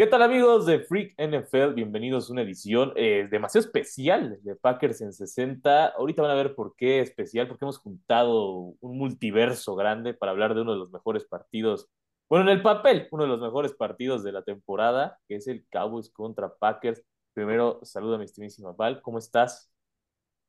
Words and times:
¿Qué 0.00 0.06
tal 0.06 0.22
amigos 0.22 0.64
de 0.64 0.80
Freak 0.80 1.14
NFL? 1.18 1.74
Bienvenidos 1.74 2.30
a 2.30 2.32
una 2.32 2.40
edición 2.40 2.94
eh, 2.96 3.28
demasiado 3.30 3.66
especial 3.66 4.38
de 4.42 4.56
Packers 4.56 5.02
en 5.02 5.12
60. 5.12 5.88
Ahorita 5.88 6.22
van 6.22 6.30
a 6.30 6.36
ver 6.36 6.54
por 6.54 6.74
qué 6.74 7.00
especial, 7.00 7.46
porque 7.46 7.66
hemos 7.66 7.76
juntado 7.76 8.72
un 8.80 8.96
multiverso 8.96 9.74
grande 9.76 10.14
para 10.14 10.32
hablar 10.32 10.54
de 10.54 10.62
uno 10.62 10.72
de 10.72 10.78
los 10.78 10.90
mejores 10.90 11.26
partidos, 11.26 11.90
bueno, 12.30 12.50
en 12.50 12.56
el 12.56 12.62
papel, 12.62 13.08
uno 13.10 13.24
de 13.24 13.28
los 13.28 13.42
mejores 13.42 13.74
partidos 13.74 14.24
de 14.24 14.32
la 14.32 14.42
temporada, 14.42 15.18
que 15.28 15.36
es 15.36 15.46
el 15.48 15.66
Cowboys 15.70 16.08
contra 16.08 16.54
Packers. 16.54 17.02
Primero, 17.34 17.80
saludo 17.82 18.14
a 18.14 18.18
mi 18.18 18.24
estimísima 18.24 18.72
Val, 18.72 19.02
¿cómo 19.02 19.18
estás? 19.18 19.70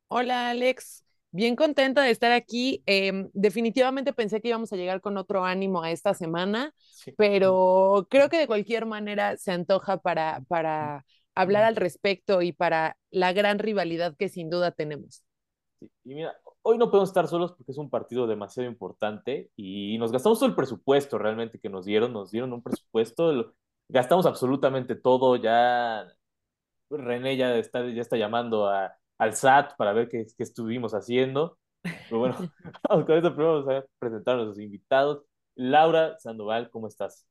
Hola 0.07 0.51
Alex, 0.51 1.05
bien 1.31 1.55
contenta 1.55 2.01
de 2.03 2.11
estar 2.11 2.31
aquí. 2.31 2.83
Em, 2.85 3.29
definitivamente 3.33 4.13
pensé 4.13 4.41
que 4.41 4.49
íbamos 4.49 4.71
a 4.73 4.75
llegar 4.75 5.01
con 5.01 5.17
otro 5.17 5.43
ánimo 5.45 5.81
a 5.81 5.91
esta 5.91 6.13
semana, 6.13 6.73
pero 7.17 8.07
creo 8.09 8.29
que 8.29 8.37
de 8.37 8.47
cualquier 8.47 8.85
manera 8.85 9.37
se 9.37 9.51
antoja 9.51 9.97
para, 9.97 10.41
para 10.47 11.05
hablar 11.35 11.63
al 11.63 11.75
respecto 11.75 12.41
y 12.41 12.51
para 12.51 12.97
la 13.09 13.33
gran 13.33 13.59
rivalidad 13.59 14.15
que 14.17 14.29
sin 14.29 14.49
duda 14.49 14.71
tenemos. 14.71 15.23
Y 16.03 16.15
mira, 16.15 16.35
hoy 16.61 16.77
no 16.77 16.91
podemos 16.91 17.09
estar 17.09 17.27
solos 17.27 17.53
porque 17.53 17.71
es 17.71 17.77
un 17.77 17.89
partido 17.89 18.27
demasiado 18.27 18.69
importante 18.69 19.49
y 19.55 19.97
nos 19.97 20.11
gastamos 20.11 20.39
todo 20.39 20.49
el 20.49 20.55
presupuesto 20.55 21.17
realmente 21.17 21.59
que 21.59 21.69
nos 21.69 21.85
dieron, 21.85 22.13
nos 22.13 22.31
dieron 22.31 22.53
un 22.53 22.61
presupuesto, 22.61 23.53
gastamos 23.87 24.25
absolutamente 24.25 24.95
todo, 24.95 25.35
ya 25.37 26.07
René 26.89 27.37
ya 27.37 27.55
está, 27.55 27.87
ya 27.89 28.01
está 28.01 28.17
llamando 28.17 28.67
a 28.69 28.95
al 29.21 29.31
SAT 29.31 29.75
para 29.77 29.93
ver 29.93 30.09
qué, 30.09 30.25
qué 30.37 30.43
estuvimos 30.43 30.93
haciendo. 30.93 31.57
Pero 32.07 32.19
bueno, 32.19 32.37
vamos 32.89 33.05
con 33.05 33.17
esto 33.17 33.33
primero 33.35 33.63
vamos 33.63 33.83
a 33.83 33.85
presentar 33.99 34.35
a 34.35 34.37
nuestros 34.39 34.59
invitados. 34.63 35.23
Laura 35.55 36.17
Sandoval, 36.19 36.69
¿cómo 36.71 36.87
estás? 36.87 37.30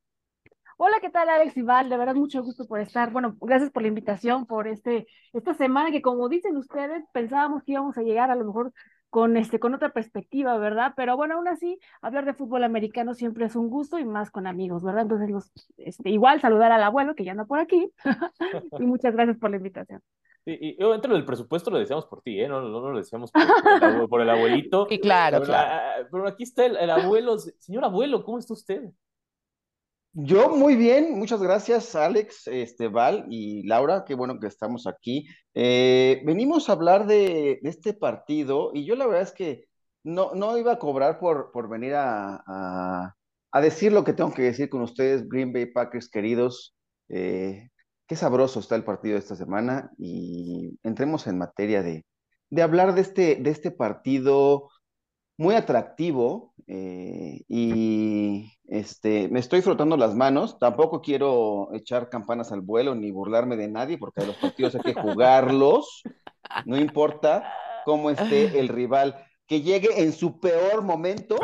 Hola, 0.83 0.95
¿qué 0.99 1.11
tal 1.11 1.29
Alex 1.29 1.55
y 1.57 1.61
Val? 1.61 1.89
De 1.89 1.97
verdad, 1.97 2.15
mucho 2.15 2.41
gusto 2.41 2.65
por 2.65 2.79
estar. 2.79 3.11
Bueno, 3.11 3.37
gracias 3.39 3.69
por 3.69 3.83
la 3.83 3.89
invitación, 3.89 4.47
por 4.47 4.67
este, 4.67 5.05
esta 5.31 5.53
semana 5.53 5.91
que 5.91 6.01
como 6.01 6.27
dicen 6.27 6.57
ustedes, 6.57 7.03
pensábamos 7.13 7.63
que 7.63 7.73
íbamos 7.73 7.99
a 7.99 8.01
llegar 8.01 8.31
a 8.31 8.35
lo 8.35 8.45
mejor 8.45 8.73
con, 9.11 9.37
este, 9.37 9.59
con 9.59 9.75
otra 9.75 9.93
perspectiva, 9.93 10.57
¿verdad? 10.57 10.93
Pero 10.97 11.15
bueno, 11.15 11.35
aún 11.35 11.47
así, 11.47 11.77
hablar 12.01 12.25
de 12.25 12.33
fútbol 12.33 12.63
americano 12.63 13.13
siempre 13.13 13.45
es 13.45 13.55
un 13.55 13.69
gusto 13.69 13.99
y 13.99 14.05
más 14.05 14.31
con 14.31 14.47
amigos, 14.47 14.83
¿verdad? 14.83 15.03
Entonces, 15.03 15.29
los, 15.29 15.51
este, 15.77 16.09
igual 16.09 16.41
saludar 16.41 16.71
al 16.71 16.81
abuelo 16.81 17.13
que 17.13 17.25
ya 17.25 17.33
anda 17.33 17.45
por 17.45 17.59
aquí 17.59 17.91
y 18.79 18.83
muchas 18.83 19.13
gracias 19.13 19.37
por 19.37 19.51
la 19.51 19.57
invitación. 19.57 20.01
Sí, 20.45 20.57
y 20.59 20.81
obviamente 20.81 21.09
lo 21.09 21.13
del 21.13 21.25
presupuesto 21.25 21.69
lo 21.69 21.77
decíamos 21.77 22.07
por 22.07 22.23
ti, 22.23 22.41
¿eh? 22.41 22.47
No, 22.47 22.59
no, 22.59 22.89
lo 22.89 22.97
decíamos 22.97 23.31
por, 23.31 24.21
el, 24.21 24.29
abuelito. 24.31 24.87
Y 24.89 24.99
claro, 24.99 25.41
pero, 25.41 25.45
claro. 25.45 25.69
Ah, 25.71 26.07
pero 26.11 26.27
aquí 26.27 26.41
está 26.41 26.65
el, 26.65 26.89
abuelo. 26.89 27.37
Señor 27.37 27.85
abuelo, 27.85 28.23
¿cómo 28.23 28.39
está 28.39 28.53
usted? 28.53 28.89
Yo 30.13 30.49
muy 30.49 30.75
bien, 30.75 31.17
muchas 31.17 31.41
gracias 31.41 31.95
Alex, 31.95 32.45
este, 32.47 32.89
Val 32.89 33.25
y 33.29 33.65
Laura, 33.65 34.03
qué 34.05 34.13
bueno 34.13 34.39
que 34.41 34.47
estamos 34.47 34.85
aquí. 34.85 35.25
Eh, 35.53 36.21
venimos 36.25 36.67
a 36.67 36.73
hablar 36.73 37.07
de, 37.07 37.59
este 37.63 37.93
partido 37.93 38.71
y 38.73 38.85
yo 38.85 38.95
la 38.97 39.05
verdad 39.07 39.21
es 39.21 39.31
que 39.31 39.69
no, 40.03 40.33
no 40.35 40.57
iba 40.57 40.73
a 40.73 40.79
cobrar 40.79 41.17
por, 41.17 41.51
por 41.53 41.69
venir 41.69 41.93
a, 41.95 42.43
a, 43.51 43.61
decir 43.61 43.93
lo 43.93 44.03
que 44.03 44.11
tengo 44.11 44.33
que 44.33 44.41
decir 44.41 44.69
con 44.69 44.81
ustedes, 44.81 45.29
Green 45.29 45.53
Bay 45.53 45.67
Packers 45.67 46.09
queridos. 46.09 46.75
Eh, 47.07 47.69
qué 48.05 48.15
sabroso 48.17 48.59
está 48.59 48.75
el 48.75 48.83
partido 48.83 49.17
esta 49.17 49.37
semana 49.37 49.91
y 49.97 50.77
entremos 50.83 51.25
en 51.27 51.37
materia 51.37 51.83
de, 51.83 52.05
de 52.49 52.61
hablar 52.61 52.95
de 52.95 53.01
este, 53.01 53.35
de 53.37 53.49
este 53.49 53.71
partido 53.71 54.69
muy 55.41 55.55
atractivo 55.55 56.53
eh, 56.67 57.41
y 57.47 58.53
este, 58.67 59.27
me 59.29 59.39
estoy 59.39 59.61
frotando 59.63 59.97
las 59.97 60.13
manos. 60.13 60.59
Tampoco 60.59 61.01
quiero 61.01 61.69
echar 61.73 62.09
campanas 62.09 62.51
al 62.51 62.61
vuelo 62.61 62.93
ni 62.93 63.09
burlarme 63.09 63.57
de 63.57 63.67
nadie 63.67 63.97
porque 63.97 64.23
los 64.23 64.35
partidos 64.35 64.75
hay 64.75 64.81
que 64.81 64.93
jugarlos, 64.93 66.03
no 66.65 66.77
importa 66.77 67.51
cómo 67.85 68.11
esté 68.11 68.59
el 68.59 68.67
rival. 68.67 69.15
Que 69.47 69.61
llegue 69.61 70.01
en 70.03 70.13
su 70.13 70.39
peor 70.39 70.83
momento 70.83 71.37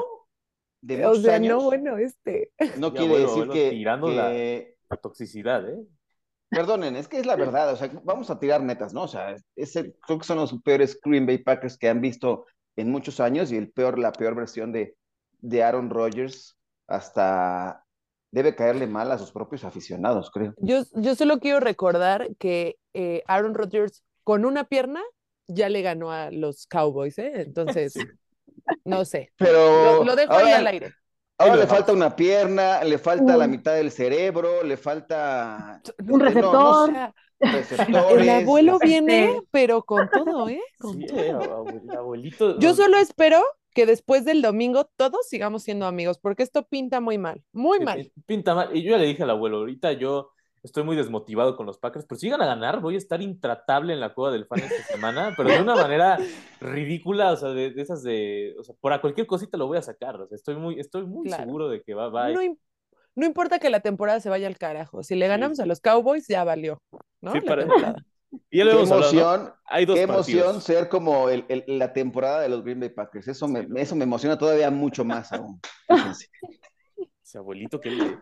de 0.79 0.97
muchos 0.97 1.17
o 1.17 1.21
sea, 1.23 1.39
no, 1.39 1.63
bueno, 1.63 1.97
este. 1.97 2.51
No 2.77 2.93
quiere 2.93 3.17
decir 3.17 3.49
que. 3.49 3.71
Tirando 3.71 4.09
La, 4.09 4.31
la 4.31 4.97
toxicidad, 5.01 5.67
¿eh? 5.67 5.83
Perdonen, 6.49 6.95
es 6.95 7.09
que 7.09 7.19
es 7.19 7.25
la 7.25 7.35
verdad, 7.35 7.73
o 7.73 7.75
sea, 7.75 7.91
vamos 8.05 8.29
a 8.29 8.39
tirar 8.39 8.61
netas, 8.61 8.93
¿no? 8.93 9.03
O 9.03 9.07
sea, 9.07 9.35
creo 9.53 10.19
que 10.19 10.23
son 10.23 10.37
los 10.37 10.61
peores 10.61 10.97
Green 11.03 11.25
Bay 11.25 11.39
Packers 11.39 11.77
que 11.77 11.89
han 11.89 11.99
visto 11.99 12.45
en 12.77 12.91
muchos 12.91 13.19
años 13.19 13.51
y 13.51 13.57
el 13.57 13.69
peor, 13.71 13.99
la 13.99 14.13
peor 14.13 14.35
versión 14.35 14.71
de, 14.71 14.95
de 15.39 15.63
Aaron 15.63 15.89
Rodgers 15.89 16.57
hasta 16.87 17.83
debe 18.31 18.55
caerle 18.55 18.87
mal 18.87 19.11
a 19.11 19.17
sus 19.17 19.31
propios 19.31 19.63
aficionados, 19.63 20.31
creo. 20.31 20.53
Yo, 20.57 20.83
yo 20.93 21.15
solo 21.15 21.39
quiero 21.39 21.59
recordar 21.59 22.29
que 22.37 22.77
eh, 22.93 23.23
Aaron 23.27 23.55
Rodgers 23.55 24.03
con 24.23 24.45
una 24.45 24.65
pierna 24.65 25.01
ya 25.47 25.69
le 25.69 25.81
ganó 25.81 26.11
a 26.11 26.29
los 26.31 26.67
Cowboys, 26.67 27.17
¿eh? 27.17 27.31
Entonces, 27.35 27.93
no 28.85 29.05
sé. 29.05 29.31
Pero 29.37 30.03
lo, 30.03 30.15
dejo 30.15 30.33
ahí 30.33 30.51
al 30.51 30.67
aire. 30.67 30.93
Ahora 31.39 31.55
le 31.55 31.67
falta 31.67 31.93
una 31.93 32.15
pierna, 32.15 32.83
le 32.83 32.97
falta 32.97 33.37
la 33.37 33.47
mitad 33.47 33.75
del 33.75 33.91
cerebro, 33.91 34.63
le 34.63 34.75
falta 34.75 35.81
un 36.07 36.19
receptor. 36.19 37.13
El 37.39 38.29
abuelo 38.29 38.79
viene, 38.79 39.41
pero 39.51 39.83
con 39.83 40.09
todo, 40.09 40.49
¿eh? 40.49 40.61
Con 40.79 40.99
todo. 40.99 41.65
El 41.67 41.91
abuelito. 41.91 42.59
Yo 42.59 42.73
solo 42.73 42.97
espero 42.97 43.43
que 43.73 43.85
después 43.85 44.25
del 44.25 44.41
domingo 44.41 44.89
todos 44.95 45.27
sigamos 45.27 45.63
siendo 45.63 45.85
amigos, 45.85 46.17
porque 46.17 46.43
esto 46.43 46.67
pinta 46.67 46.99
muy 46.99 47.17
mal, 47.17 47.43
muy 47.51 47.79
mal. 47.79 48.11
Pinta 48.25 48.55
mal. 48.55 48.75
Y 48.75 48.83
yo 48.83 48.91
ya 48.91 48.97
le 48.97 49.05
dije 49.05 49.23
al 49.23 49.29
abuelo, 49.29 49.57
ahorita 49.57 49.93
yo 49.93 50.31
estoy 50.63 50.83
muy 50.83 50.95
desmotivado 50.95 51.55
con 51.55 51.65
los 51.65 51.77
Packers, 51.77 52.05
pero 52.07 52.19
si 52.19 52.25
llegan 52.25 52.41
a 52.41 52.47
ganar, 52.47 52.81
voy 52.81 52.95
a 52.95 52.97
estar 52.97 53.21
intratable 53.21 53.93
en 53.93 53.99
la 53.99 54.13
cueva 54.13 54.31
del 54.31 54.45
fan 54.45 54.59
esta 54.59 54.83
semana, 54.93 55.33
pero 55.37 55.49
de 55.49 55.61
una 55.61 55.75
manera 55.75 56.17
ridícula, 56.59 57.31
o 57.31 57.37
sea, 57.37 57.49
de, 57.49 57.73
esas 57.77 58.03
de, 58.03 58.55
o 58.59 58.63
sea, 58.63 58.75
por 58.79 58.99
cualquier 58.99 59.27
cosita 59.27 59.57
lo 59.57 59.67
voy 59.67 59.77
a 59.77 59.81
sacar, 59.81 60.19
o 60.19 60.27
sea, 60.27 60.35
estoy 60.35 60.55
muy, 60.55 60.79
estoy 60.79 61.05
muy 61.05 61.29
seguro 61.29 61.69
de 61.69 61.81
que 61.81 61.93
va, 61.93 62.09
va. 62.09 62.29
No, 62.29 62.41
no, 63.17 63.25
importa 63.25 63.59
que 63.59 63.69
la 63.69 63.81
temporada 63.81 64.19
se 64.19 64.29
vaya 64.29 64.47
al 64.47 64.57
carajo, 64.57 65.03
si 65.03 65.15
le 65.15 65.27
ganamos 65.27 65.59
a 65.59 65.65
los 65.65 65.81
Cowboys, 65.81 66.27
ya 66.27 66.43
valió, 66.43 66.81
¿no? 67.21 67.33
Sí, 67.33 67.41
para... 67.41 67.65
Y 68.49 68.61
qué 68.61 68.69
emoción, 68.69 69.53
Hay 69.65 69.85
dos 69.85 69.95
qué 69.95 70.01
emoción 70.03 70.61
ser 70.61 70.89
como 70.89 71.29
el, 71.29 71.45
el, 71.47 71.63
la 71.67 71.93
temporada 71.93 72.41
de 72.41 72.49
los 72.49 72.63
Green 72.63 72.79
Bay 72.79 72.89
Packers. 72.89 73.27
Eso 73.27 73.47
me, 73.47 73.67
eso 73.75 73.95
me 73.95 74.03
emociona 74.03 74.37
todavía 74.37 74.69
mucho 74.69 75.05
más 75.05 75.31
aún. 75.31 75.59
Ese 77.23 77.37
abuelito 77.37 77.79
que 77.79 77.91
le... 77.91 78.17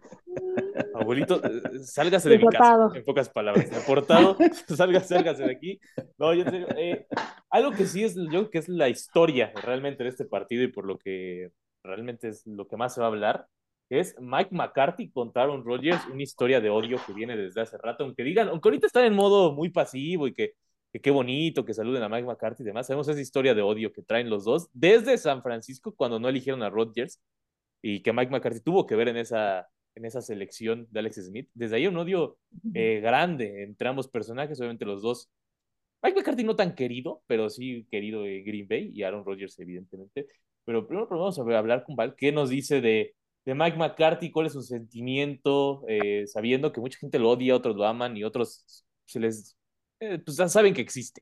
Abuelito, 0.93 1.41
eh, 1.43 1.79
sálgase 1.83 2.29
de 2.29 2.39
mi 2.39 2.47
casa, 2.47 2.89
en 2.93 3.03
pocas 3.03 3.29
palabras. 3.29 3.69
Deportado, 3.69 4.37
sálgase, 4.75 5.15
sálgase 5.15 5.43
de 5.43 5.51
aquí. 5.51 5.79
No, 6.17 6.33
yo 6.33 6.43
eh, 6.77 7.05
algo 7.49 7.71
que 7.71 7.85
sí 7.85 8.03
es, 8.03 8.15
yo 8.31 8.49
que 8.49 8.57
es 8.59 8.69
la 8.69 8.89
historia 8.89 9.51
realmente 9.63 10.03
de 10.03 10.09
este 10.09 10.25
partido 10.25 10.63
y 10.63 10.69
por 10.69 10.85
lo 10.85 10.97
que 10.97 11.51
realmente 11.83 12.29
es 12.29 12.45
lo 12.47 12.67
que 12.67 12.77
más 12.77 12.93
se 12.93 13.01
va 13.01 13.07
a 13.07 13.09
hablar, 13.09 13.47
es 13.89 14.15
Mike 14.19 14.49
McCarthy 14.51 15.09
contra 15.11 15.43
Aaron 15.43 15.63
Rodgers, 15.63 16.05
una 16.11 16.23
historia 16.23 16.59
de 16.59 16.69
odio 16.69 16.99
que 17.05 17.13
viene 17.13 17.37
desde 17.37 17.61
hace 17.61 17.77
rato, 17.77 18.03
aunque 18.03 18.23
digan, 18.23 18.49
aunque 18.49 18.69
ahorita 18.69 18.87
están 18.87 19.05
en 19.05 19.13
modo 19.13 19.53
muy 19.53 19.69
pasivo 19.69 20.27
y 20.27 20.33
que, 20.33 20.53
que 20.91 21.01
qué 21.01 21.11
bonito 21.11 21.65
que 21.65 21.73
saluden 21.73 22.03
a 22.03 22.09
Mike 22.09 22.25
McCarthy 22.25 22.63
y 22.63 22.65
demás, 22.65 22.87
sabemos 22.87 23.07
esa 23.07 23.21
historia 23.21 23.53
de 23.53 23.61
odio 23.61 23.91
que 23.93 24.01
traen 24.01 24.29
los 24.29 24.45
dos 24.45 24.69
desde 24.73 25.17
San 25.17 25.43
Francisco 25.43 25.93
cuando 25.95 26.19
no 26.19 26.29
eligieron 26.29 26.63
a 26.63 26.69
Rodgers 26.69 27.21
y 27.81 28.01
que 28.01 28.13
Mike 28.13 28.31
McCarthy 28.31 28.61
tuvo 28.61 28.87
que 28.87 28.95
ver 28.95 29.09
en 29.09 29.17
esa, 29.17 29.67
en 29.93 30.05
esa 30.05 30.21
selección 30.21 30.87
de 30.89 30.99
Alex 30.99 31.27
Smith. 31.27 31.49
Desde 31.53 31.75
ahí 31.75 31.87
un 31.87 31.97
odio 31.97 32.39
eh, 32.73 32.99
grande 33.01 33.63
entre 33.63 33.87
ambos 33.87 34.07
personajes, 34.07 34.59
obviamente 34.59 34.85
los 34.85 35.03
dos. 35.03 35.29
Mike 36.01 36.17
McCarthy 36.17 36.43
no 36.43 36.55
tan 36.55 36.73
querido, 36.73 37.21
pero 37.27 37.49
sí 37.49 37.87
querido 37.91 38.23
de 38.23 38.41
Green 38.41 38.67
Bay 38.67 38.91
y 38.93 39.03
Aaron 39.03 39.23
Rodgers, 39.23 39.59
evidentemente. 39.59 40.27
Pero 40.63 40.87
primero 40.87 41.07
vamos 41.07 41.37
a 41.37 41.41
hablar 41.41 41.83
con 41.83 41.95
Val, 41.95 42.15
¿qué 42.15 42.31
nos 42.31 42.49
dice 42.49 42.81
de, 42.81 43.15
de 43.45 43.55
Mike 43.55 43.77
McCarthy? 43.77 44.31
¿Cuál 44.31 44.47
es 44.47 44.53
su 44.53 44.61
sentimiento? 44.61 45.83
Eh, 45.87 46.25
sabiendo 46.27 46.71
que 46.71 46.81
mucha 46.81 46.99
gente 46.99 47.19
lo 47.19 47.29
odia, 47.31 47.55
otros 47.55 47.75
lo 47.75 47.85
aman 47.85 48.17
y 48.17 48.23
otros 48.23 48.85
se 49.05 49.19
les, 49.19 49.57
eh, 49.99 50.19
pues 50.19 50.37
ya 50.37 50.49
saben 50.49 50.73
que 50.73 50.81
existe. 50.81 51.21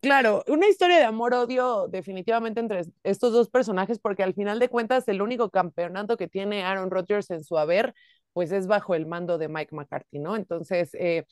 Claro, 0.00 0.42
una 0.48 0.68
historia 0.68 0.98
de 0.98 1.04
amor-odio 1.04 1.88
definitivamente 1.88 2.60
entre 2.60 2.82
estos 3.04 3.32
dos 3.32 3.48
personajes, 3.48 3.98
porque 3.98 4.22
al 4.22 4.34
final 4.34 4.58
de 4.58 4.68
cuentas 4.68 5.06
el 5.08 5.22
único 5.22 5.50
campeonato 5.50 6.16
que 6.16 6.28
tiene 6.28 6.62
Aaron 6.64 6.90
Rodgers 6.90 7.30
en 7.30 7.44
su 7.44 7.56
haber, 7.58 7.94
pues 8.32 8.52
es 8.52 8.66
bajo 8.66 8.94
el 8.94 9.06
mando 9.06 9.38
de 9.38 9.48
Mike 9.48 9.74
McCarthy, 9.74 10.18
¿no? 10.18 10.36
Entonces, 10.36 10.90
eh, 10.94 11.24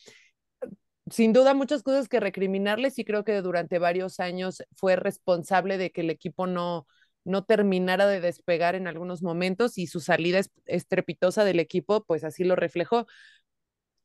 sin 1.11 1.33
duda 1.33 1.55
muchas 1.55 1.83
cosas 1.83 2.09
que 2.09 2.21
recriminarles 2.21 2.99
y 2.99 3.05
creo 3.05 3.25
que 3.25 3.41
durante 3.43 3.79
varios 3.79 4.21
años 4.21 4.63
fue 4.75 4.97
responsable 4.97 5.77
de 5.79 5.91
que 5.91 6.01
el 6.01 6.11
equipo 6.11 6.47
no, 6.47 6.87
no 7.27 7.45
terminara 7.45 8.07
de 8.07 8.21
despegar 8.21 8.75
en 8.75 8.87
algunos 8.87 9.23
momentos 9.23 9.79
y 9.79 9.87
su 9.87 10.01
salida 10.01 10.41
estrepitosa 10.65 11.45
del 11.45 11.61
equipo, 11.61 12.05
pues 12.05 12.25
así 12.25 12.45
lo 12.45 12.57
reflejó. 12.57 13.07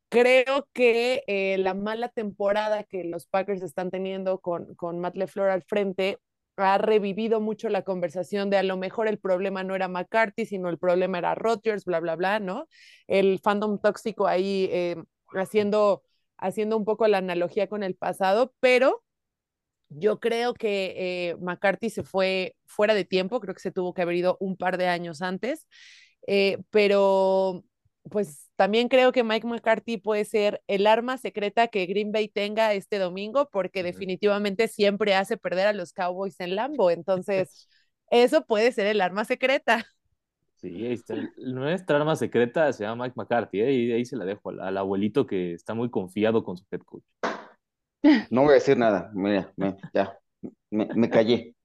Creo 0.10 0.68
que 0.74 1.24
eh, 1.28 1.58
la 1.58 1.74
mala 1.74 2.10
temporada 2.10 2.84
que 2.84 3.06
los 3.06 3.28
Packers 3.28 3.62
están 3.62 3.92
teniendo 3.92 4.40
con, 4.40 4.76
con 4.76 5.00
Matt 5.00 5.16
LeFleur 5.16 5.50
al 5.50 5.64
frente 5.64 6.20
ha 6.58 6.78
revivido 6.78 7.40
mucho 7.40 7.70
la 7.70 7.84
conversación 7.84 8.50
de 8.50 8.58
a 8.58 8.64
lo 8.64 8.78
mejor 8.78 9.08
el 9.08 9.20
problema 9.20 9.64
no 9.64 9.76
era 9.76 9.88
McCarthy, 9.88 10.46
sino 10.46 10.70
el 10.70 10.78
problema 10.78 11.18
era 11.18 11.36
Rodgers, 11.36 11.86
bla, 11.86 12.00
bla, 12.02 12.16
bla, 12.16 12.40
¿no? 12.40 12.68
El 13.08 13.40
fandom 13.40 13.80
tóxico 13.80 14.28
ahí 14.28 14.68
eh, 14.72 14.96
haciendo, 15.34 16.04
haciendo 16.38 16.78
un 16.78 16.86
poco 16.86 17.08
la 17.08 17.20
analogía 17.20 17.68
con 17.68 17.84
el 17.84 17.96
pasado, 17.96 18.54
pero 18.60 19.04
yo 19.92 20.20
creo 20.20 20.54
que 20.54 20.94
eh, 20.98 21.36
McCarthy 21.40 21.90
se 21.90 22.04
fue 22.04 22.56
fuera 22.66 22.94
de 22.94 23.06
tiempo, 23.06 23.40
creo 23.40 23.54
que 23.54 23.62
se 23.62 23.72
tuvo 23.72 23.94
que 23.94 24.02
haber 24.02 24.16
ido 24.16 24.38
un 24.40 24.58
par 24.58 24.78
de 24.78 24.88
años 24.88 25.22
antes, 25.22 25.68
eh, 26.28 26.60
pero 26.70 27.64
pues 28.10 28.50
también 28.56 28.88
creo 28.88 29.12
que 29.12 29.24
Mike 29.24 29.48
McCarthy 29.48 29.98
puede 29.98 30.26
ser 30.26 30.62
el 30.68 30.88
arma 30.88 31.18
secreta 31.18 31.68
que 31.68 31.86
Green 31.86 32.12
Bay 32.12 32.28
tenga 32.28 32.74
este 32.74 32.98
domingo, 33.00 33.50
porque 33.52 33.84
definitivamente 33.84 34.68
siempre 34.68 35.16
hace 35.16 35.38
perder 35.38 35.68
a 35.68 35.74
los 35.74 35.94
Cowboys 35.94 36.40
en 36.40 36.56
Lambo. 36.56 36.90
Entonces, 36.90 37.68
eso 38.12 38.46
puede 38.46 38.72
ser 38.72 38.88
el 38.88 39.02
arma 39.02 39.26
secreta. 39.26 39.86
Sí, 40.56 40.86
está. 40.86 41.16
nuestra 41.38 41.98
arma 41.98 42.16
secreta 42.16 42.72
se 42.72 42.84
llama 42.84 43.06
Mike 43.06 43.16
McCarthy, 43.18 43.62
¿eh? 43.62 43.74
y 43.74 43.92
ahí 43.94 44.06
se 44.06 44.16
la 44.16 44.26
dejo 44.26 44.50
al, 44.50 44.78
abuelito 44.78 45.26
que 45.26 45.54
está 45.54 45.74
muy 45.74 45.90
confiado 45.90 46.44
con 46.44 46.56
su 46.56 46.66
head 46.72 46.82
coach. 46.82 47.04
No 48.30 48.42
voy 48.44 48.52
a 48.52 48.54
decir 48.56 48.78
nada, 48.78 49.12
mira, 49.14 49.54
ya, 49.94 50.18
me, 50.70 50.88
me 50.96 51.10
callé. 51.10 51.56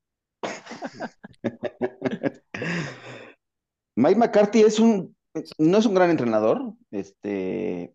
Mike 3.96 4.18
McCarthy 4.18 4.60
es 4.60 4.78
un 4.78 5.16
no 5.58 5.78
es 5.78 5.86
un 5.86 5.94
gran 5.94 6.10
entrenador, 6.10 6.74
este, 6.90 7.94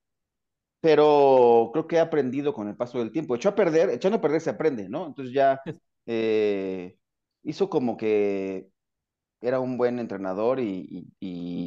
pero 0.82 1.70
creo 1.74 1.88
que 1.88 2.00
ha 2.00 2.04
aprendido 2.04 2.54
con 2.54 2.68
el 2.68 2.76
paso 2.76 3.00
del 3.00 3.12
tiempo. 3.12 3.36
Echó 3.36 3.50
a 3.50 3.56
perder, 3.56 3.90
echando 3.90 4.18
a 4.18 4.22
perder 4.22 4.42
se 4.42 4.50
aprende, 4.52 4.90
¿no? 4.90 5.08
Entonces 5.08 5.34
ya 5.34 5.62
eh, 6.06 6.98
hizo 7.44 7.70
como 7.70 7.98
que 7.98 8.70
era 9.42 9.60
un 9.60 9.78
buen 9.78 10.00
entrenador 10.00 10.60
y, 10.60 11.08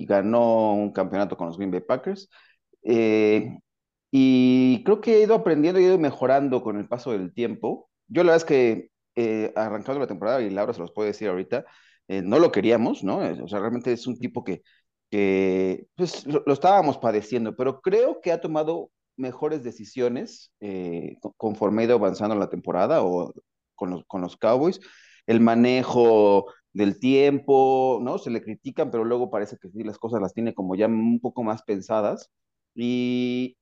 ganó 0.06 0.74
un 0.74 0.92
campeonato 0.92 1.36
con 1.36 1.46
los 1.48 1.56
Green 1.56 1.70
Bay 1.70 1.80
Packers. 1.80 2.28
Eh, 2.82 3.58
y 4.16 4.84
creo 4.84 5.00
que 5.00 5.14
ha 5.14 5.18
ido 5.20 5.34
aprendiendo 5.34 5.80
y 5.80 5.84
ha 5.84 5.88
ido 5.88 5.98
mejorando 5.98 6.62
con 6.62 6.78
el 6.78 6.88
paso 6.88 7.12
del 7.12 7.32
tiempo. 7.34 7.90
Yo 8.06 8.22
la 8.22 8.32
verdad 8.32 8.36
es 8.36 8.44
que 8.44 8.90
eh, 9.16 9.52
arrancando 9.56 10.00
la 10.00 10.06
temporada, 10.06 10.40
y 10.42 10.50
Laura 10.50 10.72
se 10.72 10.80
los 10.80 10.92
puede 10.92 11.08
decir 11.08 11.28
ahorita, 11.28 11.64
no 12.08 12.38
lo 12.38 12.52
queríamos, 12.52 13.02
¿no? 13.02 13.18
O 13.42 13.48
sea, 13.48 13.60
realmente 13.60 13.92
es 13.92 14.06
un 14.06 14.18
tipo 14.18 14.44
que 14.44 14.62
que 15.14 15.86
pues, 15.94 16.26
lo, 16.26 16.42
estábamos 16.52 16.98
padeciendo, 16.98 17.54
pero 17.54 17.80
creo 17.80 18.20
que 18.20 18.32
ha 18.32 18.40
tomado 18.40 18.90
mejores 19.16 19.62
decisiones 19.62 20.52
eh, 20.58 21.18
conforme 21.36 21.82
ha 21.82 21.84
ido 21.84 21.94
avanzando 21.94 22.34
la 22.34 22.50
temporada 22.50 23.00
o 23.04 23.32
con 23.76 23.90
los, 23.90 24.04
con 24.06 24.22
los 24.22 24.36
Cowboys. 24.36 24.80
El 25.28 25.38
manejo 25.40 26.46
del 26.72 26.98
tiempo, 26.98 28.00
¿no? 28.02 28.18
Se 28.18 28.30
le 28.30 28.42
critican, 28.42 28.90
pero 28.90 29.04
luego 29.04 29.30
parece 29.30 29.56
que 29.56 29.70
sí, 29.70 29.84
las 29.84 29.98
cosas 29.98 30.20
las 30.20 30.34
tiene 30.34 30.52
como 30.52 30.74
ya 30.74 30.86
un 30.88 31.20
poco 31.20 31.44
más 31.44 31.62
pensadas. 31.62 32.32
Y 32.74 33.56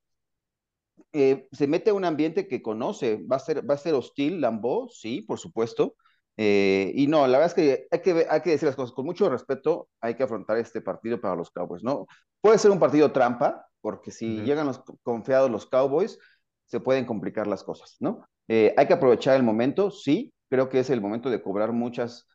eh, 1.13 1.49
se 1.53 1.67
mete 1.67 1.91
a 1.91 1.95
un 1.95 2.05
ambiente 2.05 2.49
que 2.49 2.63
conoce. 2.63 3.23
¿Va 3.31 3.37
a 3.37 3.41
ser, 3.41 3.69
va 3.69 3.75
a 3.75 3.79
ser 3.79 3.95
hostil 3.95 4.41
Lambeau? 4.41 4.89
Sí, 4.89 5.23
por 5.23 5.39
supuesto. 5.39 5.95
Eh, 6.37 6.93
y 6.95 7.07
no, 7.07 7.27
la 7.27 7.39
verdad 7.39 7.47
es 7.47 7.55
que 7.55 7.87
hay, 7.91 8.01
que 8.01 8.27
hay 8.29 8.41
que 8.41 8.51
decir 8.51 8.67
las 8.67 8.77
cosas 8.77 8.95
con 8.95 9.05
mucho 9.05 9.29
respeto, 9.29 9.89
hay 10.01 10.15
que 10.15 10.23
afrontar 10.23 10.57
este 10.57 10.81
partido 10.81 11.21
para 11.21 11.37
los 11.37 11.51
Cowboys, 11.51 11.83
¿no? 11.83 12.07
Puede 12.41 12.59
ser 12.59 12.71
un 12.71 12.79
partido 12.79 13.13
trampa, 13.13 13.67
porque 13.81 14.11
si 14.11 14.41
llegan 14.43 14.67
los 14.67 14.83
confiados 15.03 15.51
los 15.51 15.67
Cowboys, 15.67 16.19
se 16.67 16.81
pueden 16.81 17.05
complicar 17.05 17.47
las 17.47 17.63
cosas, 17.63 17.97
¿no? 18.01 18.27
Eh, 18.49 18.75
hay 18.77 18.87
que 18.87 18.95
aprovechar 18.95 19.37
el 19.37 19.43
momento, 19.43 19.91
sí, 19.91 20.33
creo 20.49 20.69
que 20.69 20.81
es 20.81 20.91
el 20.91 21.01
momento 21.01 21.29
de 21.29 21.43
cobrar 21.43 21.73
muchas 21.73 22.27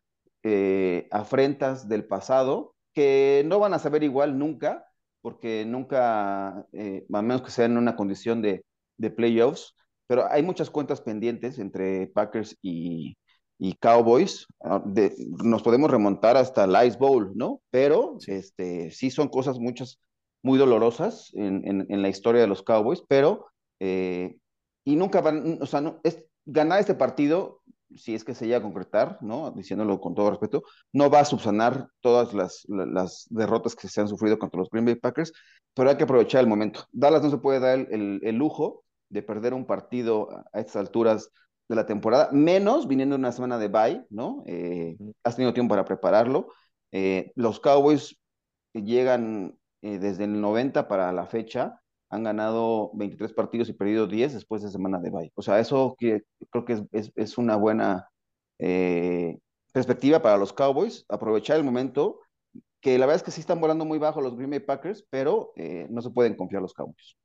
eh, 0.42 1.08
afrentas 1.10 1.88
del 1.88 2.06
pasado, 2.06 2.74
que 2.94 3.42
no 3.46 3.58
van 3.58 3.74
a 3.74 3.78
saber 3.78 4.04
igual 4.04 4.38
nunca, 4.38 4.86
porque 5.20 5.64
nunca, 5.66 6.48
a 6.48 6.64
menos 7.10 7.42
que 7.42 7.50
sea 7.50 7.66
en 7.66 7.76
una 7.76 7.96
condición 7.96 8.40
de, 8.40 8.64
de 8.98 9.10
playoffs, 9.10 9.74
pero 10.06 10.30
hay 10.30 10.42
muchas 10.42 10.70
cuentas 10.70 11.00
pendientes 11.00 11.58
entre 11.58 12.08
Packers 12.08 12.56
y, 12.62 13.16
y 13.58 13.74
Cowboys, 13.74 14.46
ah, 14.62 14.82
nos 15.44 15.62
podemos 15.62 15.90
remontar 15.90 16.36
hasta 16.36 16.64
el 16.64 16.86
Ice 16.86 16.96
Bowl, 16.98 17.32
¿no? 17.34 17.60
Pero 17.70 18.16
este, 18.26 18.90
sí 18.90 19.10
son 19.10 19.28
cosas 19.28 19.58
muchas 19.58 20.00
muy 20.42 20.58
dolorosas 20.58 21.32
en, 21.34 22.02
la 22.02 22.08
historia 22.08 22.40
de 22.40 22.46
los 22.46 22.62
Cowboys, 22.62 23.02
pero 23.08 23.46
eh, 23.80 24.36
y 24.84 24.96
nunca 24.96 25.20
van, 25.20 25.58
o 25.60 25.66
sea, 25.66 25.80
no, 25.80 26.00
es, 26.04 26.24
ganar 26.46 26.80
este 26.80 26.94
partido, 26.94 27.60
si 27.96 28.14
es 28.14 28.22
que 28.22 28.34
se 28.34 28.46
llega 28.46 28.58
a 28.58 28.62
concretar, 28.62 29.18
¿no? 29.20 29.50
Diciéndolo 29.50 30.00
con 30.00 30.14
todo 30.14 30.30
respeto, 30.30 30.62
no 30.92 31.10
va 31.10 31.20
a 31.20 31.24
subsanar 31.24 31.88
todas 32.00 32.32
las, 32.34 32.64
las, 32.68 33.26
derrotas 33.30 33.74
que 33.74 33.88
se 33.88 34.00
han 34.00 34.08
sufrido 34.08 34.38
contra 34.38 34.60
los 34.60 34.70
Green 34.70 34.84
Bay 34.86 34.94
Packers, 34.94 35.32
pero 35.74 35.90
hay 35.90 35.96
que 35.96 36.04
aprovechar 36.04 36.40
el 36.42 36.46
momento. 36.46 36.84
Dallas 36.92 37.22
no 37.22 37.30
se 37.30 37.38
puede 37.38 37.60
dar 37.60 37.78
el, 37.90 38.20
el 38.22 38.36
lujo 38.36 38.84
de 39.10 39.22
perder 39.22 39.54
un 39.54 39.66
partido 39.66 40.28
a 40.52 40.60
estas 40.60 40.76
alturas 40.76 41.30
de 41.68 41.76
la 41.76 41.86
temporada, 41.86 42.30
menos 42.32 42.88
viniendo 42.88 43.16
una 43.16 43.32
semana 43.32 43.58
de 43.58 43.68
bye, 43.68 44.06
¿no? 44.10 44.42
Eh, 44.46 44.96
has 45.22 45.36
tenido 45.36 45.52
tiempo 45.52 45.72
para 45.72 45.84
prepararlo. 45.84 46.48
Eh, 46.92 47.32
los 47.34 47.60
Cowboys 47.60 48.18
llegan 48.72 49.58
eh, 49.82 49.98
desde 49.98 50.24
el 50.24 50.40
90 50.40 50.88
para 50.88 51.12
la 51.12 51.26
fecha, 51.26 51.80
han 52.10 52.24
ganado 52.24 52.90
23 52.94 53.34
partidos 53.34 53.68
y 53.68 53.74
perdido 53.74 54.06
10 54.06 54.32
después 54.32 54.62
de 54.62 54.70
semana 54.70 54.98
de 54.98 55.10
bye. 55.10 55.32
O 55.34 55.42
sea, 55.42 55.60
eso 55.60 55.94
que, 55.98 56.22
creo 56.50 56.64
que 56.64 56.84
es, 56.92 57.12
es, 57.14 57.38
una 57.38 57.56
buena 57.56 58.08
perspectiva 59.72 60.20
para 60.20 60.38
los 60.38 60.52
Cowboys, 60.52 61.04
aprovechar 61.08 61.58
el 61.58 61.64
momento, 61.64 62.20
que 62.80 62.98
la 62.98 63.06
verdad 63.06 63.16
es 63.16 63.22
que 63.22 63.30
sí 63.30 63.40
están 63.40 63.60
volando 63.60 63.84
muy 63.84 63.98
bajo 63.98 64.20
los 64.20 64.36
Green 64.36 64.50
Bay 64.50 64.60
Packers, 64.60 65.06
pero 65.10 65.52
no 65.90 66.02
se 66.02 66.10
pueden 66.10 66.34
confiar 66.34 66.62
los 66.62 66.72
Cowboys. 66.72 67.16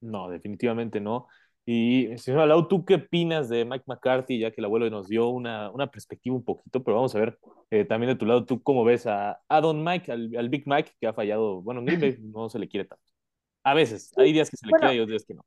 No, 0.00 0.28
definitivamente 0.28 1.00
no. 1.00 1.26
Y, 1.66 2.16
señor 2.18 2.46
Lau, 2.46 2.68
¿tú 2.68 2.84
qué 2.84 2.96
opinas 2.96 3.48
de 3.48 3.64
Mike 3.64 3.84
McCarthy, 3.86 4.38
ya 4.38 4.50
que 4.50 4.60
el 4.60 4.66
abuelo 4.66 4.88
nos 4.90 5.08
dio 5.08 5.28
una, 5.28 5.70
una 5.70 5.90
perspectiva 5.90 6.36
un 6.36 6.44
poquito, 6.44 6.84
pero 6.84 6.96
vamos 6.96 7.14
a 7.14 7.20
ver 7.20 7.38
eh, 7.70 7.86
también 7.86 8.12
de 8.12 8.16
tu 8.16 8.26
lado, 8.26 8.44
¿tú 8.44 8.62
cómo 8.62 8.84
ves 8.84 9.06
a, 9.06 9.40
a 9.48 9.60
Don 9.62 9.82
Mike, 9.82 10.12
al, 10.12 10.48
Big 10.50 10.64
Mike, 10.66 10.92
que 11.00 11.06
ha 11.06 11.14
fallado? 11.14 11.62
Bueno, 11.62 11.82
en 11.86 12.32
no 12.32 12.48
se 12.50 12.58
le 12.58 12.68
quiere 12.68 12.86
tanto. 12.86 13.04
A 13.62 13.72
veces, 13.72 14.12
hay 14.18 14.32
días 14.32 14.50
que 14.50 14.58
se 14.58 14.66
le 14.66 14.72
quiere 14.72 14.96
y 14.96 14.98
otros 14.98 15.10
días 15.10 15.24
que 15.24 15.34
no. 15.34 15.44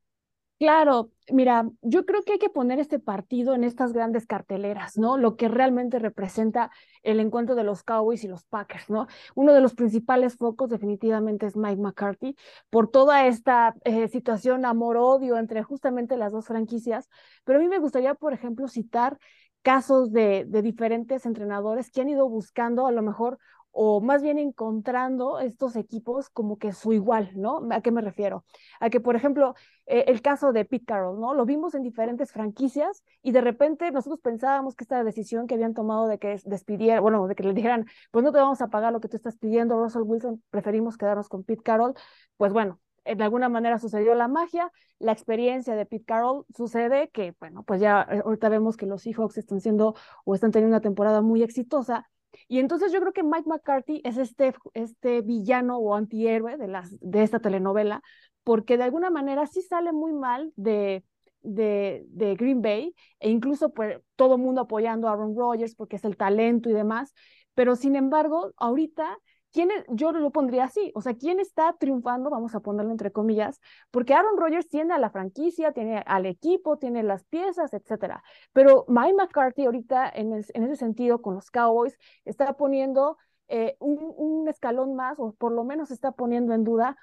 Claro, 0.59 1.11
mira, 1.31 1.69
yo 1.83 2.03
creo 2.07 2.23
que 2.23 2.33
hay 2.33 2.39
que 2.39 2.49
poner 2.49 2.79
este 2.79 2.97
partido 2.97 3.53
en 3.53 3.63
estas 3.63 3.93
grandes 3.93 4.25
carteleras, 4.25 4.97
¿no? 4.97 5.15
Lo 5.15 5.35
que 5.35 5.49
realmente 5.49 5.99
representa 5.99 6.71
el 7.03 7.19
encuentro 7.19 7.53
de 7.53 7.63
los 7.63 7.83
Cowboys 7.83 8.23
y 8.23 8.27
los 8.27 8.43
Packers, 8.45 8.89
¿no? 8.89 9.05
Uno 9.35 9.53
de 9.53 9.61
los 9.61 9.75
principales 9.75 10.35
focos 10.35 10.69
definitivamente 10.71 11.45
es 11.45 11.55
Mike 11.55 11.79
McCarthy 11.79 12.35
por 12.71 12.89
toda 12.89 13.27
esta 13.27 13.75
eh, 13.83 14.07
situación 14.07 14.65
amor-odio 14.65 15.37
entre 15.37 15.61
justamente 15.61 16.17
las 16.17 16.31
dos 16.31 16.47
franquicias, 16.47 17.07
pero 17.43 17.59
a 17.59 17.61
mí 17.61 17.67
me 17.67 17.77
gustaría, 17.77 18.15
por 18.15 18.33
ejemplo, 18.33 18.67
citar 18.67 19.19
casos 19.61 20.11
de, 20.11 20.45
de 20.47 20.61
diferentes 20.63 21.25
entrenadores 21.27 21.91
que 21.91 22.01
han 22.01 22.09
ido 22.09 22.27
buscando 22.29 22.87
a 22.87 22.91
lo 22.91 23.03
mejor 23.03 23.37
o 23.71 24.01
más 24.01 24.21
bien 24.21 24.39
encontrando 24.39 25.39
estos 25.39 25.75
equipos 25.75 26.29
como 26.29 26.57
que 26.57 26.73
su 26.73 26.93
igual, 26.93 27.31
¿no? 27.35 27.67
¿A 27.71 27.81
qué 27.81 27.91
me 27.91 28.01
refiero? 28.01 28.43
A 28.79 28.89
que, 28.89 28.99
por 28.99 29.15
ejemplo, 29.15 29.53
eh, 29.85 30.05
el 30.07 30.21
caso 30.21 30.51
de 30.51 30.65
Pete 30.65 30.85
Carroll, 30.85 31.19
¿no? 31.19 31.33
Lo 31.33 31.45
vimos 31.45 31.75
en 31.75 31.83
diferentes 31.83 32.31
franquicias 32.31 33.03
y 33.21 33.31
de 33.31 33.41
repente 33.41 33.91
nosotros 33.91 34.19
pensábamos 34.21 34.75
que 34.75 34.83
esta 34.83 35.03
decisión 35.03 35.47
que 35.47 35.55
habían 35.55 35.73
tomado 35.73 36.07
de 36.07 36.17
que 36.17 36.39
despidieran, 36.45 37.01
bueno, 37.01 37.27
de 37.27 37.35
que 37.35 37.43
le 37.43 37.53
dijeran, 37.53 37.85
pues 38.11 38.25
no 38.25 38.31
te 38.31 38.39
vamos 38.39 38.61
a 38.61 38.69
pagar 38.69 38.93
lo 38.93 38.99
que 38.99 39.09
tú 39.09 39.17
estás 39.17 39.37
pidiendo, 39.37 39.77
Russell 39.77 40.03
Wilson, 40.03 40.43
preferimos 40.49 40.97
quedarnos 40.97 41.29
con 41.29 41.43
Pete 41.43 41.63
Carroll, 41.63 41.93
pues 42.37 42.53
bueno, 42.53 42.79
de 43.15 43.23
alguna 43.23 43.49
manera 43.49 43.79
sucedió 43.79 44.13
la 44.15 44.27
magia, 44.27 44.71
la 44.99 45.11
experiencia 45.11 45.75
de 45.75 45.85
Pete 45.85 46.05
Carroll 46.05 46.45
sucede 46.55 47.09
que, 47.09 47.35
bueno, 47.39 47.63
pues 47.63 47.79
ya 47.79 48.07
eh, 48.11 48.21
ahorita 48.25 48.49
vemos 48.49 48.77
que 48.77 48.85
los 48.85 49.03
Seahawks 49.03 49.37
están 49.37 49.61
siendo 49.61 49.95
o 50.25 50.35
están 50.35 50.51
teniendo 50.51 50.75
una 50.75 50.81
temporada 50.81 51.21
muy 51.21 51.43
exitosa, 51.43 52.09
y 52.47 52.59
entonces 52.59 52.91
yo 52.91 52.99
creo 52.99 53.13
que 53.13 53.23
Mike 53.23 53.49
McCarthy 53.49 54.01
es 54.03 54.17
este, 54.17 54.53
este 54.73 55.21
villano 55.21 55.77
o 55.77 55.95
antihéroe 55.95 56.57
de, 56.57 56.67
las, 56.67 56.97
de 56.99 57.23
esta 57.23 57.39
telenovela, 57.39 58.01
porque 58.43 58.77
de 58.77 58.83
alguna 58.83 59.09
manera 59.09 59.45
sí 59.47 59.61
sale 59.61 59.91
muy 59.91 60.13
mal 60.13 60.53
de, 60.55 61.03
de, 61.41 62.05
de 62.07 62.35
Green 62.35 62.61
Bay, 62.61 62.95
e 63.19 63.29
incluso 63.29 63.73
pues, 63.73 63.99
todo 64.15 64.35
el 64.35 64.41
mundo 64.41 64.61
apoyando 64.61 65.07
a 65.07 65.13
Aaron 65.13 65.35
Rodgers 65.35 65.75
porque 65.75 65.97
es 65.97 66.05
el 66.05 66.17
talento 66.17 66.69
y 66.69 66.73
demás, 66.73 67.13
pero 67.55 67.75
sin 67.75 67.95
embargo, 67.95 68.53
ahorita 68.57 69.17
¿quién 69.51 69.69
yo 69.89 70.11
lo 70.11 70.31
pondría 70.31 70.65
así, 70.65 70.91
o 70.95 71.01
sea, 71.01 71.13
¿quién 71.15 71.39
está 71.39 71.75
triunfando? 71.79 72.29
Vamos 72.29 72.55
a 72.55 72.59
ponerlo 72.59 72.91
entre 72.91 73.11
comillas, 73.11 73.59
porque 73.91 74.13
Aaron 74.13 74.37
Rodgers 74.37 74.67
tiene 74.67 74.93
a 74.93 74.99
la 74.99 75.09
franquicia, 75.09 75.71
tiene 75.71 76.03
al 76.05 76.25
equipo, 76.25 76.77
tiene 76.77 77.03
las 77.03 77.23
piezas, 77.25 77.73
etcétera. 77.73 78.23
Pero 78.53 78.85
Mike 78.87 79.13
McCarthy 79.13 79.65
ahorita, 79.65 80.09
en, 80.09 80.33
ese 80.33 80.75
sentido, 80.75 81.21
con 81.21 81.35
los 81.35 81.49
Cowboys, 81.51 81.97
está 82.25 82.53
poniendo 82.53 83.17
eh, 83.47 83.77
un, 83.79 84.47
escalón 84.47 84.95
más, 84.95 85.19
o 85.19 85.33
por 85.33 85.51
lo 85.51 85.63
menos 85.63 85.91
está 85.91 86.11
poniendo 86.11 86.53
en 86.53 86.63
duda 86.63 86.97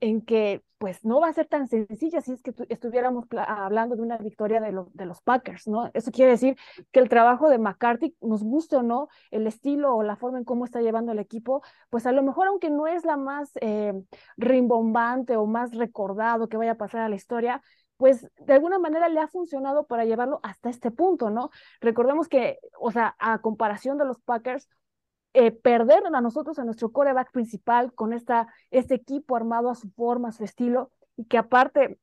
en 0.00 0.22
que 0.22 0.62
pues 0.78 1.04
no 1.04 1.20
va 1.20 1.28
a 1.28 1.32
ser 1.32 1.46
tan 1.46 1.68
sencilla 1.68 2.20
si 2.20 2.32
es 2.32 2.42
que 2.42 2.54
estuviéramos 2.68 3.26
hablando 3.46 3.96
de 3.96 4.02
una 4.02 4.16
victoria 4.16 4.60
de, 4.60 4.72
los 4.72 5.20
Packers, 5.22 5.68
¿no? 5.68 5.90
Eso 5.92 6.10
quiere 6.10 6.30
decir 6.30 6.56
que 6.90 7.00
el 7.00 7.08
trabajo 7.08 7.50
de 7.50 7.58
McCarthy, 7.58 8.16
nos 8.22 8.42
guste 8.42 8.76
o 8.76 8.82
no, 8.82 9.08
el 9.30 9.46
estilo 9.46 9.94
o 9.94 10.02
la 10.02 10.16
forma 10.16 10.38
en 10.38 10.44
cómo 10.44 10.64
está 10.64 10.80
llevando 10.80 11.12
el 11.12 11.18
equipo, 11.18 11.62
pues 11.90 12.06
a 12.06 12.12
lo 12.12 12.22
mejor 12.22 12.48
aunque 12.48 12.70
no 12.70 12.86
es 12.86 13.04
la 13.04 13.18
más 13.18 13.50
eh, 13.60 13.92
rimbombante 14.38 15.36
o 15.36 15.44
más 15.46 15.74
recordado 15.74 16.48
que 16.48 16.56
vaya 16.56 16.72
a 16.72 16.78
pasar 16.78 17.02
a 17.02 17.08
la 17.08 17.16
historia, 17.16 17.62
pues 17.96 18.26
de 18.38 18.54
alguna 18.54 18.78
manera 18.78 19.10
le 19.10 19.20
ha 19.20 19.28
funcionado 19.28 19.86
para 19.86 20.06
llevarlo 20.06 20.40
hasta 20.42 20.70
este 20.70 20.90
punto, 20.90 21.28
¿no? 21.28 21.50
Recordemos 21.82 22.28
que, 22.28 22.58
o 22.80 22.90
sea, 22.90 23.14
a 23.18 23.40
comparación 23.42 23.98
de 23.98 24.06
los 24.06 24.18
Packers, 24.22 24.66
eh, 25.32 25.52
perder 25.52 26.02
a 26.12 26.20
nosotros, 26.20 26.58
a 26.58 26.64
nuestro 26.64 26.90
coreback 26.90 27.30
principal, 27.32 27.92
con 27.94 28.12
esta, 28.12 28.48
este 28.70 28.94
equipo 28.94 29.36
armado 29.36 29.70
a 29.70 29.74
su 29.74 29.90
forma, 29.90 30.28
a 30.28 30.32
su 30.32 30.44
estilo, 30.44 30.90
y 31.16 31.24
que 31.26 31.38
aparte 31.38 31.98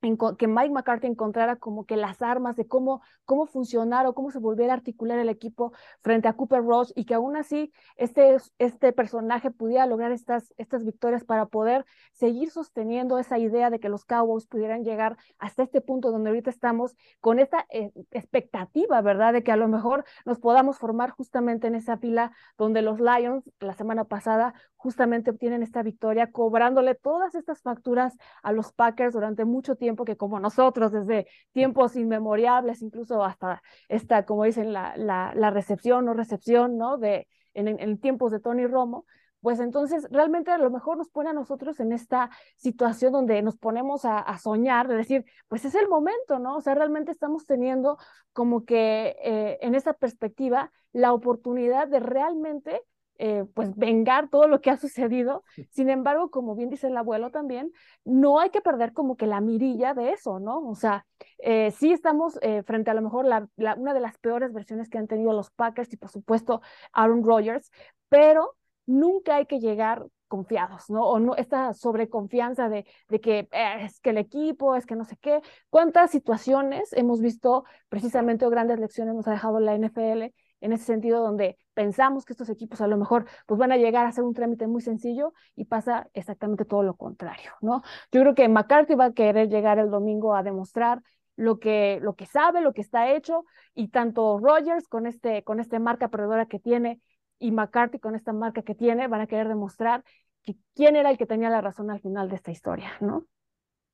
que 0.00 0.48
Mike 0.48 0.70
McCarthy 0.70 1.06
encontrara 1.06 1.56
como 1.56 1.84
que 1.84 1.96
las 1.96 2.22
armas 2.22 2.56
de 2.56 2.66
cómo, 2.66 3.02
cómo 3.26 3.46
funcionar 3.46 4.06
o 4.06 4.14
cómo 4.14 4.30
se 4.30 4.38
volviera 4.38 4.72
a 4.72 4.76
articular 4.76 5.18
el 5.18 5.28
equipo 5.28 5.72
frente 6.02 6.26
a 6.26 6.32
Cooper 6.32 6.64
Ross 6.64 6.92
y 6.96 7.04
que 7.04 7.14
aún 7.14 7.36
así 7.36 7.72
este, 7.96 8.36
este 8.58 8.92
personaje 8.92 9.50
pudiera 9.50 9.86
lograr 9.86 10.10
estas, 10.12 10.54
estas 10.56 10.84
victorias 10.84 11.24
para 11.24 11.46
poder 11.46 11.84
seguir 12.12 12.50
sosteniendo 12.50 13.18
esa 13.18 13.38
idea 13.38 13.68
de 13.68 13.78
que 13.78 13.90
los 13.90 14.06
Cowboys 14.06 14.46
pudieran 14.46 14.84
llegar 14.84 15.18
hasta 15.38 15.62
este 15.62 15.82
punto 15.82 16.10
donde 16.10 16.30
ahorita 16.30 16.48
estamos 16.48 16.96
con 17.20 17.38
esta 17.38 17.66
eh, 17.68 17.92
expectativa, 18.10 19.02
¿verdad? 19.02 19.34
De 19.34 19.42
que 19.42 19.52
a 19.52 19.56
lo 19.56 19.68
mejor 19.68 20.04
nos 20.24 20.38
podamos 20.38 20.78
formar 20.78 21.10
justamente 21.10 21.66
en 21.66 21.74
esa 21.74 21.98
fila 21.98 22.32
donde 22.56 22.80
los 22.80 23.00
Lions 23.00 23.44
la 23.60 23.74
semana 23.74 24.04
pasada 24.04 24.54
justamente 24.76 25.30
obtienen 25.30 25.62
esta 25.62 25.82
victoria 25.82 26.32
cobrándole 26.32 26.94
todas 26.94 27.34
estas 27.34 27.60
facturas 27.60 28.16
a 28.42 28.52
los 28.52 28.72
Packers 28.72 29.12
durante 29.12 29.44
mucho 29.44 29.76
tiempo 29.76 29.89
que 29.96 30.16
como 30.16 30.40
nosotros, 30.40 30.92
desde 30.92 31.26
tiempos 31.52 31.96
inmemorables, 31.96 32.82
incluso 32.82 33.24
hasta 33.24 33.62
esta, 33.88 34.24
como 34.24 34.44
dicen, 34.44 34.72
la, 34.72 34.94
la, 34.96 35.50
recepción 35.50 36.08
o 36.08 36.14
recepción, 36.14 36.76
¿no? 36.78 36.98
De, 36.98 37.28
en, 37.54 37.98
tiempos 37.98 38.30
de 38.32 38.40
Tony 38.40 38.66
Romo, 38.66 39.04
pues 39.40 39.60
entonces 39.60 40.06
realmente 40.10 40.50
a 40.50 40.58
lo 40.58 40.70
mejor 40.70 40.98
nos 40.98 41.08
pone 41.08 41.30
a 41.30 41.32
nosotros 41.32 41.80
en 41.80 41.92
esta 41.92 42.30
situación 42.56 43.12
donde 43.12 43.42
nos 43.42 43.56
ponemos 43.56 44.02
a, 44.04 44.38
soñar, 44.38 44.86
de 44.86 44.96
decir, 44.96 45.24
pues 45.48 45.64
es 45.64 45.74
el 45.74 45.88
momento, 45.88 46.38
¿no? 46.38 46.56
O 46.56 46.60
sea, 46.60 46.74
realmente 46.74 47.10
estamos 47.10 47.46
teniendo 47.46 47.98
como 48.32 48.64
que 48.64 49.16
eh, 49.22 49.58
en 49.62 49.74
esa 49.74 49.94
perspectiva 49.94 50.70
la 50.92 51.12
oportunidad 51.12 51.88
de 51.88 52.00
realmente 52.00 52.82
eh, 53.22 53.44
pues 53.52 53.76
vengar 53.76 54.30
todo 54.30 54.48
lo 54.48 54.62
que 54.62 54.70
ha 54.70 54.78
sucedido. 54.78 55.44
Sin 55.68 55.90
embargo, 55.90 56.30
como 56.30 56.56
bien 56.56 56.70
dice 56.70 56.86
el 56.86 56.96
abuelo 56.96 57.30
también, 57.30 57.70
no 58.02 58.40
hay 58.40 58.48
que 58.48 58.62
perder 58.62 58.94
como 58.94 59.18
que 59.18 59.26
la 59.26 59.42
mirilla 59.42 59.92
de 59.92 60.12
eso, 60.12 60.40
¿no? 60.40 60.66
O 60.66 60.74
sea, 60.74 61.06
eh, 61.36 61.70
sí 61.72 61.92
estamos 61.92 62.38
eh, 62.40 62.62
frente 62.62 62.90
a 62.90 62.94
lo 62.94 63.02
mejor 63.02 63.26
la, 63.26 63.46
una 63.76 63.92
de 63.92 64.00
las 64.00 64.16
peores 64.16 64.54
versiones 64.54 64.88
que 64.88 64.96
han 64.96 65.06
tenido 65.06 65.34
los 65.34 65.50
Packers 65.50 65.92
y 65.92 65.98
por 65.98 66.08
supuesto 66.08 66.62
Aaron 66.94 67.22
Rodgers, 67.22 67.70
pero 68.08 68.56
nunca 68.86 69.36
hay 69.36 69.44
que 69.44 69.60
llegar 69.60 70.06
confiados, 70.26 70.88
¿no? 70.88 71.04
O 71.06 71.18
no 71.18 71.36
esta 71.36 71.74
sobreconfianza 71.74 72.70
de, 72.70 72.86
de 73.10 73.20
que 73.20 73.48
es 73.80 74.00
que 74.00 74.10
el 74.10 74.18
equipo, 74.18 74.76
es 74.76 74.86
que 74.86 74.96
no 74.96 75.04
sé 75.04 75.18
qué. 75.20 75.42
¿Cuántas 75.68 76.10
situaciones 76.10 76.90
hemos 76.94 77.20
visto 77.20 77.64
precisamente 77.90 78.46
o 78.46 78.50
grandes 78.50 78.80
lecciones 78.80 79.14
nos 79.14 79.28
ha 79.28 79.32
dejado 79.32 79.60
la 79.60 79.74
NFL 79.74 80.32
en 80.60 80.72
ese 80.72 80.84
sentido 80.84 81.22
donde 81.22 81.58
pensamos 81.80 82.26
que 82.26 82.34
estos 82.34 82.50
equipos 82.50 82.82
a 82.82 82.86
lo 82.86 82.98
mejor 82.98 83.24
pues 83.46 83.58
van 83.58 83.72
a 83.72 83.78
llegar 83.78 84.04
a 84.04 84.10
hacer 84.10 84.22
un 84.22 84.34
trámite 84.34 84.66
muy 84.66 84.82
sencillo 84.82 85.32
y 85.56 85.64
pasa 85.64 86.10
exactamente 86.12 86.66
todo 86.66 86.82
lo 86.82 86.94
contrario, 86.94 87.52
¿no? 87.62 87.80
Yo 88.12 88.20
creo 88.20 88.34
que 88.34 88.46
McCarthy 88.50 88.96
va 88.96 89.06
a 89.06 89.14
querer 89.14 89.48
llegar 89.48 89.78
el 89.78 89.88
domingo 89.88 90.34
a 90.34 90.42
demostrar 90.42 91.00
lo 91.36 91.58
que, 91.58 91.98
lo 92.02 92.16
que 92.16 92.26
sabe, 92.26 92.60
lo 92.60 92.74
que 92.74 92.82
está 92.82 93.14
hecho, 93.14 93.46
y 93.74 93.88
tanto 93.88 94.38
Rogers 94.38 94.88
con, 94.88 95.06
este, 95.06 95.42
con 95.42 95.58
esta 95.58 95.78
marca 95.78 96.08
perdedora 96.08 96.44
que 96.44 96.58
tiene 96.58 97.00
y 97.38 97.50
McCarthy 97.50 97.98
con 97.98 98.14
esta 98.14 98.34
marca 98.34 98.60
que 98.60 98.74
tiene, 98.74 99.08
van 99.08 99.22
a 99.22 99.26
querer 99.26 99.48
demostrar 99.48 100.04
que 100.42 100.56
quién 100.74 100.96
era 100.96 101.10
el 101.10 101.16
que 101.16 101.24
tenía 101.24 101.48
la 101.48 101.62
razón 101.62 101.90
al 101.90 102.00
final 102.00 102.28
de 102.28 102.36
esta 102.36 102.50
historia, 102.50 102.92
¿no? 103.00 103.24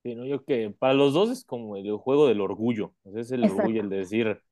Sí, 0.02 0.16
no, 0.16 0.25
yo 0.25 0.45
que 0.45 0.75
para 0.76 0.95
los 0.95 1.14
dos 1.14 1.31
es 1.31 1.45
como 1.45 1.76
el 1.76 1.97
juego 1.99 2.26
del 2.26 2.40
orgullo, 2.40 2.95
es 3.14 3.31
el 3.31 3.45
orgullo 3.45 3.81
el 3.81 3.90
de 3.90 3.99
decir, 3.99 4.43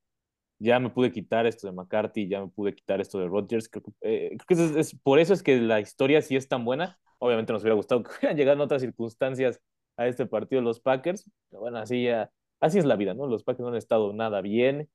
ya 0.59 0.79
me 0.79 0.89
pude 0.89 1.11
quitar 1.11 1.45
esto 1.45 1.67
de 1.67 1.73
McCarthy, 1.73 2.27
ya 2.27 2.41
me 2.41 2.47
pude 2.49 2.73
quitar 2.73 3.01
esto 3.01 3.19
de 3.19 3.27
Rodgers. 3.27 3.69
Creo, 3.69 3.83
eh, 4.01 4.37
que 4.47 4.53
es, 4.53 4.95
por 5.03 5.19
eso 5.19 5.33
es 5.33 5.43
que 5.43 5.57
la 5.59 5.79
historia 5.79 6.21
sí 6.21 6.35
es 6.35 6.47
tan 6.47 6.65
buena. 6.65 6.99
Obviamente 7.19 7.53
nos 7.53 7.61
hubiera 7.63 7.75
gustado 7.75 8.03
que 8.03 8.11
hubieran 8.11 8.37
llegado 8.37 8.55
en 8.55 8.61
otras 8.61 8.81
circunstancias 8.81 9.61
a 9.97 10.07
este 10.07 10.25
partido 10.25 10.61
los 10.61 10.79
Packers, 10.81 11.29
pero 11.49 11.61
bueno, 11.61 11.77
así 11.77 12.03
ya, 12.03 12.31
así 12.59 12.79
es 12.79 12.85
la 12.85 12.95
vida, 12.97 13.13
¿no? 13.13 13.27
Los 13.27 13.43
Packers 13.43 13.61
no 13.61 13.69
han 13.69 13.75
estado 13.75 14.13
nada 14.13 14.41
bien. 14.41 14.89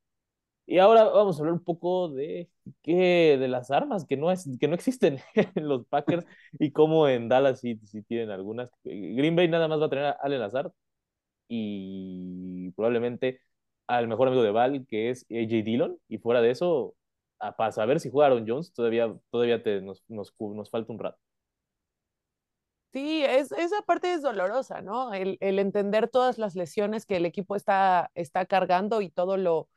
Y 0.67 0.79
ahora 0.79 1.05
vamos 1.05 1.37
a 1.37 1.41
hablar 1.41 1.55
un 1.55 1.65
poco 1.65 2.09
de 2.11 2.49
qué, 2.83 3.37
de 3.39 3.49
las 3.49 3.71
armas 3.73 4.07
que 4.07 4.17
no, 4.17 4.31
es, 4.31 4.49
que 4.61 4.69
no 4.69 4.75
existen 4.77 5.19
en 5.57 5.69
los 5.69 5.87
Packers 5.87 6.25
y 6.59 6.71
cómo 6.73 7.09
en 7.09 7.29
Dallas 7.29 7.61
sí, 7.61 7.81
sí 7.87 8.03
tienen 8.03 8.31
algunas. 8.31 8.71
Green 8.85 9.37
Bay 9.37 9.49
nada 9.49 9.69
más 9.69 9.81
va 9.81 9.87
a 9.87 9.91
tener 9.91 10.05
a 10.07 10.11
Allen 10.13 10.41
Lazard 10.41 10.73
y 11.49 12.71
probablemente 12.73 13.41
al 13.91 14.09
mejor 14.09 14.29
amigo 14.29 14.43
de 14.43 14.53
Val, 14.53 14.87
que 14.87 15.11
es 15.11 15.27
AJ 15.31 15.65
Dillon, 15.65 15.99
y 16.09 16.19
fuera 16.19 16.41
de 16.41 16.51
eso, 16.51 16.95
a, 17.39 17.57
para 17.57 17.73
saber 17.73 18.01
si 18.01 18.11
juega 18.11 18.29
Aaron 18.29 18.47
Jones, 18.47 18.73
todavía, 18.73 19.13
todavía 19.31 19.63
te, 19.63 19.81
nos, 19.83 20.05
nos, 20.09 20.35
nos 20.39 20.71
falta 20.71 20.93
un 20.93 20.99
rato. 20.99 21.19
Sí, 22.93 23.23
es, 23.25 23.53
esa 23.53 23.83
parte 23.83 24.13
es 24.15 24.23
dolorosa, 24.23 24.83
¿no? 24.83 25.15
El, 25.15 25.39
el, 25.41 25.59
entender 25.61 26.09
todas 26.09 26.39
las 26.39 26.57
lesiones 26.57 27.07
que 27.07 27.17
el 27.17 27.27
equipo 27.27 27.55
está, 27.55 28.11
está 28.15 28.47
cargando 28.47 29.01
y 29.01 29.11
todo 29.11 29.37
lo, 29.37 29.69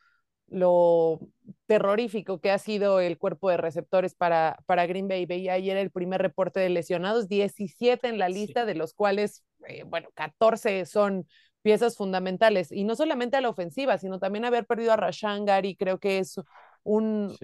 lo 0.47 1.19
terrorífico 1.67 2.39
que 2.39 2.51
ha 2.51 2.57
sido 2.57 2.99
el 2.99 3.17
cuerpo 3.17 3.49
de 3.49 3.57
receptores 3.57 4.15
para, 4.15 4.59
para 4.65 4.87
Green 4.87 5.07
Bay. 5.07 5.25
Veía 5.25 5.53
ayer 5.53 5.77
el 5.77 5.91
primer 5.91 6.21
reporte 6.21 6.59
de 6.59 6.69
lesionados, 6.69 7.27
17 7.27 8.07
en 8.07 8.17
la 8.17 8.29
lista, 8.29 8.65
de 8.65 8.75
los 8.75 8.93
cuales, 8.93 9.43
eh, 9.67 9.83
bueno, 9.83 10.09
14 10.15 10.85
son 10.85 11.27
piezas 11.63 11.97
fundamentales, 11.97 12.71
y 12.71 12.83
no 12.83 12.95
solamente 12.95 13.37
a 13.37 13.41
la 13.41 13.49
ofensiva, 13.49 13.97
sino 13.97 14.19
también 14.19 14.45
haber 14.45 14.67
perdido 14.67 14.93
a 14.93 14.97
Rashan 14.97 15.45
Gary, 15.45 15.75
creo 15.75 15.97
que 15.99 16.19
es 16.19 16.35
un, 16.83 17.35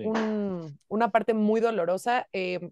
una 0.87 1.11
parte 1.11 1.33
muy 1.33 1.61
dolorosa. 1.61 2.27
Eh, 2.33 2.69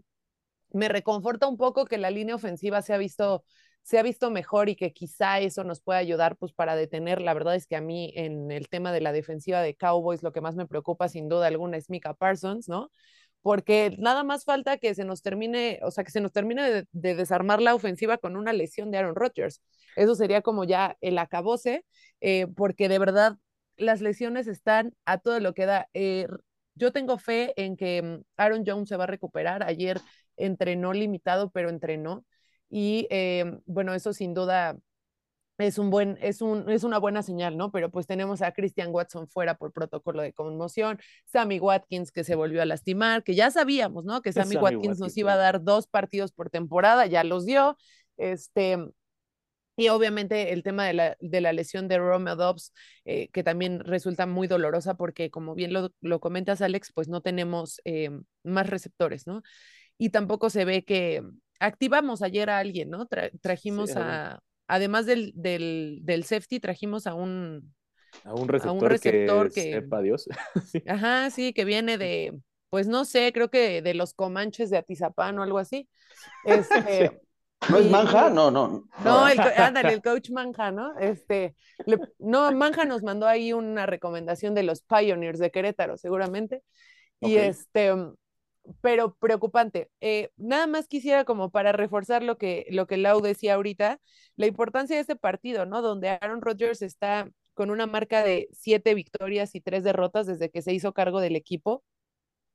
me 0.72 0.90
reconforta 0.90 1.48
un 1.48 1.58
poco 1.58 1.86
que 1.86 1.98
la 1.98 2.12
línea 2.12 2.36
ofensiva 2.36 2.84
se 2.84 2.94
ha 2.94 2.98
visto 2.98 3.44
se 3.88 3.98
ha 3.98 4.04
visto 4.04 4.30
mejor 4.30 4.68
y 4.68 4.76
que 4.76 4.92
quizá 4.92 5.40
eso 5.40 5.64
nos 5.64 5.80
pueda 5.80 5.98
ayudar 6.00 6.36
pues 6.36 6.52
para 6.52 6.76
detener. 6.76 7.22
La 7.22 7.34
verdad 7.34 7.56
es 7.56 7.68
que 7.68 7.78
a 7.78 7.82
mí 7.82 8.12
en 8.16 8.52
el 8.52 8.68
tema 8.68 8.92
de 8.92 9.00
la 9.00 9.14
defensiva 9.14 9.62
de 9.62 9.78
Cowboys 9.78 10.24
lo 10.24 10.34
que 10.34 10.42
más 10.42 10.58
me 10.58 10.68
preocupa 10.68 11.08
sin 11.08 11.30
duda 11.30 11.48
alguna 11.48 11.78
es 11.78 11.90
Mika 11.90 12.14
Parsons, 12.14 12.68
¿no? 12.68 12.92
Porque 13.48 13.96
nada 13.98 14.26
más 14.26 14.44
falta 14.44 14.78
que 14.78 14.94
se 14.94 15.06
nos 15.06 15.22
termine, 15.22 15.80
o 15.82 15.90
sea, 15.90 16.04
que 16.04 16.12
se 16.12 16.20
nos 16.20 16.34
termine 16.34 16.86
de, 16.92 17.16
desarmar 17.16 17.62
la 17.62 17.76
ofensiva 17.76 18.18
con 18.18 18.36
una 18.36 18.52
lesión 18.52 18.92
de 18.92 18.98
Aaron 18.98 19.16
Rodgers. 19.16 19.62
Eso 19.96 20.16
sería 20.16 20.42
como 20.42 20.66
ya 20.66 20.98
el 21.00 21.18
acabose, 21.18 21.86
eh, 22.20 22.48
porque 22.58 22.90
de 22.90 23.00
verdad 23.00 23.38
las 23.78 24.02
lesiones 24.02 24.48
están 24.48 24.94
a 25.06 25.20
todo 25.20 25.40
lo 25.40 25.54
que 25.54 25.66
da. 25.66 25.88
Eh, 25.94 26.28
yo 26.76 26.92
tengo 26.92 27.18
fe 27.20 27.54
en 27.56 27.78
que 27.78 28.02
mm, 28.02 28.24
Aaron 28.36 28.64
Jones 28.66 28.90
se 28.90 28.98
va 28.98 29.06
a 29.06 29.08
recuperar. 29.08 29.64
Ayer 29.64 30.02
entrenó 30.36 30.92
limitado, 30.92 31.50
pero 31.50 31.70
entrenó. 31.70 32.26
Y 32.70 33.08
eh, 33.12 33.46
bueno, 33.66 33.94
eso 33.94 34.12
sin 34.12 34.34
duda 34.34 34.76
es 35.58 35.78
un 35.78 35.90
buen, 35.90 36.18
es 36.22 36.42
un, 36.42 36.70
es 36.70 36.84
una 36.84 37.00
buena 37.00 37.24
señal, 37.24 37.58
¿no? 37.58 37.72
Pero 37.72 37.90
pues 37.90 38.06
tenemos 38.06 38.42
a 38.42 38.52
Christian 38.52 38.90
Watson 38.92 39.28
fuera 39.28 39.58
por 39.58 39.74
protocolo 39.74 40.22
de 40.22 40.34
conmoción, 40.34 41.00
Sammy 41.26 41.60
Watkins 41.60 42.12
que 42.12 42.24
se 42.24 42.36
volvió 42.36 42.62
a 42.62 42.66
lastimar, 42.66 43.24
que 43.24 43.36
ya 43.36 43.50
sabíamos, 43.50 44.06
¿no? 44.06 44.22
Que 44.22 44.34
Sammy, 44.34 44.58
Watkins, 44.58 45.00
nos 45.00 45.18
iba 45.18 45.34
a 45.34 45.38
dar 45.38 45.64
dos 45.64 45.88
partidos 45.88 46.32
por 46.32 46.50
temporada, 46.50 47.06
ya 47.08 47.24
los 47.24 47.46
dio. 47.46 47.78
Este, 48.18 48.78
y 49.76 49.90
obviamente 49.90 50.54
el 50.54 50.64
tema 50.64 50.86
de 50.86 50.94
la, 50.94 51.18
de 51.20 51.42
la 51.42 51.54
lesión 51.54 51.88
de 51.88 52.00
Romeo 52.00 52.36
Dobbs, 52.36 52.74
eh, 53.06 53.30
que 53.30 53.44
también 53.44 53.80
resulta 53.80 54.26
muy 54.26 54.48
dolorosa 54.48 54.96
porque, 54.96 55.30
como 55.32 55.56
bien 55.56 55.74
lo, 55.74 55.92
lo 56.02 56.20
comentas, 56.20 56.62
Alex, 56.62 56.92
pues 56.94 57.08
no 57.08 57.22
tenemos 57.22 57.82
eh, 57.86 58.12
más 58.44 58.70
receptores, 58.70 59.28
¿no? 59.28 59.42
Y 59.98 60.10
tampoco 60.10 60.50
se 60.50 60.66
ve 60.66 60.84
que 60.84 61.24
activamos 61.60 62.22
ayer 62.22 62.50
a 62.50 62.60
alguien, 62.60 62.90
¿no? 62.92 63.08
trajimos 63.42 63.96
a, 63.96 64.40
además 64.68 65.06
del, 65.06 65.32
del, 65.36 66.00
del 66.04 66.24
safety, 66.24 66.60
trajimos 66.60 67.08
a 67.08 67.14
un, 67.14 67.74
a 68.24 68.34
un 68.34 68.48
receptor, 68.48 69.52
que, 69.52 69.74
sepa 69.74 70.02
Dios. 70.02 70.28
Ajá, 70.88 71.30
sí, 71.30 71.54
que 71.54 71.66
viene 71.66 71.98
de, 71.98 72.38
pues 72.70 72.88
no 72.88 73.06
sé, 73.06 73.32
creo 73.34 73.50
que 73.50 73.82
de 73.82 73.94
los 73.94 74.14
Comanches 74.14 74.70
de 74.70 74.78
Atizapán 74.78 75.40
o 75.40 75.44
algo 75.44 75.60
así. 75.60 75.88
Este, 76.46 77.22
¿No 77.70 77.78
es 77.78 77.90
Manja? 77.90 78.30
No, 78.30 78.52
no. 78.52 78.88
No, 79.04 79.28
el, 79.28 79.40
ándale, 79.58 79.94
el 79.94 80.02
coach 80.02 80.30
Manja, 80.30 80.72
¿no? 80.72 80.98
Este, 81.00 81.56
no, 82.20 82.52
Manja 82.52 82.86
nos 82.86 83.04
mandó 83.04 83.28
ahí 83.28 83.54
una 83.54 83.86
recomendación 83.86 84.54
de 84.54 84.64
los 84.64 84.82
Pioneers 84.82 85.40
de 85.40 85.52
Querétaro, 85.52 85.98
seguramente. 85.98 86.64
Y 87.20 87.38
este, 87.38 87.94
pero 88.82 89.16
preocupante. 89.16 89.90
Eh, 90.02 90.32
nada 90.38 90.68
más 90.68 90.88
quisiera 90.88 91.26
como 91.26 91.52
para 91.52 91.72
reforzar 91.72 92.24
lo 92.24 92.38
que, 92.38 92.66
lo 92.70 92.88
que 92.88 92.98
Lau 92.98 93.22
decía 93.22 93.56
ahorita, 93.56 94.00
la 94.36 94.48
importancia 94.48 94.96
de 94.96 95.02
este 95.02 95.16
partido, 95.16 95.66
¿no? 95.66 95.82
Donde 95.82 96.10
Aaron 96.10 96.42
Rodgers 96.42 96.82
está 96.82 97.30
con 97.54 97.70
una 97.70 97.88
marca 97.88 98.24
de 98.24 98.50
siete 98.52 98.94
victorias 98.94 99.56
y 99.56 99.62
tres 99.62 99.84
derrotas 99.84 100.28
desde 100.28 100.50
que 100.50 100.62
se 100.62 100.74
hizo 100.74 100.94
cargo 100.94 101.20
del 101.20 101.36
equipo. 101.36 101.84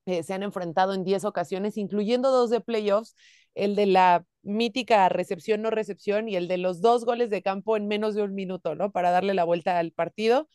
Eh, 0.05 0.23
se 0.23 0.33
han 0.33 0.43
enfrentado 0.43 0.93
en 0.93 1.03
diez 1.03 1.23
ocasiones, 1.25 1.77
incluyendo 1.77 2.29
dos 2.31 2.49
de 2.49 2.61
playoffs, 2.61 3.15
el 3.55 3.75
de 3.75 3.85
la 3.85 4.25
mítica 4.41 5.07
recepción 5.09 5.61
no 5.61 5.69
recepción 5.69 6.27
y 6.27 6.35
el 6.35 6.47
de 6.47 6.57
los 6.57 6.81
dos 6.81 7.05
goles 7.05 7.29
de 7.29 7.41
campo 7.41 7.77
en 7.77 7.87
menos 7.87 8.13
de 8.15 8.23
un 8.23 8.33
minuto, 8.33 8.75
¿no? 8.75 8.91
Para 8.91 9.11
darle 9.11 9.33
la 9.33 9.45
vuelta 9.45 9.79
al 9.79 9.91
partido. 9.91 10.49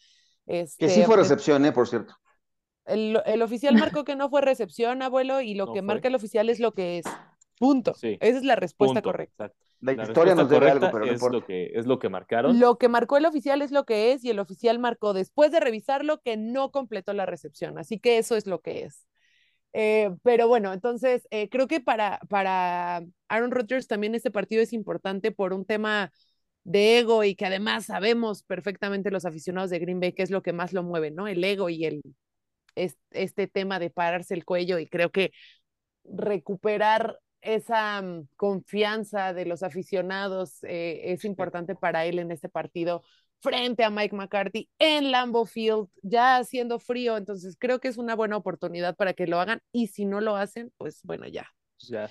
Este, 0.47 0.87
que 0.87 0.93
sí 0.93 1.01
fue 1.03 1.17
pues 1.17 1.29
recepción, 1.29 1.65
¿eh? 1.65 1.73
Por 1.73 1.89
cierto. 1.89 2.15
El, 2.89 3.43
oficial 3.43 3.75
marcó 3.97 4.05
que 4.05 4.17
no 4.17 4.29
fue 4.31 4.41
recepción, 4.41 5.03
abuelo, 5.03 5.41
y 5.41 5.55
lo 5.55 5.73
que 5.73 5.83
marca 5.83 6.09
el 6.09 6.15
oficial 6.15 6.49
es 6.49 6.61
lo 6.61 6.73
que 6.73 6.99
es. 6.99 7.07
Punto. 7.59 7.95
Esa 8.01 8.17
es 8.21 8.45
la 8.45 8.57
respuesta 8.57 9.03
correcta. 9.03 9.53
La, 9.81 9.93
historia 9.93 10.35
nos 10.35 10.49
debe 10.49 10.71
algo, 10.71 10.89
pero 10.91 11.05
es, 11.05 11.23
lo 11.23 11.45
que, 11.45 11.71
es 11.75 11.87
lo 11.87 11.99
que 11.99 12.09
marcaron. 12.09 12.59
Lo 12.59 12.79
que 12.79 12.89
marcó 12.89 13.17
el 13.17 13.27
oficial 13.27 13.63
es 13.63 13.71
lo 13.71 13.85
que 13.85 14.13
es, 14.13 14.25
y 14.25 14.31
el 14.31 14.41
oficial 14.41 14.79
marcó 14.79 15.13
después 15.13 15.53
de 15.53 15.61
revisarlo 15.61 16.21
que 16.21 16.37
no 16.37 16.73
completó 16.73 17.13
la 17.13 17.27
recepción. 17.27 17.79
Así 17.79 18.01
que 18.01 18.19
eso 18.19 18.37
es 18.37 18.47
lo 18.47 18.61
que 18.61 18.85
es. 18.85 19.07
Eh, 19.73 20.11
pero 20.23 20.49
bueno, 20.49 20.73
entonces 20.73 21.29
eh, 21.31 21.49
creo 21.49 21.69
que 21.69 21.81
para, 21.81 22.21
para 22.29 23.05
Aaron 23.29 23.51
Rodgers 23.51 23.87
también 23.87 24.15
este 24.15 24.31
partido 24.31 24.63
es 24.63 24.73
importante 24.73 25.31
por 25.31 25.53
un 25.53 25.65
tema 25.65 26.13
de 26.65 26.99
ego 26.99 27.23
y 27.23 27.35
que 27.35 27.47
además 27.47 27.87
sabemos 27.87 28.43
perfectamente 28.43 29.11
los 29.11 29.25
aficionados 29.25 29.71
de 29.71 29.79
Green 29.79 30.01
Bay 30.01 30.13
que 30.13 30.23
es 30.23 30.31
lo 30.31 30.43
que 30.43 30.53
más 30.53 30.73
lo 30.73 30.83
mueve, 30.83 31.11
¿no? 31.11 31.29
El 31.29 31.45
ego 31.45 31.69
y 31.69 31.85
el, 31.85 32.03
este 33.11 33.47
tema 33.47 33.79
de 33.79 33.91
pararse 33.91 34.35
el 34.35 34.45
cuello 34.45 34.79
y 34.79 34.87
creo 34.87 35.11
que 35.11 35.33
recuperar 36.05 37.19
esa 37.41 38.03
mm, 38.03 38.29
confianza 38.37 39.33
de 39.33 39.47
los 39.47 39.63
aficionados 39.63 40.63
eh, 40.65 41.13
es 41.13 41.25
importante 41.25 41.75
para 41.75 42.05
él 42.05 42.19
en 42.19 42.31
este 42.33 42.49
partido 42.49 43.03
frente 43.41 43.85
a 43.85 43.91
Mike 43.91 44.17
McCarthy 44.17 44.69
en 44.79 45.13
Lambeau 45.13 45.47
Field, 45.47 45.89
ya 46.03 46.39
haciendo 46.39 46.79
frío, 46.79 47.17
entonces 47.17 47.57
creo 47.59 47.79
que 47.79 47.89
es 47.89 47.97
una 47.97 48.17
buena 48.17 48.37
oportunidad 48.37 48.97
para 48.97 49.13
que 49.15 49.27
lo 49.27 49.39
hagan 49.39 49.61
y 49.73 49.89
si 49.89 50.05
no 50.05 50.21
lo 50.21 50.37
hacen, 50.37 50.73
pues 50.77 51.01
bueno, 51.05 51.27
ya. 51.27 51.47
Ya 51.81 52.11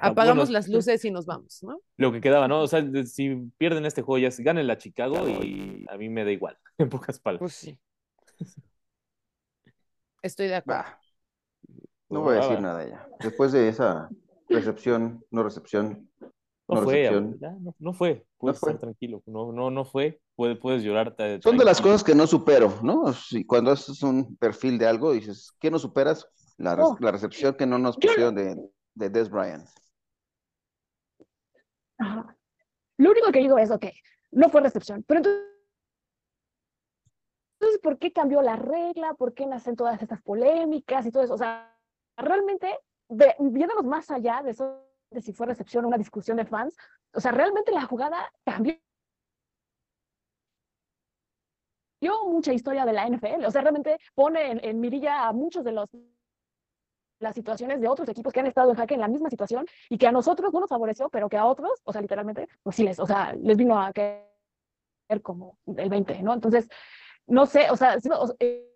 Apagamos 0.00 0.50
las 0.50 0.68
luces 0.68 1.04
y 1.04 1.10
nos 1.10 1.26
vamos, 1.26 1.64
¿no? 1.64 1.80
Lo 1.96 2.12
que 2.12 2.20
quedaba, 2.20 2.46
¿no? 2.46 2.60
O 2.60 2.68
sea, 2.68 2.80
si 3.06 3.50
pierden 3.58 3.84
este 3.84 4.02
juego, 4.02 4.18
ya 4.18 4.30
ganen 4.38 4.68
la 4.68 4.78
Chicago 4.78 5.28
y 5.28 5.84
a 5.88 5.96
mí 5.96 6.08
me 6.08 6.24
da 6.24 6.30
igual, 6.30 6.56
en 6.78 6.88
pocas 6.88 7.18
palabras. 7.18 7.40
Pues 7.40 7.54
sí. 7.54 7.78
Estoy 10.22 10.48
de 10.48 10.56
acuerdo. 10.56 10.84
no 12.08 12.22
voy 12.22 12.36
a 12.36 12.40
decir 12.40 12.60
nada 12.60 12.86
ya. 12.86 13.06
Después 13.20 13.52
de 13.52 13.68
esa 13.68 14.08
recepción, 14.48 15.24
no 15.30 15.42
recepción. 15.42 16.10
No, 16.68 16.82
fue, 16.82 17.10
no, 17.80 17.92
fue. 17.92 18.24
Puedes 18.38 18.58
estar 18.58 18.78
tranquilo. 18.78 19.22
No, 19.26 19.50
no, 19.52 19.70
no 19.72 19.84
fue. 19.84 20.20
Puedes, 20.36 20.56
puedes 20.58 20.84
llorar. 20.84 21.16
Son 21.42 21.58
de 21.58 21.64
las 21.64 21.80
cosas 21.80 22.04
que 22.04 22.14
no 22.14 22.28
supero, 22.28 22.78
¿no? 22.82 23.12
Si 23.12 23.44
cuando 23.44 23.72
haces 23.72 24.02
un 24.04 24.36
perfil 24.36 24.78
de 24.78 24.86
algo, 24.86 25.12
dices, 25.12 25.52
¿qué 25.58 25.68
no 25.70 25.80
superas? 25.80 26.28
La, 26.58 26.76
la 27.00 27.10
recepción 27.10 27.54
que 27.54 27.66
no 27.66 27.78
nos 27.78 27.96
pusieron 27.96 28.34
de, 28.36 28.56
de 28.94 29.10
Des 29.10 29.28
Bryant. 29.28 29.66
Lo 32.98 33.10
único 33.10 33.32
que 33.32 33.40
digo 33.40 33.58
es, 33.58 33.70
ok, 33.70 33.86
no 34.32 34.48
fue 34.48 34.60
recepción, 34.60 35.02
pero 35.06 35.18
entonces 35.18 35.42
entonces, 37.60 37.80
¿por 37.82 37.98
qué 37.98 38.10
cambió 38.10 38.40
la 38.40 38.56
regla? 38.56 39.12
¿Por 39.12 39.34
qué 39.34 39.44
nacen 39.44 39.76
todas 39.76 40.00
estas 40.00 40.22
polémicas 40.22 41.04
y 41.04 41.10
todo 41.10 41.22
eso? 41.22 41.34
O 41.34 41.38
sea, 41.38 41.76
realmente, 42.16 42.78
viéndonos 43.38 43.84
más 43.84 44.10
allá 44.10 44.40
de 44.42 44.52
eso, 44.52 44.82
de 45.10 45.20
si 45.20 45.34
fue 45.34 45.46
recepción 45.46 45.84
o 45.84 45.88
una 45.88 45.98
discusión 45.98 46.38
de 46.38 46.46
fans, 46.46 46.74
o 47.12 47.20
sea, 47.20 47.32
realmente 47.32 47.70
la 47.70 47.84
jugada 47.84 48.32
cambió 48.46 48.76
mucha 52.26 52.54
historia 52.54 52.86
de 52.86 52.94
la 52.94 53.06
NFL. 53.06 53.44
O 53.44 53.50
sea, 53.50 53.60
realmente 53.60 53.98
pone 54.14 54.52
en, 54.66 54.80
mirilla 54.80 55.28
a 55.28 55.32
muchos 55.32 55.62
de 55.62 55.72
los 55.72 55.88
las 57.18 57.34
situaciones 57.34 57.82
de 57.82 57.88
otros 57.88 58.08
equipos 58.08 58.32
que 58.32 58.40
han 58.40 58.46
estado 58.46 58.70
en 58.70 58.76
jaque 58.76 58.94
en 58.94 59.00
la 59.00 59.08
misma 59.08 59.28
situación 59.28 59.66
y 59.90 59.98
que 59.98 60.06
a 60.06 60.12
nosotros 60.12 60.54
no 60.54 60.60
nos 60.60 60.70
favoreció, 60.70 61.10
pero 61.10 61.28
que 61.28 61.36
a 61.36 61.44
otros, 61.44 61.72
o 61.84 61.92
sea, 61.92 62.00
literalmente, 62.00 62.48
pues 62.62 62.76
sí 62.76 62.82
les, 62.82 62.98
o 62.98 63.04
sea, 63.04 63.34
les 63.34 63.58
vino 63.58 63.78
a 63.78 63.92
caer 63.92 64.24
como 65.20 65.58
el 65.66 65.90
20, 65.90 66.22
¿no? 66.22 66.32
Entonces, 66.32 66.66
no 67.30 67.46
sé, 67.46 67.70
o 67.70 67.76
sea, 67.76 67.96
eh, 68.40 68.68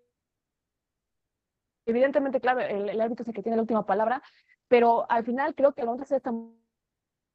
evidentemente, 1.85 2.39
claro, 2.39 2.61
el, 2.61 2.99
árbitro 2.99 3.23
es 3.23 3.27
el 3.27 3.33
que 3.33 3.43
tiene 3.43 3.57
la 3.57 3.61
última 3.61 3.85
palabra, 3.85 4.23
pero 4.67 5.09
al 5.11 5.25
final 5.25 5.53
creo 5.53 5.73
que 5.73 5.81
al 5.81 5.87
vamos 5.87 6.01
a 6.01 6.03
hacer 6.05 6.17
esta 6.17 6.33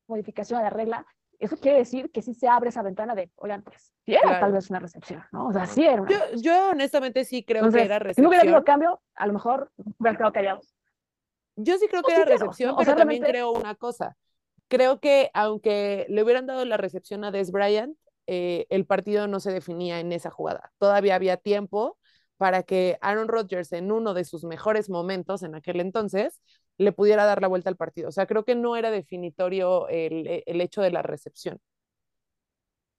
modificación 0.09 0.59
de 0.59 0.65
la 0.65 0.71
regla, 0.71 1.07
eso 1.39 1.57
quiere 1.57 1.79
decir 1.79 2.11
que 2.11 2.23
sí 2.23 2.35
se 2.35 2.49
abre 2.49 2.71
esa 2.71 2.83
ventana 2.83 3.15
de, 3.15 3.31
oigan, 3.37 3.63
pues, 3.63 3.93
sí 4.05 4.15
era 4.15 4.41
tal 4.41 4.53
vez 4.53 4.69
una 4.71 4.79
recepción, 4.79 5.23
¿no? 5.31 5.49
O 5.49 5.53
sea, 5.53 5.67
sí 5.67 5.85
era 5.85 6.03
una 6.03 6.11
yo, 6.11 6.19
yo, 6.37 6.71
honestamente 6.71 7.25
sí 7.25 7.45
creo 7.45 7.71
que 7.71 7.83
era 7.83 7.99
recepción. 7.99 8.15
Si 8.15 8.23
no 8.23 8.29
hubiera 8.29 8.43
habido 8.43 8.65
cambio, 8.65 9.01
a 9.15 9.27
lo 9.27 9.35
mejor 9.35 9.71
hubiera 9.99 10.17
quedado 10.17 10.33
callados. 10.33 10.75
Yo 11.57 11.77
sí 11.77 11.87
creo 11.89 12.03
que 12.03 12.15
era 12.15 12.25
recepción, 12.25 12.75
pero 12.79 12.97
también 12.97 13.23
creo 13.23 13.53
una 13.53 13.75
cosa. 13.75 14.17
Creo 14.69 15.01
que 15.01 15.31
aunque 15.35 16.07
le 16.09 16.23
hubieran 16.23 16.47
dado 16.47 16.65
la 16.65 16.77
recepción 16.77 17.25
a 17.25 17.31
Des 17.31 17.51
Bryant, 17.51 17.97
eh, 18.33 18.69
el 18.71 18.87
partido 18.87 19.27
no 19.27 19.41
se 19.41 19.51
definía 19.51 19.99
en 19.99 20.13
esa 20.13 20.31
jugada. 20.31 20.71
Todavía 20.79 21.17
había 21.17 21.37
tiempo 21.37 21.99
para 22.37 22.63
que 22.63 22.97
Aaron 23.01 23.27
Rodgers 23.27 23.73
en 23.73 23.91
uno 23.91 24.15
de 24.15 24.25
sus 24.25 24.45
mejores 24.45 24.89
momentos 24.89 25.43
en 25.43 25.57
aquel 25.57 25.81
entonces 25.81 26.41
le 26.79 26.93
pudiera 26.93 27.25
dar 27.25 27.43
la 27.43 27.49
vuelta 27.49 27.71
al 27.71 27.77
partido. 27.77 28.09
O 28.09 28.13
sea, 28.13 28.27
creo 28.27 28.45
que 28.45 28.55
no 28.55 28.77
era 28.77 28.93
definitorio 28.93 29.89
el, 29.89 30.29
e, 30.29 30.45
hecho 30.47 30.81
de 30.81 30.93
la 30.93 31.03
recepción. 31.03 31.59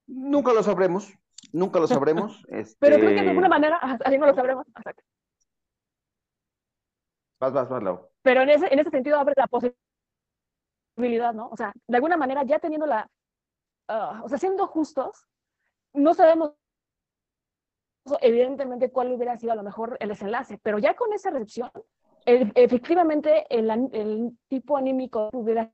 Nunca 0.06 0.52
lo 0.52 0.62
sabremos, 0.62 1.10
nunca 1.50 1.80
lo 1.80 1.86
sabremos. 1.86 2.42
Pero 2.78 2.96
creo 2.96 3.08
que 3.08 3.22
de 3.22 3.30
alguna 3.30 3.46
este 3.46 3.58
manera, 3.58 3.78
así 4.04 4.18
no 4.18 4.26
lo 4.26 4.34
sabremos. 4.34 4.66
Vas, 7.40 7.54
vas, 7.54 7.70
vas, 7.70 7.82
Lau. 7.82 8.06
Pero 8.20 8.42
en 8.42 8.50
ese, 8.50 8.66
en 8.70 8.80
ese 8.80 8.90
sentido 8.90 9.18
abre 9.18 9.32
la 9.34 9.48
posibilidad, 10.94 11.32
¿no? 11.32 11.48
O 11.48 11.56
sea, 11.56 11.72
de 11.86 11.96
alguna 11.96 12.18
manera 12.18 12.44
ya 12.44 12.58
teniendo 12.58 12.84
la, 12.84 13.08
Ah, 13.88 14.22
o 14.24 14.28
sea, 14.28 14.38
siendo 14.38 14.66
justos, 14.66 15.26
no 15.92 16.14
sabemos 16.14 16.54
evidentemente 18.20 18.90
cuál 18.90 19.12
hubiera 19.12 19.36
sido 19.36 19.52
a 19.52 19.56
lo 19.56 19.62
mejor 19.62 19.96
el 20.00 20.08
desenlace, 20.08 20.58
pero 20.62 20.78
ya 20.78 20.94
con 20.94 21.12
esa 21.12 21.30
recepción, 21.30 21.70
efectivamente 22.24 23.46
el, 23.50 24.36
tipo 24.48 24.76
anímico 24.76 25.30
hubiera 25.32 25.72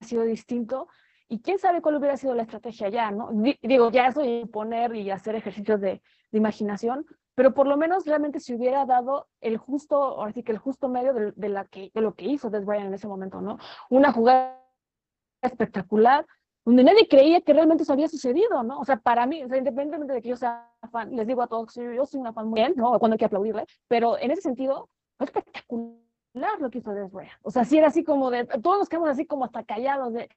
sido 0.00 0.22
distinto 0.22 0.88
y 1.28 1.40
quién 1.40 1.58
sabe 1.58 1.82
cuál 1.82 1.96
hubiera 1.96 2.16
sido 2.16 2.34
la 2.34 2.42
estrategia 2.42 2.88
ya, 2.88 3.10
¿no? 3.10 3.30
Digo, 3.62 3.90
ya 3.90 4.06
eso 4.06 4.22
de 4.22 4.46
poner 4.50 4.94
y 4.94 5.10
hacer 5.10 5.34
ejercicios 5.34 5.80
de, 5.80 6.02
imaginación, 6.30 7.06
pero 7.34 7.54
por 7.54 7.66
lo 7.66 7.78
menos 7.78 8.04
realmente 8.04 8.38
se 8.38 8.54
hubiera 8.54 8.84
dado 8.84 9.28
el 9.40 9.56
justo, 9.56 9.96
ahora 9.96 10.32
que 10.32 10.44
el 10.52 10.58
justo 10.58 10.90
medio 10.90 11.14
de, 11.14 11.32
de 11.32 12.00
lo 12.02 12.14
que 12.14 12.24
hizo 12.26 12.50
Des 12.50 12.66
Bryant 12.66 12.88
en 12.88 12.94
ese 12.94 13.08
momento, 13.08 13.40
¿no? 13.40 13.56
Una 13.88 14.12
jugada 14.12 14.62
espectacular, 15.40 16.26
donde 16.68 16.84
nadie 16.84 17.08
creía 17.08 17.40
que 17.40 17.54
realmente 17.54 17.84
eso 17.84 17.94
había 17.94 18.08
sucedido, 18.08 18.62
¿no? 18.62 18.78
O 18.78 18.84
sea, 18.84 18.98
para 18.98 19.24
mí, 19.24 19.42
o 19.42 19.48
sea, 19.48 19.56
independientemente 19.56 20.12
de 20.12 20.20
que 20.20 20.28
yo 20.28 20.36
sea 20.36 20.70
fan, 20.92 21.16
les 21.16 21.26
digo 21.26 21.40
a 21.40 21.46
todos, 21.46 21.74
yo 21.74 22.04
soy 22.04 22.20
una 22.20 22.34
fan 22.34 22.46
muy 22.46 22.60
bien, 22.60 22.74
¿no? 22.76 22.98
Cuando 22.98 23.14
hay 23.14 23.18
que 23.18 23.24
aplaudirle, 23.24 23.64
pero 23.88 24.18
en 24.18 24.32
ese 24.32 24.42
sentido, 24.42 24.90
fue 25.16 25.24
espectacular 25.24 26.60
lo 26.60 26.68
que 26.68 26.78
hizo 26.78 26.92
Des 26.92 27.10
O 27.42 27.50
sea, 27.50 27.64
sí 27.64 27.78
era 27.78 27.86
así 27.86 28.04
como 28.04 28.30
de, 28.30 28.44
todos 28.44 28.80
nos 28.80 28.88
quedamos 28.90 29.08
así 29.08 29.24
como 29.24 29.46
hasta 29.46 29.64
callados 29.64 30.12
de... 30.12 30.28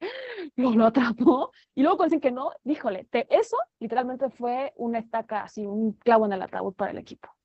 Lo 0.56 0.86
atrapó 0.86 1.50
y 1.74 1.82
luego 1.82 1.96
cuando 1.96 2.14
dicen 2.14 2.20
que 2.20 2.30
no, 2.30 2.52
díjole, 2.62 3.08
eso 3.30 3.56
literalmente 3.80 4.30
fue 4.30 4.72
una 4.76 5.00
estaca, 5.00 5.42
así, 5.42 5.66
un 5.66 5.94
clavo 5.94 6.26
en 6.26 6.34
el 6.34 6.42
ataúd 6.42 6.72
para 6.74 6.92
el 6.92 6.98
equipo. 6.98 7.35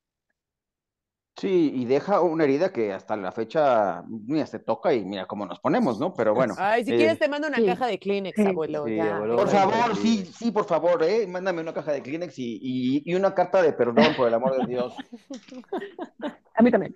Sí, 1.38 1.72
y 1.74 1.86
deja 1.86 2.20
una 2.22 2.44
herida 2.44 2.72
que 2.72 2.92
hasta 2.92 3.16
la 3.16 3.32
fecha, 3.32 4.04
mira, 4.08 4.46
se 4.46 4.60
toca 4.60 4.94
y 4.94 5.06
mira 5.06 5.26
cómo 5.26 5.46
nos 5.46 5.60
ponemos, 5.60 6.00
¿no? 6.00 6.14
Pero 6.14 6.36
bueno. 6.36 6.54
Ay, 6.58 6.84
si 6.84 6.92
quieres 6.92 7.18
te 7.18 7.30
mando 7.30 7.48
una 7.48 7.64
caja 7.64 7.88
de 7.88 7.98
Kleenex, 7.98 8.38
abuelo. 8.40 8.84
por 8.84 9.48
favor, 9.48 9.96
sí, 9.96 10.26
sí, 10.26 10.52
por 10.52 10.66
favor, 10.66 11.04
¿eh? 11.04 11.26
Mándame 11.28 11.62
una 11.62 11.74
caja 11.74 11.94
de 11.94 12.02
Kleenex 12.02 12.38
y, 12.38 13.02
y, 13.06 13.16
una 13.16 13.34
carta 13.34 13.62
de 13.62 13.72
perdón, 13.74 14.14
por 14.16 14.28
el 14.28 14.34
amor 14.34 14.58
de 14.58 14.68
Dios. 14.68 14.94
A 16.56 16.62
mí 16.62 16.70
también. 16.70 16.94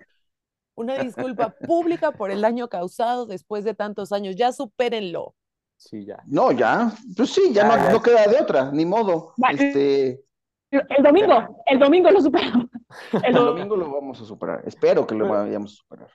Una 0.74 0.98
disculpa 0.98 1.50
pública 1.66 2.12
por 2.12 2.30
el 2.30 2.42
daño 2.42 2.68
causado 2.68 3.24
después 3.24 3.64
de 3.64 3.74
tantos 3.74 4.12
años. 4.12 4.36
Ya 4.36 4.52
supérenlo. 4.52 5.34
Sí, 5.78 6.04
ya. 6.04 6.22
No, 6.26 6.52
ya. 6.52 6.92
Pues 7.16 7.30
sí, 7.30 7.52
ya, 7.52 7.64
no, 7.64 7.90
no, 7.90 8.02
queda 8.02 8.26
de 8.26 8.38
otra, 8.38 8.70
ni 8.70 8.84
modo. 8.84 9.32
Este 9.50 10.26
el 10.70 11.02
domingo, 11.02 11.62
el 11.66 11.78
domingo 11.78 12.10
lo 12.10 12.20
superamos. 12.20 12.66
El, 13.24 13.34
domingo 13.34 13.76
lo 13.76 13.92
vamos 13.92 14.20
a 14.20 14.24
superar. 14.24 14.62
Espero 14.64 15.06
que 15.06 15.14
lo 15.14 15.28
vayamos 15.28 15.72
a 15.72 15.76
superar. 15.76 16.10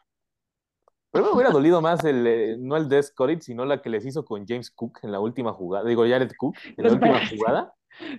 Pero 1.11 1.25
me 1.25 1.31
hubiera 1.31 1.51
dolido 1.51 1.81
más 1.81 2.03
el, 2.05 2.25
eh, 2.25 2.55
no 2.57 2.77
el 2.77 2.87
Death 2.87 3.11
sino 3.41 3.65
la 3.65 3.81
que 3.81 3.89
les 3.89 4.05
hizo 4.05 4.23
con 4.23 4.45
James 4.47 4.71
Cook 4.71 4.99
en 5.03 5.11
la 5.11 5.19
última 5.19 5.51
jugada. 5.51 5.85
Digo, 5.85 6.03
Jared 6.03 6.31
Cook 6.37 6.55
en 6.77 6.85
la 6.85 6.93
última 6.93 7.21
jugada. 7.29 7.73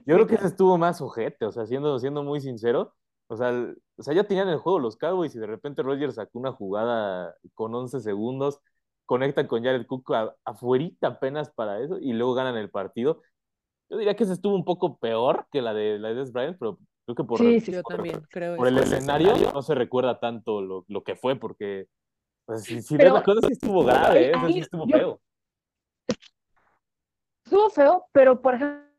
Yo 0.06 0.14
creo 0.14 0.26
que 0.26 0.34
ese 0.34 0.48
estuvo 0.48 0.76
más 0.76 1.00
ojete, 1.00 1.46
o 1.46 1.52
sea, 1.52 1.66
siendo, 1.66 1.98
siendo 1.98 2.22
muy 2.22 2.40
sincero. 2.40 2.94
O 3.28 3.36
sea, 3.36 3.50
o 3.96 4.02
sea, 4.02 4.12
ya 4.12 4.24
tenían 4.24 4.48
el 4.48 4.58
juego 4.58 4.78
los 4.78 4.96
Cowboys 4.96 5.34
y 5.34 5.38
de 5.38 5.46
repente 5.46 5.82
Rodgers 5.82 6.16
sacó 6.16 6.38
una 6.38 6.52
jugada 6.52 7.34
con 7.54 7.74
11 7.74 8.00
segundos, 8.00 8.60
conectan 9.06 9.46
con 9.46 9.64
Jared 9.64 9.86
Cook 9.86 10.12
afuerita 10.44 11.08
apenas 11.08 11.50
para 11.50 11.80
eso 11.80 11.98
y 11.98 12.12
luego 12.12 12.34
ganan 12.34 12.56
el 12.58 12.70
partido. 12.70 13.22
Yo 13.88 13.96
diría 13.96 14.16
que 14.16 14.24
ese 14.24 14.34
estuvo 14.34 14.54
un 14.54 14.64
poco 14.64 14.98
peor 14.98 15.46
que 15.50 15.62
la 15.62 15.72
de 15.72 15.98
la 15.98 16.08
de 16.08 16.14
Des 16.16 16.32
Bryant, 16.32 16.58
pero 16.58 16.78
creo 17.04 17.14
que 17.16 17.24
por, 17.24 17.38
sí, 17.38 17.60
sí, 17.60 17.72
yo 17.72 17.82
también, 17.82 18.20
creo 18.30 18.56
por 18.56 18.68
el 18.68 18.78
escenario 18.78 19.34
no 19.52 19.62
se 19.62 19.74
recuerda 19.74 20.20
tanto 20.20 20.60
lo, 20.60 20.84
lo 20.88 21.02
que 21.02 21.16
fue, 21.16 21.36
porque 21.36 21.86
pues, 22.44 22.64
si, 22.64 22.82
si 22.82 22.96
ves 22.96 23.12
la 23.12 23.22
cosa 23.22 23.46
sí 23.46 23.52
estuvo 23.52 23.84
grave, 23.84 24.30
¿eh? 24.30 24.34
sí 24.52 24.58
estuvo 24.60 24.86
feo. 24.86 25.20
Estuvo 27.44 27.70
feo, 27.70 28.06
pero 28.12 28.40
por 28.40 28.54
ejemplo, 28.54 28.91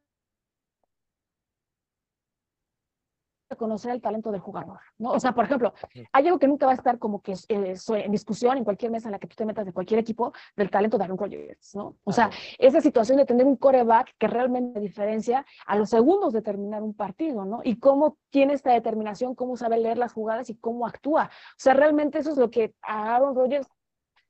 conocer 3.56 3.92
el 3.92 4.02
talento 4.02 4.32
del 4.32 4.42
jugador, 4.42 4.80
¿no? 4.98 5.12
O 5.12 5.20
sea, 5.20 5.34
por 5.34 5.46
ejemplo, 5.46 5.74
hay 6.12 6.26
algo 6.26 6.40
que 6.40 6.48
nunca 6.48 6.66
va 6.66 6.72
a 6.72 6.76
estar 6.76 7.00
como 7.00 7.22
que 7.22 7.34
eh, 7.50 7.76
en 7.90 8.12
discusión 8.12 8.58
en 8.58 8.64
cualquier 8.64 8.92
mesa 8.92 9.08
en 9.08 9.14
la 9.14 9.20
que 9.20 9.28
tú 9.28 9.36
te 9.36 9.46
metas 9.46 9.66
de 9.66 9.74
cualquier 9.74 10.00
equipo 10.00 10.34
del 10.56 10.70
talento 10.70 10.98
de 10.98 11.04
Aaron 11.04 11.18
Rodgers, 11.18 11.76
¿no? 11.76 11.96
O 12.04 12.12
sea, 12.12 12.30
esa 12.58 12.82
situación 12.82 13.18
de 13.18 13.26
tener 13.26 13.46
un 13.46 13.56
coreback 13.56 14.16
que 14.18 14.28
realmente 14.28 14.80
diferencia 14.80 15.46
a 15.66 15.78
los 15.78 15.90
segundos 15.90 16.34
de 16.34 16.42
terminar 16.42 16.84
un 16.84 16.94
partido, 16.94 17.46
¿no? 17.46 17.62
Y 17.64 17.80
cómo 17.80 18.18
tiene 18.30 18.54
esta 18.54 18.72
determinación, 18.72 19.36
cómo 19.36 19.58
sabe 19.58 19.78
leer 19.78 19.98
las 19.98 20.14
jugadas 20.14 20.50
y 20.50 20.56
cómo 20.56 20.88
actúa. 20.88 21.30
O 21.52 21.60
sea, 21.60 21.74
realmente 21.74 22.20
eso 22.20 22.32
es 22.32 22.38
lo 22.38 22.50
que 22.50 22.74
a 22.82 23.16
Aaron 23.16 23.36
Rodgers 23.36 23.68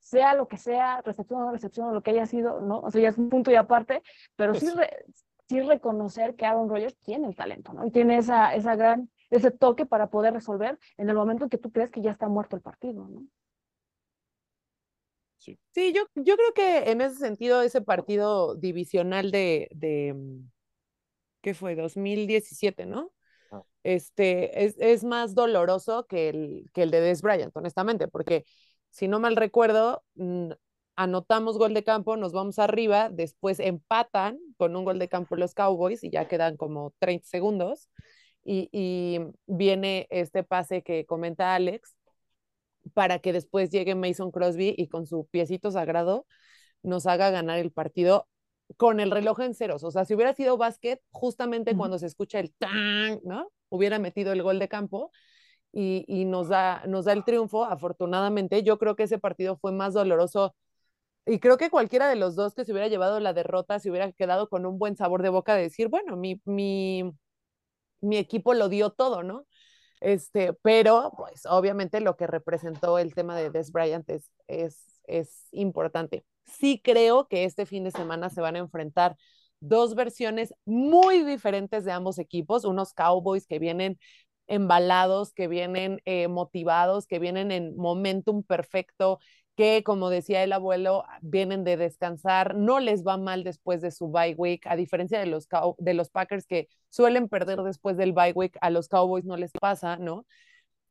sea 0.03 0.33
lo 0.33 0.47
que 0.47 0.57
sea, 0.57 1.01
recepción 1.01 1.41
o 1.41 1.45
no 1.45 1.51
recepción, 1.51 1.87
o 1.87 1.93
lo 1.93 2.03
que 2.03 2.11
haya 2.11 2.25
sido, 2.25 2.59
¿no? 2.61 2.79
O 2.79 2.91
sea, 2.91 3.01
ya 3.01 3.09
es 3.09 3.17
un 3.17 3.29
punto 3.29 3.51
y 3.51 3.55
aparte, 3.55 4.03
pero 4.35 4.53
sí, 4.53 4.67
pues 4.73 4.89
sí 5.53 5.61
reconocer 5.61 6.35
que 6.35 6.47
Aaron 6.47 6.67
Rodgers 6.67 6.97
tiene 6.97 7.27
el 7.27 7.35
talento, 7.35 7.73
¿no? 7.73 7.85
Y 7.85 7.91
tiene 7.91 8.17
esa, 8.17 8.55
esa 8.55 8.75
gran 8.75 9.11
ese 9.29 9.51
toque 9.51 9.85
para 9.85 10.09
poder 10.09 10.33
resolver 10.33 10.79
en 10.97 11.09
el 11.09 11.15
momento 11.15 11.43
en 11.43 11.49
que 11.49 11.59
tú 11.59 11.71
crees 11.71 11.91
que 11.91 12.01
ya 12.01 12.11
está 12.11 12.27
muerto 12.27 12.55
el 12.55 12.63
partido, 12.63 13.07
¿no? 13.07 13.27
Sí, 15.37 15.59
sí 15.71 15.93
yo, 15.93 16.03
yo 16.15 16.35
creo 16.37 16.53
que 16.55 16.91
en 16.91 17.01
ese 17.01 17.17
sentido 17.17 17.61
ese 17.61 17.81
partido 17.81 18.55
divisional 18.55 19.29
de, 19.29 19.67
de 19.75 20.15
¿qué 21.41 21.53
fue? 21.53 21.75
2017, 21.75 22.87
¿no? 22.87 23.11
Ah. 23.51 23.61
Este, 23.83 24.65
es, 24.65 24.75
es, 24.79 25.03
más 25.03 25.35
doloroso 25.35 26.07
que 26.07 26.29
el, 26.29 26.69
que 26.73 26.83
el 26.83 26.89
de 26.89 27.01
Des 27.01 27.21
Bryant, 27.21 27.55
honestamente, 27.55 28.07
porque 28.07 28.45
si 28.89 29.07
no 29.07 29.19
mal 29.19 29.35
recuerdo, 29.35 30.03
anotamos 30.95 31.57
gol 31.57 31.73
de 31.73 31.83
campo, 31.83 32.17
nos 32.17 32.33
vamos 32.33 32.59
arriba, 32.59 33.09
después 33.09 33.59
empatan 33.59 34.39
con 34.57 34.75
un 34.75 34.85
gol 34.85 34.99
de 34.99 35.09
campo 35.09 35.35
los 35.35 35.53
Cowboys 35.53 36.03
y 36.03 36.09
ya 36.09 36.27
quedan 36.27 36.57
como 36.57 36.93
30 36.99 37.27
segundos 37.27 37.89
y, 38.45 39.19
viene 39.47 40.07
este 40.09 40.43
pase 40.43 40.83
que 40.83 41.05
comenta 41.05 41.55
Alex 41.55 41.95
para 42.93 43.19
que 43.19 43.33
después 43.33 43.69
llegue 43.69 43.95
Mason 43.95 44.31
Crosby 44.31 44.75
y 44.77 44.87
con 44.87 45.05
su 45.05 45.25
piecito 45.27 45.71
sagrado 45.71 46.25
nos 46.81 47.07
haga 47.07 47.29
ganar 47.29 47.59
el 47.59 47.71
partido 47.71 48.27
con 48.77 48.99
el 48.99 49.11
reloj 49.11 49.39
en 49.41 49.55
ceros. 49.55 49.83
O 49.83 49.91
sea, 49.91 50.05
si 50.05 50.15
hubiera 50.15 50.33
sido 50.33 50.57
básquet, 50.57 51.01
justamente 51.11 51.75
cuando 51.77 51.97
se 51.99 52.07
escucha 52.07 52.39
el 52.39 52.53
tan, 52.53 53.19
¿no? 53.23 53.49
Hubiera 53.69 53.99
metido 53.99 54.33
el 54.33 54.43
gol 54.43 54.59
de 54.59 54.67
campo 54.67 55.11
y, 55.71 56.05
y, 56.07 56.25
nos, 56.25 56.49
da, 56.49 56.83
nos 56.87 57.05
da 57.05 57.13
el 57.13 57.23
triunfo. 57.23 57.65
Afortunadamente, 57.65 58.63
yo 58.63 58.77
creo 58.77 58.95
que 58.95 59.03
ese 59.03 59.19
partido 59.19 59.57
fue 59.57 59.71
más 59.71 59.93
doloroso 59.93 60.55
y 61.25 61.39
creo 61.39 61.57
que 61.57 61.69
cualquiera 61.69 62.09
de 62.09 62.15
los 62.15 62.35
dos 62.35 62.53
que 62.53 62.65
se 62.65 62.71
hubiera 62.71 62.87
llevado 62.87 63.19
la 63.19 63.33
derrota 63.33 63.79
se 63.79 63.89
hubiera 63.89 64.11
quedado 64.11 64.49
con 64.49 64.65
un 64.65 64.77
buen 64.77 64.95
sabor 64.97 65.21
de 65.21 65.29
boca 65.29 65.55
de 65.55 65.63
decir, 65.63 65.87
bueno, 65.87 66.17
mi, 66.17 66.41
mi, 66.45 67.13
mi 68.01 68.17
equipo 68.17 68.53
lo 68.53 68.69
dio 68.69 68.91
todo, 68.91 69.23
¿no? 69.23 69.45
Este, 70.01 70.53
pero 70.53 71.13
pues 71.15 71.45
obviamente 71.45 72.01
lo 72.01 72.17
que 72.17 72.27
representó 72.27 72.99
el 72.99 73.13
tema 73.15 73.37
de 73.37 73.49
Des 73.49 73.71
Bryant 73.71 74.09
es, 74.09 74.29
es, 74.47 75.47
importante. 75.51 76.25
Sí 76.45 76.81
creo 76.83 77.27
que 77.29 77.45
este 77.45 77.65
fin 77.65 77.85
de 77.85 77.91
semana 77.91 78.29
se 78.29 78.41
van 78.41 78.57
a 78.57 78.59
enfrentar 78.59 79.15
dos 79.61 79.95
versiones 79.95 80.53
muy 80.65 81.23
diferentes 81.23 81.85
de 81.85 81.93
ambos 81.93 82.19
equipos, 82.19 82.65
unos 82.65 82.93
Cowboys 82.93 83.47
que 83.47 83.59
vienen 83.59 83.97
embalados, 84.47 85.31
que 85.33 85.47
vienen 85.47 86.01
eh, 86.03 86.27
motivados, 86.27 87.07
que 87.07 87.19
vienen 87.19 87.51
en 87.51 87.73
momentum 87.77 88.43
perfecto, 88.43 89.19
que, 89.55 89.83
como 89.83 90.09
decía 90.09 90.43
el 90.43 90.53
abuelo, 90.53 91.05
vienen 91.21 91.63
de 91.63 91.77
descansar, 91.77 92.55
no 92.55 92.79
les 92.79 93.03
va 93.05 93.17
mal 93.17 93.43
después 93.43 93.81
de 93.81 93.91
su 93.91 94.09
bye 94.09 94.33
week, 94.35 94.65
a 94.67 94.75
diferencia 94.75 95.19
de 95.19 95.27
los, 95.27 95.47
de 95.77 95.93
los 95.93 96.09
Packers 96.09 96.45
que 96.47 96.67
suelen 96.89 97.29
perder 97.29 97.61
después 97.61 97.97
del 97.97 98.13
bye 98.13 98.33
week, 98.33 98.57
a 98.61 98.69
los 98.69 98.87
Cowboys 98.87 99.25
no 99.25 99.37
les 99.37 99.51
pasa, 99.51 99.97
¿no? 99.97 100.25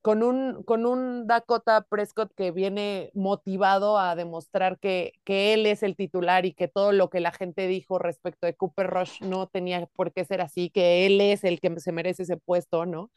Con 0.03 0.23
un, 0.25 0.65
con 0.65 0.87
un 0.87 1.27
Dakota 1.29 1.83
Prescott 1.89 2.33
que 2.35 2.51
viene 2.51 3.11
motivado 3.15 3.99
a 3.99 4.17
demostrar 4.17 4.79
que, 4.79 5.13
que 5.25 5.55
él 5.55 5.67
es 5.67 5.83
el 5.85 5.97
titular 5.97 6.45
y 6.47 6.55
que 6.55 6.69
todo 6.69 6.93
lo 6.93 7.11
que 7.11 7.21
la 7.21 7.33
gente 7.33 7.69
dijo 7.69 7.99
respecto 7.99 8.47
de 8.47 8.55
Cooper 8.57 8.89
Rush 8.91 9.23
no 9.23 9.47
tenía 9.49 9.87
por 9.95 10.13
qué 10.13 10.25
ser 10.25 10.41
así, 10.41 10.71
que 10.71 11.07
él 11.07 11.21
es 11.21 11.45
el 11.45 11.61
que 11.61 11.79
se 11.81 11.93
merece 11.93 12.25
ese 12.25 12.37
puesto, 12.37 12.87
¿no? 12.87 13.11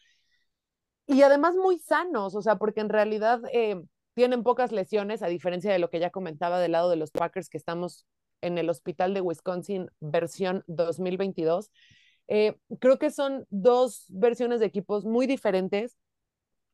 Y 1.08 1.22
además 1.22 1.56
muy 1.56 1.80
sanos, 1.80 2.36
o 2.36 2.42
sea, 2.42 2.56
porque 2.58 2.82
en 2.82 2.90
realidad... 2.90 3.42
Eh, 3.52 3.82
tienen 4.16 4.44
pocas 4.44 4.72
lesiones, 4.72 5.22
a 5.22 5.28
diferencia 5.28 5.72
de 5.72 5.80
lo 5.80 5.90
que 5.90 6.00
ya 6.00 6.10
comentaba 6.10 6.60
del 6.60 6.72
lado 6.72 6.90
de 6.90 6.96
los 6.96 7.12
Packers, 7.12 7.50
que 7.50 7.58
estamos 7.58 8.06
en 8.42 8.58
el 8.58 8.70
hospital 8.70 9.14
de 9.14 9.22
Wisconsin 9.22 9.90
versión 10.00 10.64
2022. 10.68 11.70
Eh, 12.28 12.56
creo 12.80 12.98
que 12.98 13.12
son 13.12 13.46
dos 13.50 14.06
versiones 14.10 14.60
de 14.60 14.66
equipos 14.68 15.06
muy 15.06 15.28
diferentes. 15.28 15.98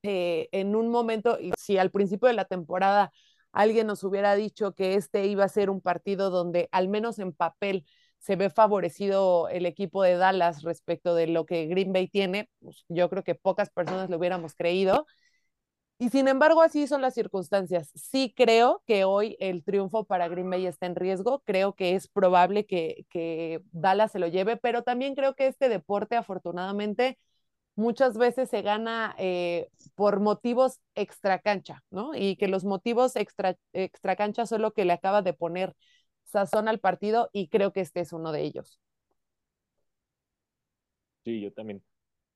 Eh, 0.04 0.49
en 0.51 0.75
un 0.75 0.89
momento, 0.89 1.38
y 1.39 1.51
si 1.58 1.77
al 1.77 1.91
principio 1.91 2.27
de 2.27 2.34
la 2.34 2.45
temporada 2.45 3.12
alguien 3.51 3.88
nos 3.88 4.04
hubiera 4.04 4.36
dicho 4.36 4.73
que 4.73 4.95
este 4.95 5.25
iba 5.27 5.43
a 5.43 5.49
ser 5.49 5.69
un 5.69 5.82
partido 5.82 6.30
donde 6.30 6.69
al 6.71 6.88
menos 6.88 7.19
en 7.19 7.34
papel 7.34 7.86
se 8.17 8.36
ve 8.36 8.49
favorecido 8.49 9.49
el 9.49 9.65
equipo 9.65 10.04
de 10.04 10.15
Dallas 10.15 10.62
respecto 10.63 11.15
de 11.15 11.27
lo 11.27 11.45
que 11.45 11.65
Green 11.65 11.91
Bay 11.91 12.08
tiene, 12.08 12.49
pues 12.60 12.86
yo 12.88 13.10
creo 13.10 13.23
que 13.23 13.36
pocas 13.36 13.69
personas 13.71 14.10
lo 14.10 14.17
hubiéramos 14.17 14.54
creído. 14.56 15.08
Y 16.01 16.09
sin 16.09 16.27
embargo, 16.27 16.63
así 16.63 16.87
son 16.87 17.03
las 17.03 17.13
circunstancias. 17.13 17.91
Sí 17.93 18.33
creo 18.35 18.81
que 18.87 19.03
hoy 19.03 19.37
el 19.39 19.63
triunfo 19.63 20.03
para 20.05 20.27
Green 20.27 20.49
Bay 20.49 20.65
está 20.65 20.87
en 20.87 20.95
riesgo. 20.95 21.43
Creo 21.45 21.75
que 21.75 21.93
es 21.93 22.07
probable 22.07 22.65
que, 22.65 23.05
que 23.11 23.61
Dallas 23.71 24.11
se 24.11 24.17
lo 24.17 24.27
lleve, 24.27 24.57
pero 24.57 24.81
también 24.81 25.13
creo 25.13 25.35
que 25.35 25.45
este 25.45 25.69
deporte, 25.69 26.15
afortunadamente, 26.15 27.19
muchas 27.75 28.17
veces 28.17 28.49
se 28.49 28.63
gana 28.63 29.15
eh, 29.19 29.69
por 29.93 30.19
motivos 30.21 30.79
extra 30.95 31.37
cancha, 31.37 31.83
¿no? 31.91 32.15
Y 32.15 32.35
que 32.35 32.47
los 32.47 32.65
motivos 32.65 33.15
extra, 33.15 33.55
extra 33.71 34.15
cancha 34.15 34.47
son 34.47 34.63
lo 34.63 34.73
que 34.73 34.85
le 34.85 34.93
acaba 34.93 35.21
de 35.21 35.33
poner 35.33 35.75
sazón 36.23 36.67
al 36.67 36.79
partido 36.79 37.29
y 37.31 37.49
creo 37.49 37.73
que 37.73 37.81
este 37.81 37.99
es 37.99 38.11
uno 38.11 38.31
de 38.31 38.41
ellos. 38.41 38.79
Sí, 41.23 41.41
yo 41.41 41.53
también, 41.53 41.83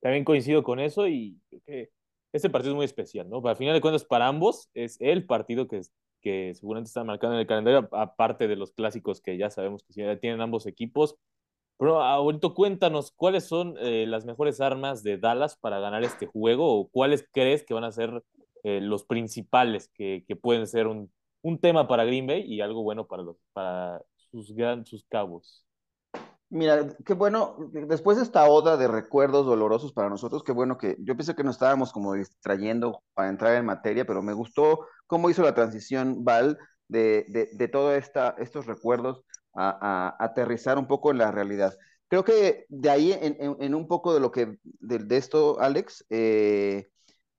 también 0.00 0.24
coincido 0.24 0.62
con 0.62 0.78
eso 0.78 1.08
y 1.08 1.40
creo 1.50 1.62
que 1.66 1.90
este 2.32 2.50
partido 2.50 2.72
es 2.72 2.76
muy 2.76 2.84
especial, 2.84 3.28
¿no? 3.28 3.46
Al 3.46 3.56
final 3.56 3.74
de 3.74 3.80
cuentas, 3.80 4.04
para 4.04 4.28
ambos 4.28 4.68
es 4.74 5.00
el 5.00 5.26
partido 5.26 5.68
que, 5.68 5.80
que 6.20 6.54
seguramente 6.54 6.88
está 6.88 7.04
marcado 7.04 7.34
en 7.34 7.40
el 7.40 7.46
calendario, 7.46 7.88
aparte 7.92 8.48
de 8.48 8.56
los 8.56 8.72
clásicos 8.72 9.20
que 9.20 9.36
ya 9.38 9.50
sabemos 9.50 9.82
que 9.84 10.16
tienen 10.16 10.40
ambos 10.40 10.66
equipos. 10.66 11.16
Pero 11.78 12.00
ahorita 12.00 12.48
cuéntanos, 12.50 13.12
¿cuáles 13.12 13.44
son 13.44 13.76
eh, 13.78 14.06
las 14.06 14.24
mejores 14.24 14.60
armas 14.60 15.02
de 15.02 15.18
Dallas 15.18 15.56
para 15.56 15.78
ganar 15.78 16.04
este 16.04 16.26
juego 16.26 16.74
o 16.74 16.88
cuáles 16.88 17.28
crees 17.32 17.64
que 17.64 17.74
van 17.74 17.84
a 17.84 17.92
ser 17.92 18.22
eh, 18.64 18.80
los 18.80 19.04
principales 19.04 19.88
que, 19.94 20.24
que 20.26 20.36
pueden 20.36 20.66
ser 20.66 20.86
un, 20.86 21.12
un, 21.42 21.58
tema 21.60 21.86
para 21.86 22.04
Green 22.04 22.26
Bay 22.26 22.42
y 22.42 22.62
algo 22.62 22.82
bueno 22.82 23.06
para, 23.06 23.24
para 23.52 24.02
sus, 24.16 24.52
gran, 24.52 24.86
sus 24.86 25.04
cabos? 25.04 25.65
Mira, 26.48 26.96
qué 27.04 27.14
bueno, 27.14 27.56
después 27.72 28.16
de 28.18 28.22
esta 28.22 28.48
oda 28.48 28.76
de 28.76 28.86
recuerdos 28.86 29.46
dolorosos 29.46 29.92
para 29.92 30.08
nosotros, 30.08 30.44
qué 30.44 30.52
bueno 30.52 30.78
que 30.78 30.96
yo 31.00 31.16
pensé 31.16 31.34
que 31.34 31.42
nos 31.42 31.56
estábamos 31.56 31.92
como 31.92 32.14
distrayendo 32.14 33.02
para 33.14 33.30
entrar 33.30 33.56
en 33.56 33.66
materia, 33.66 34.06
pero 34.06 34.22
me 34.22 34.32
gustó 34.32 34.86
cómo 35.08 35.28
hizo 35.28 35.42
la 35.42 35.54
transición 35.54 36.24
Val 36.24 36.56
de, 36.86 37.26
de, 37.28 37.50
de 37.52 37.68
todos 37.68 38.00
estos 38.38 38.66
recuerdos 38.66 39.24
a, 39.56 40.16
aterrizar 40.18 40.78
un 40.78 40.86
poco 40.86 41.10
en 41.10 41.18
la 41.18 41.30
realidad. 41.30 41.76
Creo 42.08 42.24
que 42.24 42.66
de 42.68 42.90
ahí, 42.90 43.12
en, 43.12 43.56
en, 43.60 43.74
un 43.74 43.88
poco 43.88 44.14
de 44.14 44.20
lo 44.20 44.30
que, 44.30 44.58
de, 44.62 45.16
esto, 45.16 45.58
Alex, 45.60 46.06
eh, 46.10 46.88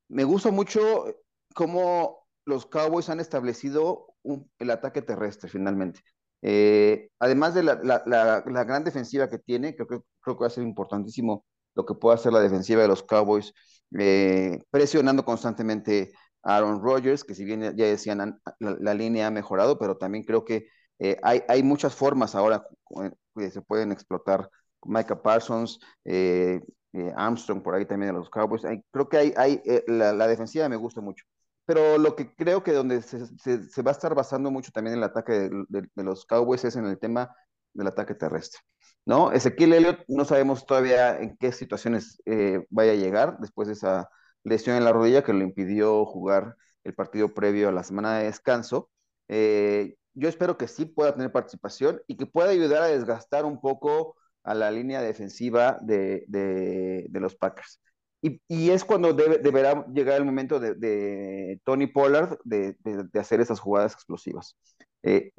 me 0.10 0.26
gusta 0.26 0.52
mucho 0.52 1.06
cómo 1.54 2.28
los 2.46 2.66
Cowboys 2.66 3.10
han 3.10 3.20
establecido 3.20 4.16
el 4.60 4.72
ataque 4.72 5.02
terrestre 5.02 5.50
finalmente. 5.50 6.02
Eh, 6.42 7.10
además 7.20 7.54
de 7.54 7.64
la, 7.64 8.44
gran 8.46 8.84
defensiva 8.84 9.30
que 9.30 9.40
tiene, 9.40 9.76
creo 9.76 9.88
que, 9.88 10.00
creo 10.22 10.38
que 10.38 10.42
va 10.42 10.48
a 10.48 10.52
ser 10.52 10.64
importantísimo 10.64 11.46
lo 11.76 11.86
que 11.86 11.96
pueda 11.96 12.16
hacer 12.16 12.34
la 12.34 12.42
defensiva 12.42 12.82
de 12.82 12.88
los 12.88 13.04
Cowboys, 13.04 13.54
eh, 13.98 14.60
presionando 14.72 15.24
constantemente 15.26 16.12
a 16.44 16.58
Aaron 16.58 16.82
Rodgers, 16.82 17.24
que 17.24 17.36
si 17.36 17.46
bien 17.46 17.62
ya 17.62 17.86
decían, 17.86 18.40
la, 18.60 18.94
línea 18.94 19.28
ha 19.28 19.32
mejorado, 19.32 19.78
pero 19.78 19.98
también 19.98 20.24
creo 20.24 20.46
que 20.46 20.68
eh, 21.00 21.18
hay, 21.24 21.64
muchas 21.64 21.94
formas 21.96 22.36
ahora 22.36 22.68
que 23.36 23.52
se 23.52 23.62
pueden 23.62 23.92
explotar. 23.92 24.50
Micah 24.86 25.22
Parsons, 25.22 25.80
eh, 26.98 27.14
Armstrong 27.16 27.62
por 27.62 27.76
ahí 27.76 27.86
también 27.86 28.14
de 28.14 28.20
los 28.20 28.30
Cowboys. 28.30 28.64
creo 28.92 29.10
que 29.10 29.18
hay, 29.18 29.34
hay 29.38 29.62
eh, 29.66 29.84
la, 29.88 30.28
defensiva 30.28 30.68
me 30.70 30.76
gusta 30.76 31.02
mucho. 31.02 31.26
Pero 31.68 31.98
lo 31.98 32.16
que 32.16 32.34
creo 32.34 32.64
que 32.64 32.72
donde 32.72 33.02
se, 33.02 33.28
se, 33.38 33.82
va 33.82 33.92
a 33.92 33.94
estar 33.94 34.16
basando 34.16 34.50
mucho 34.50 34.72
también 34.72 34.96
el 34.96 35.04
ataque 35.04 35.50
de, 35.68 35.90
los 35.96 36.26
Cowboys 36.26 36.64
es 36.64 36.78
en 36.78 36.86
el 36.86 36.98
tema 36.98 37.36
del 37.74 37.88
ataque 37.88 38.16
terrestre. 38.16 38.62
¿no? 39.06 39.34
Ezequiel 39.34 39.74
Elliott 39.74 40.00
no 40.08 40.24
sabemos 40.24 40.66
todavía 40.66 41.20
en 41.20 41.36
qué 41.38 41.52
situaciones 41.52 42.22
eh, 42.26 42.66
vaya 42.70 42.94
a 42.94 42.96
llegar 42.96 43.38
después 43.40 43.68
de 43.68 43.74
esa 43.74 44.10
lesión 44.46 44.78
en 44.78 44.86
la 44.86 44.94
rodilla 44.94 45.26
que 45.26 45.34
le 45.34 45.44
impidió 45.44 46.06
jugar 46.06 46.56
el 46.86 46.96
partido 46.96 47.34
previo 47.34 47.68
a 47.68 47.74
la 47.74 47.84
semana 47.84 48.18
de 48.18 48.26
descanso. 48.28 48.90
yo 49.28 50.30
espero 50.30 50.58
que 50.58 50.70
sí 50.70 50.86
pueda 50.86 51.14
tener 51.14 51.34
participación 51.34 52.02
y 52.08 52.16
que 52.16 52.26
pueda 52.28 52.50
ayudar 52.50 52.84
a 52.84 52.88
desgastar 52.88 53.44
un 53.44 53.60
poco 53.60 54.16
a 54.48 54.54
la 54.54 54.72
línea 54.72 55.02
defensiva 55.02 55.78
de, 55.82 56.24
de, 56.30 57.20
los 57.20 57.36
Packers. 57.36 57.82
Y, 58.22 58.72
es 58.72 58.84
cuando 58.84 59.14
debe, 59.14 59.38
deberá 59.38 59.86
llegar 59.94 60.18
el 60.18 60.26
momento 60.26 60.60
de, 60.60 60.74
de 60.74 61.62
Tony 61.64 61.88
Pollard 61.88 62.40
de, 62.44 62.76
hacer 63.14 63.42
esas 63.42 63.60
jugadas 63.60 63.94
explosivas. 63.94 64.58
Eh, 65.04 65.32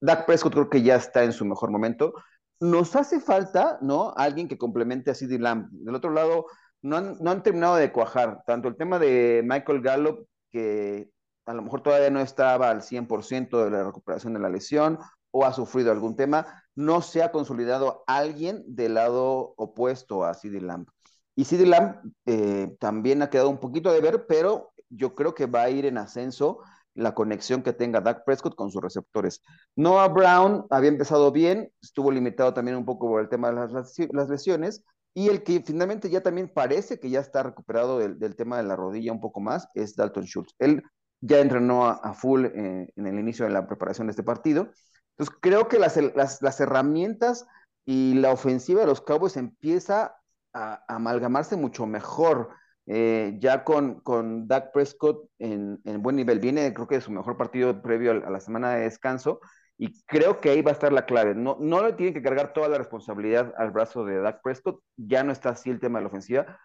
Dak 0.00 0.26
Prescott 0.26 0.52
creo 0.52 0.70
que 0.70 0.82
ya 0.82 0.96
está 0.96 1.24
en 1.24 1.32
su 1.32 1.44
mejor 1.44 1.70
momento. 1.70 2.12
Nos 2.60 2.94
hace 2.96 3.20
falta, 3.20 3.78
¿no? 3.80 4.12
Alguien 4.16 4.48
que 4.48 4.58
complemente 4.58 5.10
a 5.10 5.14
CeeDee 5.14 5.38
Lamb. 5.38 5.68
Del 5.70 5.94
otro 5.94 6.10
lado, 6.10 6.46
no 6.82 6.96
han, 6.96 7.16
no 7.20 7.30
han 7.30 7.42
terminado 7.42 7.76
de 7.76 7.92
cuajar. 7.92 8.42
Tanto 8.46 8.68
el 8.68 8.76
tema 8.76 8.98
de 8.98 9.42
Michael 9.44 9.80
Gallup, 9.80 10.26
que 10.50 11.08
a 11.46 11.54
lo 11.54 11.62
mejor 11.62 11.82
todavía 11.82 12.10
no 12.10 12.20
estaba 12.20 12.70
al 12.70 12.82
100% 12.82 13.64
de 13.64 13.70
la 13.70 13.84
recuperación 13.84 14.34
de 14.34 14.40
la 14.40 14.50
lesión, 14.50 14.98
o 15.32 15.44
ha 15.44 15.52
sufrido 15.52 15.90
algún 15.90 16.14
tema, 16.14 16.62
no 16.74 17.00
se 17.02 17.22
ha 17.22 17.32
consolidado 17.32 18.04
alguien 18.06 18.62
del 18.66 18.94
lado 18.94 19.54
opuesto 19.56 20.24
a 20.24 20.34
CD 20.34 20.60
Lamb. 20.60 20.86
Y 21.34 21.44
CD 21.44 21.66
Lamb 21.66 21.96
eh, 22.26 22.74
también 22.78 23.22
ha 23.22 23.30
quedado 23.30 23.48
un 23.48 23.58
poquito 23.58 23.92
de 23.92 24.00
ver, 24.00 24.26
pero 24.26 24.72
yo 24.88 25.14
creo 25.14 25.34
que 25.34 25.46
va 25.46 25.62
a 25.62 25.70
ir 25.70 25.86
en 25.86 25.98
ascenso 25.98 26.60
la 26.94 27.14
conexión 27.14 27.62
que 27.62 27.72
tenga 27.72 28.00
Dak 28.00 28.24
Prescott 28.24 28.54
con 28.54 28.70
sus 28.70 28.82
receptores. 28.82 29.42
Noah 29.76 30.08
Brown 30.08 30.66
había 30.68 30.90
empezado 30.90 31.32
bien, 31.32 31.72
estuvo 31.80 32.10
limitado 32.10 32.52
también 32.52 32.76
un 32.76 32.84
poco 32.84 33.08
por 33.08 33.22
el 33.22 33.30
tema 33.30 33.50
de 33.50 33.72
las, 33.72 34.28
lesiones, 34.28 34.84
y 35.14 35.28
el 35.28 35.42
que 35.42 35.62
finalmente 35.62 36.10
ya 36.10 36.22
también 36.22 36.50
parece 36.52 37.00
que 37.00 37.08
ya 37.08 37.20
está 37.20 37.42
recuperado 37.42 37.98
del, 37.98 38.36
tema 38.36 38.58
de 38.58 38.64
la 38.64 38.76
rodilla 38.76 39.12
un 39.12 39.20
poco 39.20 39.40
más 39.40 39.68
es 39.74 39.96
Dalton 39.96 40.24
Schultz. 40.24 40.54
Él 40.58 40.82
ya 41.20 41.40
entrenó 41.40 41.86
a, 41.86 42.14
full 42.14 42.44
eh, 42.44 42.92
en 42.94 43.06
el 43.06 43.18
inicio 43.18 43.46
de 43.46 43.52
la 43.52 43.66
preparación 43.66 44.06
de 44.06 44.10
este 44.10 44.22
partido 44.22 44.68
entonces, 45.12 45.38
creo 45.40 45.68
que 45.68 45.78
las, 45.78 45.96
las, 46.16 46.60
herramientas 46.60 47.46
y 47.84 48.14
la 48.14 48.32
ofensiva 48.32 48.80
de 48.80 48.86
los 48.86 49.00
Cowboys 49.00 49.36
empieza 49.36 50.16
a, 50.52 50.84
amalgamarse 50.88 51.56
mucho 51.56 51.86
mejor. 51.86 52.50
Eh, 52.86 53.36
ya 53.38 53.62
con, 53.62 54.00
con 54.00 54.48
Dak 54.48 54.72
Prescott 54.72 55.28
en, 55.38 55.80
en, 55.84 56.02
buen 56.02 56.16
nivel. 56.16 56.40
Viene, 56.40 56.74
creo 56.74 56.88
que 56.88 57.00
su 57.00 57.12
mejor 57.12 57.36
partido 57.36 57.80
previo 57.80 58.10
a, 58.10 58.30
la 58.30 58.40
semana 58.40 58.74
de 58.74 58.82
descanso. 58.82 59.40
Y 59.78 60.02
creo 60.04 60.40
que 60.40 60.50
ahí 60.50 60.62
va 60.62 60.70
a 60.70 60.74
estar 60.74 60.92
la 60.92 61.06
clave. 61.06 61.34
No, 61.34 61.56
no 61.60 61.84
le 61.84 61.92
tiene 61.94 62.12
que 62.12 62.22
cargar 62.22 62.52
toda 62.52 62.68
la 62.68 62.78
responsabilidad 62.78 63.52
al 63.56 63.70
brazo 63.70 64.04
de 64.04 64.20
Dak 64.20 64.42
Prescott. 64.42 64.80
Ya 64.96 65.24
no 65.24 65.32
está 65.32 65.50
así 65.50 65.70
el 65.70 65.80
tema 65.80 65.98
de 65.98 66.04
la 66.04 66.08
ofensiva. 66.08 66.58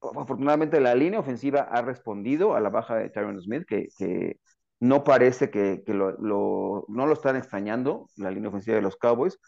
Afortunadamente, 0.00 0.80
la 0.80 0.94
línea 0.94 1.20
ofensiva 1.20 1.60
ha 1.60 1.80
respondido 1.82 2.54
a 2.54 2.60
la 2.60 2.70
baja 2.70 2.96
de 2.96 3.08
Tyron 3.08 3.40
Smith, 3.40 3.64
que, 3.66 3.88
que 3.96 4.40
no 4.82 5.04
parece 5.04 5.48
que, 5.48 5.80
lo, 5.86 6.16
no 6.88 7.06
lo 7.06 7.12
están 7.12 7.36
extrañando, 7.36 8.08
la 8.16 8.32
línea 8.32 8.48
ofensiva 8.48 8.74
de 8.74 8.82
los 8.82 8.96
Cowboys, 8.96 9.38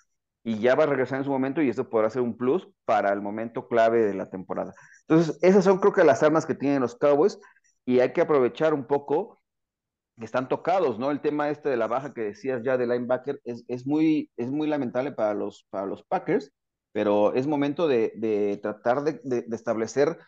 y 0.44 0.58
ya 0.58 0.74
va 0.74 0.84
a 0.84 0.86
regresar 0.86 1.18
en 1.18 1.24
su 1.24 1.30
momento 1.30 1.62
y 1.62 1.70
esto 1.70 1.88
podrá 1.88 2.10
ser 2.10 2.22
un 2.22 2.36
plus 2.36 2.68
para 2.84 3.12
el 3.12 3.22
momento 3.22 3.66
clave 3.66 4.04
de 4.04 4.14
la 4.14 4.28
temporada. 4.28 4.74
Entonces, 5.08 5.38
esas 5.42 5.64
son 5.64 5.78
creo 5.78 5.94
que 5.94 6.04
las 6.04 6.22
armas 6.22 6.44
que 6.44 6.54
tienen 6.54 6.82
los 6.82 6.96
Cowboys 6.96 7.40
y 7.86 8.00
hay 8.00 8.12
que 8.12 8.20
aprovechar 8.20 8.74
un 8.74 8.86
poco 8.86 9.40
que 10.18 10.24
están 10.24 10.48
tocados, 10.48 10.98
¿no? 10.98 11.10
El 11.10 11.20
tema 11.20 11.48
este 11.48 11.70
de 11.70 11.76
la 11.76 11.88
baja 11.88 12.12
que 12.12 12.20
decías 12.20 12.62
ya 12.62 12.76
de 12.76 12.86
linebacker 12.86 13.40
es, 13.44 13.64
es, 13.68 13.86
muy, 13.86 14.30
es 14.36 14.50
muy 14.50 14.68
lamentable 14.68 15.12
para 15.12 15.34
los, 15.34 15.66
para 15.70 15.86
los 15.86 16.04
Packers, 16.04 16.52
pero 16.92 17.34
es 17.34 17.46
momento 17.46 17.88
de, 17.88 18.60
tratar 18.62 19.02
de, 19.02 19.20
de 19.24 19.56
establecer 19.56 20.18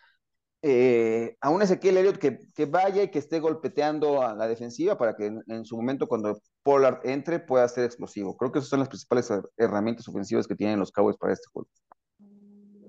eh, 0.62 1.37
a 1.40 1.53
Ezequiel 1.62 1.99
Elliott 1.99 2.19
que, 2.19 2.38
que, 2.55 2.66
vaya 2.66 3.03
y 3.03 3.11
que 3.11 3.19
esté 3.19 3.40
golpeteando 3.40 4.23
a 4.23 4.35
la 4.35 4.49
defensiva 4.49 4.97
para 4.97 5.14
que 5.14 5.27
en, 5.47 5.64
su 5.64 5.77
momento 5.77 6.07
cuando 6.07 6.38
Pollard 6.62 7.01
entre 7.05 7.38
pueda 7.38 7.69
ser 7.69 7.85
explosivo. 7.85 8.37
Creo 8.37 8.53
que 8.53 8.59
esas 8.59 8.71
son 8.71 8.81
las 8.81 8.88
principales 8.88 9.31
herramientas 9.57 10.09
ofensivas 10.09 10.47
que 10.47 10.57
tienen 10.57 10.79
los 10.79 10.90
Cowboys 10.90 11.16
para 11.16 11.35
este 11.35 11.47
juego. 11.53 11.69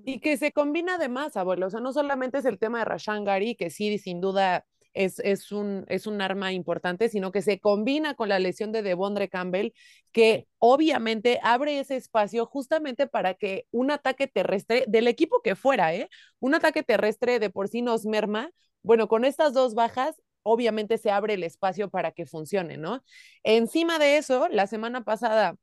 Y 0.06 0.20
que 0.22 0.38
se 0.38 0.54
combina 0.54 0.96
además, 0.96 1.36
abuelo. 1.36 1.68
O 1.68 1.70
sea, 1.70 1.82
no 1.82 1.92
solamente 1.92 2.38
es 2.38 2.46
el 2.46 2.58
tema 2.58 2.80
de 2.80 2.86
Rashan 2.86 3.26
Gary, 3.26 3.56
que 3.56 3.70
sí, 3.70 3.98
sin 3.98 4.22
duda 4.22 4.66
es, 4.98 5.52
un, 5.52 5.86
es 5.88 6.08
un 6.08 6.22
arma 6.22 6.54
importante, 6.54 7.10
sino 7.10 7.32
que 7.32 7.42
se 7.42 7.60
combina 7.60 8.16
con 8.16 8.30
la 8.30 8.40
lesión 8.40 8.72
de 8.72 8.82
Devondre 8.82 9.30
Campbell, 9.30 9.74
que 10.12 10.48
obviamente 10.60 11.40
abre 11.44 11.80
ese 11.80 11.96
espacio 11.96 12.46
justamente 12.46 13.08
para 13.08 13.34
que 13.36 13.66
un 13.72 13.92
ataque 13.92 14.28
terrestre 14.28 14.86
del 14.88 15.08
equipo 15.08 15.42
que 15.42 15.56
fuera, 15.56 15.94
¿eh? 15.94 16.10
un 16.40 16.56
ataque 16.56 16.84
terrestre 16.84 17.40
de 17.40 17.50
por 17.50 17.68
sí 17.68 17.82
nos 17.82 18.06
merma. 18.06 18.52
Bueno, 18.84 19.08
con 19.08 19.26
estas 19.26 19.54
dos 19.54 19.76
bajas, 19.76 20.22
obviamente 20.44 20.98
se 20.98 21.12
abre 21.12 21.36
el 21.36 21.44
espacio 21.44 21.90
para 21.90 22.12
que 22.12 22.26
funcione, 22.26 22.78
¿no? 22.78 23.04
Encima 23.44 24.00
de 24.00 24.18
eso, 24.18 24.48
la 24.50 24.68
semana 24.68 25.04
pasada 25.04 25.56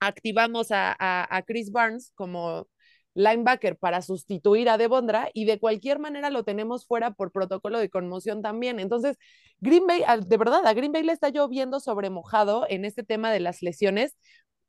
activamos 0.00 0.70
a, 0.70 0.94
a 0.98 1.42
Chris 1.42 1.72
Barnes 1.72 2.12
como 2.14 2.68
linebacker 3.14 3.76
para 3.76 4.02
sustituir 4.02 4.68
a 4.68 4.78
Devondra 4.78 5.30
y 5.32 5.44
de 5.44 5.58
cualquier 5.58 5.98
manera 5.98 6.30
lo 6.30 6.44
tenemos 6.44 6.86
fuera 6.86 7.12
por 7.12 7.32
protocolo 7.32 7.78
de 7.78 7.90
conmoción 7.90 8.42
también. 8.42 8.80
Entonces, 8.80 9.16
Green 9.60 9.86
Bay, 9.86 10.02
de 10.26 10.36
verdad, 10.36 10.66
a 10.66 10.74
Green 10.74 10.92
Bay 10.92 11.02
le 11.02 11.12
está 11.12 11.30
lloviendo 11.30 11.80
sobre 11.80 12.10
mojado 12.10 12.66
en 12.68 12.84
este 12.84 13.02
tema 13.04 13.32
de 13.32 13.40
las 13.40 13.62
lesiones 13.62 14.16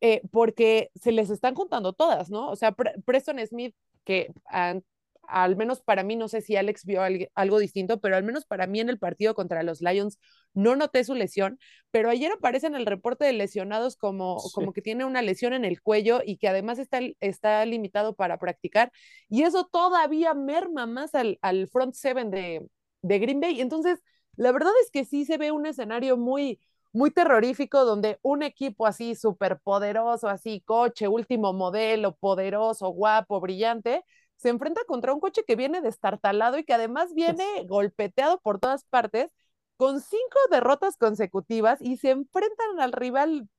eh, 0.02 0.22
porque 0.32 0.92
se 0.96 1.12
les 1.12 1.30
están 1.30 1.56
juntando 1.56 1.94
todas, 1.94 2.30
¿no? 2.30 2.50
O 2.50 2.56
sea, 2.56 2.74
Preston 2.74 3.40
Smith, 3.48 3.76
que 4.04 4.32
al 5.28 5.56
menos 5.56 5.82
para 5.82 6.04
mí, 6.04 6.16
no 6.16 6.28
sé 6.28 6.42
si 6.42 6.56
Alex 6.56 6.86
vio 6.86 7.02
algo 7.36 7.60
distinto, 7.60 8.00
pero 8.00 8.16
al 8.16 8.24
menos 8.24 8.46
para 8.46 8.68
mí 8.68 8.80
en 8.80 8.90
el 8.90 9.00
partido 9.00 9.36
contra 9.36 9.64
los 9.64 9.82
Lions 9.82 10.20
no 10.54 10.76
noté 10.76 11.04
su 11.04 11.16
lesión, 11.16 11.60
pero 11.92 12.10
ayer 12.10 12.32
aparece 12.32 12.68
en 12.68 12.76
el 12.76 12.86
reporte 12.86 13.26
de 13.26 13.34
lesionados 13.34 13.98
como, 13.98 14.38
como 14.54 14.74
que 14.74 14.82
tiene 14.82 15.06
una 15.06 15.22
lesión 15.22 15.54
en 15.54 15.66
el 15.66 15.82
cuello 15.82 16.22
y 16.26 16.38
que 16.38 16.48
además 16.48 16.80
está, 16.80 17.00
está 17.20 17.66
limitado 17.66 18.16
para 18.16 18.38
practicar, 18.38 18.92
y 19.30 19.44
eso 19.44 19.66
todavía 19.72 20.34
merma 20.34 20.86
más 20.86 21.16
al, 21.16 21.38
al 21.42 21.68
front 21.68 21.94
seven 21.94 22.32
de, 22.32 22.66
de 23.02 23.20
Green 23.20 23.40
Bay. 23.40 23.62
Entonces, 23.62 24.00
la 24.36 24.52
verdad 24.52 24.72
es 24.84 24.92
que 24.92 25.06
sí 25.06 25.26
se 25.26 25.38
ve 25.38 25.52
un 25.52 25.66
escenario 25.66 26.18
muy, 26.18 26.60
muy 26.94 27.12
terrorífico 27.12 27.86
donde 27.86 28.20
un 28.22 28.44
equipo 28.44 28.86
así 28.86 29.16
súper 29.16 29.60
poderoso, 29.60 30.28
así 30.28 30.62
coche, 30.62 31.08
último 31.08 31.54
modelo, 31.54 32.16
poderoso, 32.16 32.90
guapo, 32.90 33.40
brillante, 33.42 34.04
se 34.38 34.50
enfrenta 34.50 34.82
contra 34.88 35.14
un 35.14 35.20
coche 35.20 35.44
que 35.46 35.56
viene 35.56 35.82
destartalado 35.82 36.58
y 36.58 36.64
que 36.64 36.74
además 36.74 37.14
viene 37.14 37.46
golpeteado 37.68 38.40
por 38.40 38.60
todas 38.60 38.84
partes 38.86 39.30
con 39.78 40.02
cinco 40.02 40.40
derrotas 40.52 40.98
consecutivas 40.98 41.82
y 41.82 41.98
se 41.98 42.12
enfrentan 42.12 42.80
al 42.80 42.92
rival, 42.92 43.50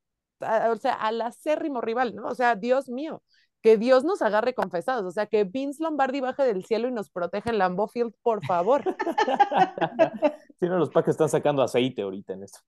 o 0.40 0.76
sea, 0.76 0.94
al 0.94 1.20
acérrimo 1.20 1.80
rival, 1.80 2.14
¿no? 2.14 2.26
O 2.26 2.34
sea, 2.34 2.54
Dios 2.54 2.88
mío, 2.88 3.22
que 3.62 3.76
Dios 3.76 4.04
nos 4.04 4.22
agarre 4.22 4.54
confesados, 4.54 5.04
o 5.04 5.10
sea, 5.10 5.26
que 5.26 5.44
Vince 5.44 5.82
Lombardi 5.82 6.20
baje 6.20 6.44
del 6.44 6.64
cielo 6.64 6.88
y 6.88 6.92
nos 6.92 7.10
proteja 7.10 7.50
en 7.50 7.58
Lambeau 7.58 7.88
Field, 7.88 8.14
por 8.22 8.44
favor. 8.44 8.82
Si 10.58 10.64
no, 10.64 10.78
los 10.78 10.88
Packers 10.88 11.16
están 11.16 11.28
sacando 11.28 11.62
aceite 11.62 12.00
ahorita 12.00 12.32
en 12.32 12.44
esto 12.44 12.60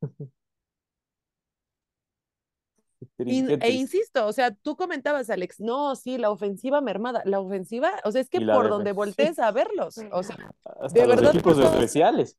e 3.18 3.70
insisto, 3.72 4.26
o 4.26 4.32
sea, 4.32 4.50
tú 4.50 4.76
comentabas, 4.76 5.30
Alex, 5.30 5.60
no, 5.60 5.94
sí, 5.94 6.18
la 6.18 6.30
ofensiva 6.30 6.80
mermada, 6.80 7.22
la 7.24 7.40
ofensiva, 7.40 7.92
o 8.04 8.12
sea, 8.12 8.20
es 8.20 8.28
que 8.28 8.40
por 8.40 8.68
donde 8.68 8.92
voltees 8.92 9.38
a 9.38 9.50
verlos, 9.52 9.96
o 10.10 10.22
sea, 10.22 10.36
de 10.92 11.06
los 11.06 11.16
verdad. 11.16 11.34
Equipos 11.34 11.58
especiales. 11.58 12.36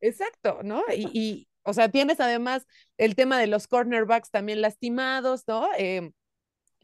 Exacto, 0.00 0.58
¿no? 0.62 0.82
Y, 0.94 1.08
y, 1.12 1.48
o 1.62 1.72
sea, 1.72 1.88
tienes 1.88 2.20
además 2.20 2.66
el 2.98 3.14
tema 3.14 3.38
de 3.38 3.46
los 3.46 3.66
cornerbacks 3.66 4.30
también 4.30 4.60
lastimados, 4.60 5.44
¿no? 5.46 5.68
Eh, 5.78 6.12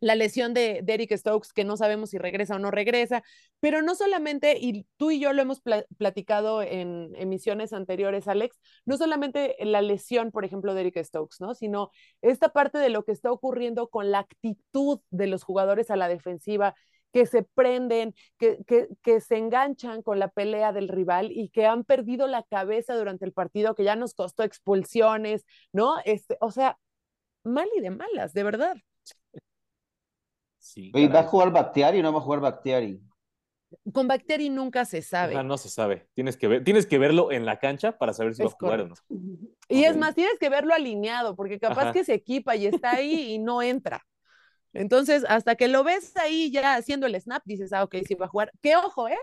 la 0.00 0.14
lesión 0.14 0.54
de, 0.54 0.80
Derek 0.82 1.16
Stokes, 1.16 1.52
que 1.52 1.64
no 1.64 1.76
sabemos 1.76 2.10
si 2.10 2.18
regresa 2.18 2.56
o 2.56 2.58
no 2.58 2.70
regresa, 2.70 3.22
pero 3.60 3.82
no 3.82 3.94
solamente, 3.94 4.58
y 4.60 4.86
tú 4.96 5.10
y 5.10 5.20
yo 5.20 5.32
lo 5.32 5.42
hemos 5.42 5.62
platicado 5.96 6.62
en 6.62 7.12
emisiones 7.16 7.72
anteriores, 7.72 8.28
Alex, 8.28 8.58
no 8.84 8.96
solamente 8.96 9.56
la 9.60 9.82
lesión, 9.82 10.30
por 10.30 10.44
ejemplo, 10.44 10.74
de 10.74 10.82
Eric 10.82 11.02
Stokes, 11.02 11.36
¿no? 11.40 11.54
Sino 11.54 11.90
esta 12.22 12.50
parte 12.50 12.78
de 12.78 12.90
lo 12.90 13.04
que 13.04 13.12
está 13.12 13.32
ocurriendo 13.32 13.88
con 13.88 14.10
la 14.10 14.20
actitud 14.20 15.00
de 15.10 15.26
los 15.26 15.42
jugadores 15.42 15.90
a 15.90 15.96
la 15.96 16.08
defensiva, 16.08 16.74
que 17.12 17.24
se 17.24 17.42
prenden, 17.42 18.14
que, 18.38 18.58
que, 18.66 18.88
que, 19.02 19.20
se 19.22 19.38
enganchan 19.38 20.02
con 20.02 20.18
la 20.18 20.28
pelea 20.28 20.72
del 20.72 20.88
rival 20.88 21.30
y 21.32 21.48
que 21.48 21.64
han 21.64 21.84
perdido 21.84 22.26
la 22.26 22.42
cabeza 22.42 22.94
durante 22.94 23.24
el 23.24 23.32
partido, 23.32 23.74
que 23.74 23.84
ya 23.84 23.96
nos 23.96 24.12
costó 24.12 24.42
expulsiones, 24.42 25.46
¿no? 25.72 25.94
Este, 26.04 26.36
o 26.40 26.50
sea, 26.50 26.78
mal 27.44 27.68
y 27.76 27.80
de 27.80 27.90
malas, 27.90 28.34
de 28.34 28.42
verdad. 28.44 28.76
¿Va 30.76 31.20
a 31.20 31.24
jugar 31.24 31.50
Bactiari 31.50 32.00
o 32.00 32.02
no 32.02 32.12
va 32.12 32.18
a 32.18 32.22
jugar 32.22 32.40
Bactiari? 32.40 33.00
Con 33.92 34.06
Bacteri 34.06 34.48
nunca 34.48 34.84
se 34.84 35.02
sabe. 35.02 35.42
no 35.42 35.58
se 35.58 35.68
sabe. 35.68 36.08
Tienes 36.14 36.36
que, 36.36 36.48
ver, 36.48 36.64
tienes 36.64 36.86
que 36.86 36.98
verlo 36.98 37.32
en 37.32 37.44
la 37.44 37.58
cancha 37.58 37.98
para 37.98 38.12
saber 38.12 38.34
si 38.34 38.42
va 38.42 38.48
a 38.48 38.52
jugar 38.52 38.80
o 38.80 38.88
no. 38.88 38.94
Y 39.68 39.84
es 39.84 39.96
más, 39.96 40.14
tienes 40.14 40.38
que 40.38 40.48
verlo 40.48 40.72
alineado, 40.72 41.34
porque 41.34 41.58
capaz 41.58 41.92
que 41.92 42.04
se 42.04 42.14
equipa 42.14 42.54
y 42.54 42.66
está 42.66 42.92
ahí 42.92 43.32
y 43.32 43.38
no 43.38 43.62
entra. 43.62 44.06
Entonces, 44.72 45.24
hasta 45.28 45.56
que 45.56 45.66
lo 45.66 45.82
ves 45.82 46.16
ahí 46.16 46.52
ya 46.52 46.76
haciendo 46.76 47.06
el 47.06 47.20
snap, 47.20 47.42
dices, 47.44 47.72
ah, 47.72 47.82
ok, 47.82 47.96
sí 48.06 48.14
va 48.14 48.26
a 48.26 48.28
jugar. 48.28 48.52
¡Qué 48.62 48.76
ojo, 48.76 49.08
¿eh? 49.08 49.18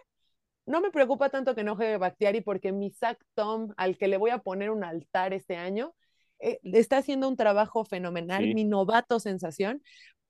No 0.65 0.81
me 0.81 0.91
preocupa 0.91 1.29
tanto 1.29 1.55
que 1.55 1.63
no 1.63 1.75
juegue 1.75 1.97
Bactiari 1.97 2.41
porque 2.41 2.71
mi 2.71 2.91
Zach 2.91 3.17
Tom, 3.35 3.73
al 3.77 3.97
que 3.97 4.07
le 4.07 4.17
voy 4.17 4.31
a 4.31 4.39
poner 4.39 4.69
un 4.69 4.83
altar 4.83 5.33
este 5.33 5.55
año, 5.55 5.93
eh, 6.39 6.59
está 6.63 6.97
haciendo 6.97 7.29
un 7.29 7.37
trabajo 7.37 7.85
fenomenal, 7.85 8.53
mi 8.53 8.65
novato 8.65 9.21
sensación, 9.21 9.81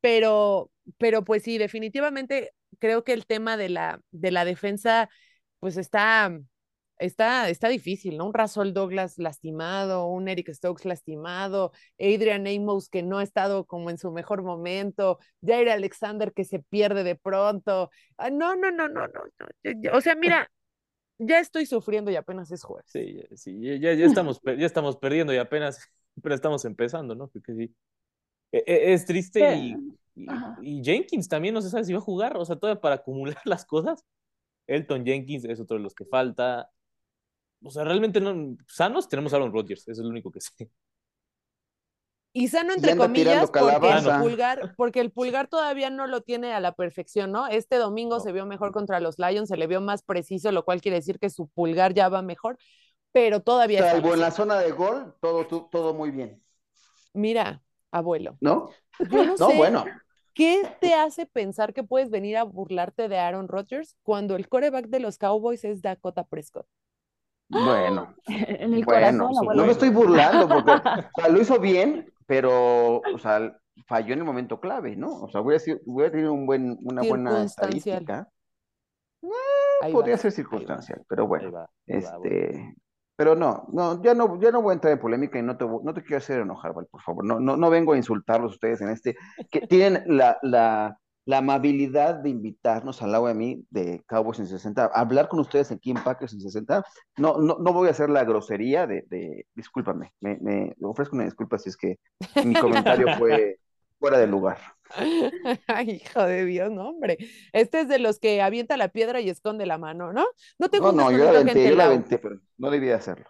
pero, 0.03 0.69
pero 0.97 1.23
pues 1.23 1.43
sí, 1.43 1.57
definitivamente 1.57 2.51
creo 2.79 3.05
que 3.05 3.13
el 3.13 3.25
tema 3.25 3.55
de 3.55 3.69
la, 3.69 4.01
de 4.11 4.31
la 4.31 4.43
defensa, 4.43 5.09
pues 5.61 5.77
está, 5.77 6.37
está, 6.97 7.49
está 7.49 7.69
difícil, 7.69 8.17
¿no? 8.17 8.25
Un 8.25 8.33
Russell 8.33 8.73
Douglas 8.73 9.17
lastimado, 9.17 10.07
un 10.07 10.27
Eric 10.27 10.51
Stokes 10.51 10.83
lastimado, 10.83 11.71
Adrian 11.97 12.47
Amos 12.47 12.89
que 12.89 13.01
no 13.01 13.19
ha 13.19 13.23
estado 13.23 13.63
como 13.65 13.89
en 13.89 13.97
su 13.97 14.11
mejor 14.11 14.43
momento, 14.43 15.19
Jair 15.41 15.69
Alexander 15.69 16.33
que 16.33 16.43
se 16.43 16.59
pierde 16.59 17.05
de 17.05 17.15
pronto. 17.15 17.89
Ah, 18.17 18.29
no, 18.29 18.57
no, 18.57 18.71
no, 18.71 18.89
no, 18.89 19.07
no, 19.07 19.21
no. 19.39 19.91
O 19.93 20.01
sea, 20.01 20.15
mira, 20.15 20.51
ya 21.17 21.39
estoy 21.39 21.65
sufriendo 21.65 22.11
y 22.11 22.17
apenas 22.17 22.51
es 22.51 22.61
jueves. 22.61 22.91
Sí, 22.91 23.23
sí, 23.37 23.57
ya, 23.79 23.93
ya, 23.93 24.05
estamos, 24.05 24.41
ya 24.43 24.65
estamos 24.65 24.97
perdiendo 24.97 25.33
y 25.33 25.37
apenas, 25.37 25.79
pero 26.21 26.35
estamos 26.35 26.65
empezando, 26.65 27.15
¿no? 27.15 27.29
Porque 27.29 27.53
sí. 27.53 27.73
E, 28.53 28.63
e, 28.65 28.93
es 28.93 29.05
triste 29.05 29.55
y 29.57 29.75
y, 30.15 30.83
Jenkins 30.83 31.27
también 31.27 31.53
no 31.53 31.61
se 31.61 31.69
sabe 31.69 31.83
si 31.83 31.93
va 31.93 31.99
a 31.99 32.03
jugar, 32.03 32.37
o 32.37 32.45
sea, 32.45 32.55
todavía 32.55 32.81
para 32.81 32.95
acumular 32.95 33.37
las 33.45 33.65
cosas. 33.65 34.05
Elton 34.67 35.05
Jenkins 35.05 35.45
es 35.45 35.59
otro 35.59 35.77
de 35.77 35.83
los 35.83 35.93
que 35.93 36.05
falta. 36.05 36.69
O 37.61 37.69
sea, 37.69 37.83
realmente 37.83 38.19
no, 38.19 38.57
sanos 38.67 39.07
tenemos 39.07 39.33
a 39.33 39.37
Aaron 39.37 39.53
Rodgers, 39.53 39.87
eso 39.87 39.91
es 40.01 40.05
lo 40.05 40.09
único 40.09 40.31
que 40.31 40.41
sé. 40.41 40.69
Y 42.35 42.47
sano 42.47 42.73
entre 42.73 42.97
comillas 42.97 43.51
porque 43.51 43.89
el, 43.89 44.19
pulgar, 44.19 44.73
porque 44.75 44.99
el 44.99 45.11
pulgar 45.11 45.47
todavía 45.47 45.91
no 45.91 46.07
lo 46.07 46.21
tiene 46.21 46.53
a 46.53 46.59
la 46.59 46.73
perfección, 46.73 47.31
¿no? 47.31 47.47
Este 47.47 47.75
domingo 47.75 48.19
se 48.19 48.31
vio 48.31 48.47
mejor 48.47 48.71
contra 48.71 48.99
los 48.99 49.19
Lions, 49.19 49.49
se 49.49 49.57
le 49.57 49.67
vio 49.67 49.81
más 49.81 50.01
preciso, 50.01 50.51
lo 50.51 50.65
cual 50.65 50.81
quiere 50.81 50.97
decir 50.97 51.19
que 51.19 51.29
su 51.29 51.47
pulgar 51.49 51.93
ya 51.93 52.09
va 52.09 52.23
mejor, 52.23 52.57
pero 53.11 53.41
todavía 53.41 53.91
Salvo 53.91 54.15
en 54.15 54.21
la 54.21 54.31
zona 54.31 54.57
de 54.57 54.71
gol, 54.71 55.15
todo, 55.21 55.45
todo 55.45 55.93
muy 55.93 56.09
bien. 56.09 56.43
Mira, 57.13 57.61
abuelo. 57.93 58.37
¿No? 58.41 58.69
no, 59.39 59.47
bueno. 59.57 59.85
¿Qué 60.33 60.63
te 60.81 60.95
hace 60.95 61.27
pensar 61.27 61.73
que 61.73 61.83
puedes 61.83 62.09
venir 62.09 62.37
a 62.37 62.43
burlarte 62.43 63.07
de 63.07 63.19
Aaron 63.19 63.47
Rodgers 63.47 63.95
cuando 64.01 64.35
el 64.35 64.49
coreback 64.49 64.87
de 64.87 64.99
los 64.99 65.19
Cowboys 65.19 65.63
es 65.63 65.81
Dakota 65.83 66.23
Prescott? 66.23 66.65
Bueno, 67.49 68.15
en 68.27 68.73
el 68.73 68.83
bueno, 68.83 69.29
no 69.53 69.65
me 69.65 69.71
estoy 69.71 69.89
burlando 69.89 70.47
porque 70.47 70.81
lo 71.29 71.39
hizo 71.39 71.59
bien, 71.59 72.11
pero 72.25 72.97
o 72.97 73.17
sea, 73.19 73.55
falló 73.85 74.13
en 74.13 74.19
el 74.19 74.25
momento 74.25 74.59
clave, 74.59 74.95
¿no? 74.95 75.21
O 75.21 75.29
sea, 75.29 75.41
voy 75.41 75.53
a, 75.53 75.57
decir, 75.57 75.81
voy 75.85 76.05
a 76.05 76.11
tener 76.11 76.29
un 76.29 76.47
buen, 76.47 76.79
una 76.81 77.03
buena 77.03 77.43
estadística. 77.43 78.27
Eh, 79.21 79.91
podría 79.91 80.17
ser 80.17 80.31
circunstancial, 80.31 81.03
pero 81.07 81.27
bueno, 81.27 81.67
este, 81.85 82.75
pero 83.15 83.35
no, 83.35 83.67
no, 83.71 84.01
ya 84.01 84.13
no, 84.13 84.39
ya 84.39 84.51
no 84.51 84.61
voy 84.61 84.71
a 84.71 84.73
entrar 84.73 84.93
en 84.93 84.99
polémica 84.99 85.37
y 85.37 85.43
no 85.43 85.57
te, 85.57 85.65
no 85.65 85.93
te 85.93 86.01
quiero 86.01 86.17
hacer 86.17 86.41
enojar, 86.41 86.73
por 86.73 87.01
favor. 87.01 87.23
No, 87.23 87.39
no, 87.39 87.57
no 87.57 87.69
vengo 87.69 87.93
a 87.93 87.97
insultarlos 87.97 88.53
ustedes 88.53 88.81
en 88.81 88.89
este, 88.89 89.15
que 89.51 89.61
tienen 89.61 90.03
la, 90.07 90.37
la, 90.41 90.97
la 91.25 91.37
amabilidad 91.37 92.15
de 92.15 92.29
invitarnos 92.29 93.01
al 93.01 93.11
lado 93.11 93.27
de 93.27 93.35
mí 93.35 93.65
de 93.69 94.03
Cowboys 94.07 94.39
en 94.39 94.47
60, 94.47 94.85
hablar 94.93 95.29
con 95.29 95.39
ustedes 95.39 95.71
aquí 95.71 95.91
en 95.91 96.03
Packers 96.03 96.33
en 96.33 96.41
60. 96.41 96.83
No, 97.17 97.37
no, 97.37 97.57
no 97.59 97.73
voy 97.73 97.87
a 97.87 97.91
hacer 97.91 98.09
la 98.09 98.23
grosería 98.23 98.87
de, 98.87 99.05
de 99.09 99.45
discúlpame, 99.53 100.13
me, 100.19 100.37
me 100.41 100.73
ofrezco 100.81 101.15
una 101.15 101.25
disculpa 101.25 101.57
si 101.57 101.69
es 101.69 101.77
que 101.77 101.99
mi 102.43 102.55
comentario 102.55 103.07
fue 103.17 103.59
fuera 104.03 104.17
de 104.17 104.27
lugar. 104.27 104.57
Ay, 105.67 105.91
hijo 105.91 106.23
de 106.23 106.43
Dios, 106.43 106.69
no, 106.69 106.89
hombre. 106.89 107.17
Este 107.53 107.79
es 107.79 107.87
de 107.87 107.99
los 107.99 108.19
que 108.19 108.41
avienta 108.41 108.75
la 108.75 108.89
piedra 108.89 109.21
y 109.21 109.29
esconde 109.29 109.65
la 109.65 109.77
mano, 109.77 110.11
¿no? 110.11 110.25
No 110.59 110.67
tengo 110.67 110.91
No, 110.91 111.09
no, 111.09 111.17
yo 111.17 111.23
la 111.23 111.39
aventé, 111.39 111.69
yo 111.69 111.75
la 111.77 111.85
aventé, 111.85 112.17
pero 112.19 112.37
no 112.57 112.69
debía 112.69 112.97
hacerlo. 112.97 113.27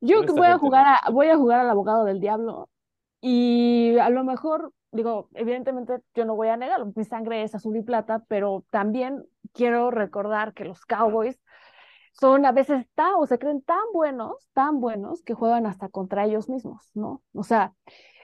Yo 0.00 0.22
voy 0.22 0.46
a 0.46 0.56
jugar 0.56 0.86
a, 0.86 1.10
voy 1.10 1.28
a 1.28 1.36
jugar 1.36 1.60
al 1.60 1.68
abogado 1.68 2.06
del 2.06 2.20
diablo 2.20 2.70
y 3.20 3.98
a 4.00 4.08
lo 4.08 4.24
mejor, 4.24 4.72
digo, 4.90 5.28
evidentemente 5.34 6.00
yo 6.14 6.24
no 6.24 6.36
voy 6.36 6.48
a 6.48 6.56
negarlo, 6.56 6.90
mi 6.96 7.04
sangre 7.04 7.42
es 7.42 7.54
azul 7.54 7.76
y 7.76 7.82
plata, 7.82 8.24
pero 8.28 8.64
también 8.70 9.26
quiero 9.52 9.90
recordar 9.90 10.54
que 10.54 10.64
los 10.64 10.86
Cowboys 10.86 11.38
son 12.12 12.46
a 12.46 12.52
veces 12.52 12.86
tan 12.94 13.14
o 13.18 13.26
se 13.26 13.38
creen 13.38 13.62
tan 13.62 13.82
buenos, 13.92 14.48
tan 14.52 14.80
buenos 14.80 15.22
que 15.22 15.34
juegan 15.34 15.66
hasta 15.66 15.88
contra 15.88 16.24
ellos 16.24 16.48
mismos, 16.48 16.90
¿no? 16.94 17.22
O 17.34 17.42
sea, 17.42 17.74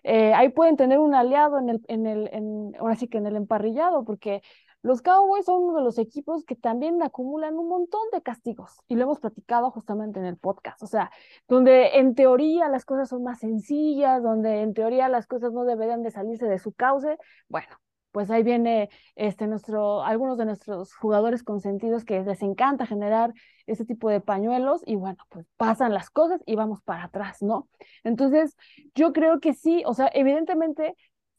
eh, 0.04 0.32
ahí 0.34 0.50
pueden 0.50 0.76
tener 0.76 0.98
un 0.98 1.14
aliado 1.14 1.58
en 1.58 1.68
el, 1.70 1.80
en 1.88 2.06
el, 2.06 2.28
en, 2.32 2.76
ahora 2.78 2.96
sí 2.96 3.08
que 3.08 3.18
en 3.18 3.26
el 3.26 3.36
emparrillado, 3.36 4.04
porque 4.04 4.42
los 4.82 5.02
Cowboys 5.02 5.44
son 5.44 5.62
uno 5.64 5.78
de 5.78 5.84
los 5.84 5.98
equipos 5.98 6.44
que 6.44 6.54
también 6.54 7.02
acumulan 7.02 7.58
un 7.58 7.68
montón 7.68 8.00
de 8.12 8.22
castigos 8.22 8.76
y 8.86 8.94
lo 8.94 9.02
hemos 9.02 9.18
platicado 9.18 9.70
justamente 9.70 10.20
en 10.20 10.26
el 10.26 10.36
podcast, 10.36 10.82
o 10.82 10.86
sea, 10.86 11.10
donde 11.48 11.98
en 11.98 12.14
teoría 12.14 12.68
las 12.68 12.84
cosas 12.84 13.08
son 13.08 13.24
más 13.24 13.40
sencillas, 13.40 14.22
donde 14.22 14.62
en 14.62 14.74
teoría 14.74 15.08
las 15.08 15.26
cosas 15.26 15.52
no 15.52 15.64
deberían 15.64 16.02
de 16.02 16.12
salirse 16.12 16.46
de 16.46 16.58
su 16.58 16.72
cauce, 16.72 17.18
bueno, 17.48 17.76
pues 18.12 18.30
ahí 18.30 18.42
viene 18.42 18.88
este, 19.16 19.46
nuestro, 19.46 20.02
algunos 20.02 20.38
de 20.38 20.44
nuestros 20.46 20.94
jugadores 20.94 21.42
consentidos 21.42 22.04
que 22.04 22.22
les 22.22 22.42
encanta 22.42 22.86
generar 22.86 23.32
ese 23.66 23.84
tipo 23.84 24.08
de 24.08 24.20
pañuelos 24.20 24.82
y 24.86 24.96
bueno, 24.96 25.18
pues 25.28 25.46
pasan 25.56 25.92
las 25.92 26.10
cosas 26.10 26.40
y 26.46 26.56
vamos 26.56 26.82
para 26.82 27.04
atrás, 27.04 27.42
¿no? 27.42 27.68
Entonces, 28.04 28.56
yo 28.94 29.12
creo 29.12 29.40
que 29.40 29.54
sí, 29.54 29.82
o 29.86 29.94
sea, 29.94 30.10
evidentemente, 30.12 30.96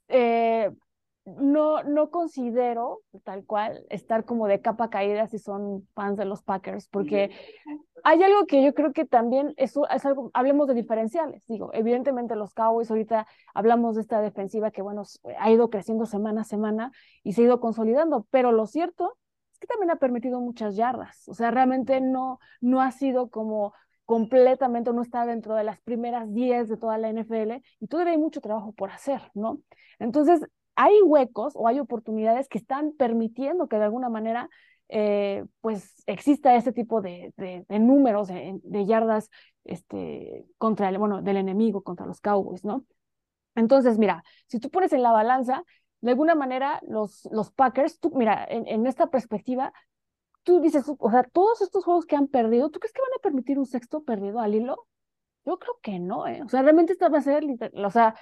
eh, 0.08 0.72
no, 1.38 1.84
no 1.84 2.10
considero 2.10 3.02
tal 3.24 3.46
cual 3.46 3.86
estar 3.89 4.26
como 4.26 4.48
de 4.48 4.62
capa 4.62 4.89
caída 4.89 5.28
si 5.28 5.39
son 5.39 5.88
fans 5.94 6.18
de 6.18 6.26
los 6.26 6.44
Packers, 6.44 6.88
porque 6.88 7.32
hay 8.04 8.24
algo 8.24 8.46
que 8.46 8.63
yo 8.63 8.74
creo 8.74 8.94
que 8.94 9.06
también 9.06 9.54
es, 9.58 9.76
es 9.94 10.06
algo, 10.06 10.32
hablemos 10.34 10.68
de 10.68 10.74
diferenciales, 10.74 11.46
digo, 11.48 11.72
evidentemente 11.74 12.36
los 12.36 12.54
Cowboys 12.54 12.89
ahorita 12.89 13.28
hablamos 13.54 13.96
de 13.96 14.02
esta 14.02 14.22
defensiva 14.22 14.72
que 14.72 14.82
bueno, 14.82 15.04
ha 15.38 15.52
ido 15.52 15.70
creciendo 15.70 16.06
semana 16.06 16.42
a 16.42 16.46
semana 16.46 16.92
y 17.24 17.34
se 17.34 17.42
ha 17.42 17.46
ido 17.46 17.60
consolidando, 17.60 18.26
pero 18.32 18.52
lo 18.52 18.65
cierto 18.68 19.18
es 19.52 19.60
que 19.60 19.68
también 19.68 19.92
ha 19.92 19.98
permitido 19.98 20.39
muchas 20.39 20.76
yardas, 20.76 21.28
o 21.28 21.34
sea, 21.34 21.52
realmente 21.52 22.02
no, 22.02 22.39
no 22.62 22.82
ha 22.82 22.92
sido 22.92 23.30
como 23.30 23.74
completamente, 24.10 24.92
no 24.92 25.04
está 25.04 25.24
dentro 25.28 25.54
de 25.54 25.63
las 25.63 25.80
primeras 25.82 26.34
10 26.34 26.68
de 26.68 26.78
toda 26.78 26.98
la 26.98 27.10
NFL 27.10 27.62
y 27.80 27.86
todavía 27.86 28.13
hay 28.13 28.18
mucho 28.18 28.42
trabajo 28.42 28.72
por 28.72 28.89
hacer, 28.89 29.22
¿no? 29.36 29.60
Entonces, 30.00 30.42
hay 30.82 31.02
huecos 31.02 31.58
o 31.58 31.68
hay 31.68 31.78
oportunidades 31.78 32.48
que 32.48 32.58
están 32.58 32.94
permitiendo 32.94 33.68
que 33.68 33.76
de 33.76 33.84
alguna 33.84 34.08
manera 34.08 34.50
eh, 34.88 35.44
pues 35.60 36.04
exista 36.06 36.56
ese 36.56 36.72
tipo 36.72 37.02
de, 37.02 37.34
números 37.68 38.30
de, 38.30 38.86
yardas 38.86 39.30
este, 39.65 40.46
contra 40.58 40.88
el, 40.88 40.98
bueno, 40.98 41.22
del 41.22 41.36
enemigo, 41.36 41.84
contra 41.84 42.06
los 42.06 42.22
Cowboys, 42.22 42.63
¿no? 42.63 42.86
Entonces, 43.56 43.98
mira, 43.98 44.24
si 44.48 44.62
tú 44.62 44.70
pones 44.70 44.94
en 44.94 45.04
la 45.04 45.12
balanza, 45.12 45.65
de 46.00 46.12
alguna 46.12 46.34
manera 46.34 46.80
los, 46.88 47.28
los 47.30 47.52
Packers, 47.52 48.00
tú, 48.00 48.12
mira, 48.15 48.48
en, 48.50 48.88
esta 48.88 49.08
perspectiva, 49.08 49.74
tú 50.44 50.62
dices, 50.62 50.86
o 50.98 51.12
sea, 51.12 51.24
todos 51.24 51.62
estos 51.62 51.84
juegos 51.84 52.06
que 52.06 52.15
han 52.15 52.30
perdido, 52.30 52.70
¿tú 52.70 52.80
crees 52.80 52.94
que 52.94 53.02
van 53.02 53.18
a 53.18 53.22
permitir 53.22 53.60
un 53.60 53.65
sexto 53.65 54.06
perdido 54.06 54.39
al 54.39 54.56
hilo? 54.56 54.88
Yo 55.46 55.60
creo 55.60 55.78
que 55.82 56.00
no, 56.00 56.26
¿eh? 56.26 56.42
O 56.42 56.48
sea, 56.48 56.62
realmente 56.62 56.94
esta 56.94 57.10
va 57.10 57.18
a 57.18 57.22
ser, 57.22 57.44
o 57.74 57.92
sea, 57.92 58.15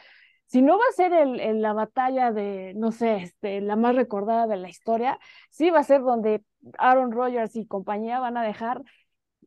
si 0.48 0.62
no 0.62 0.78
va 0.78 0.84
a 0.90 0.96
ser 0.96 1.14
el, 1.14 1.62
la 1.62 1.74
batalla 1.74 2.32
de, 2.32 2.74
no 2.76 2.92
sé, 2.92 3.18
este, 3.18 3.62
la 3.62 3.76
más 3.76 3.96
recordada 3.96 4.48
de 4.48 4.58
la 4.58 4.70
historia, 4.70 5.20
sí 5.50 5.70
va 5.70 5.80
a 5.80 5.84
ser 5.84 6.02
donde 6.02 6.44
Aaron 6.78 7.12
Rodgers 7.12 7.56
y 7.56 7.68
compañía 7.68 8.20
van 8.20 8.38
a 8.38 8.44
dejar 8.44 8.84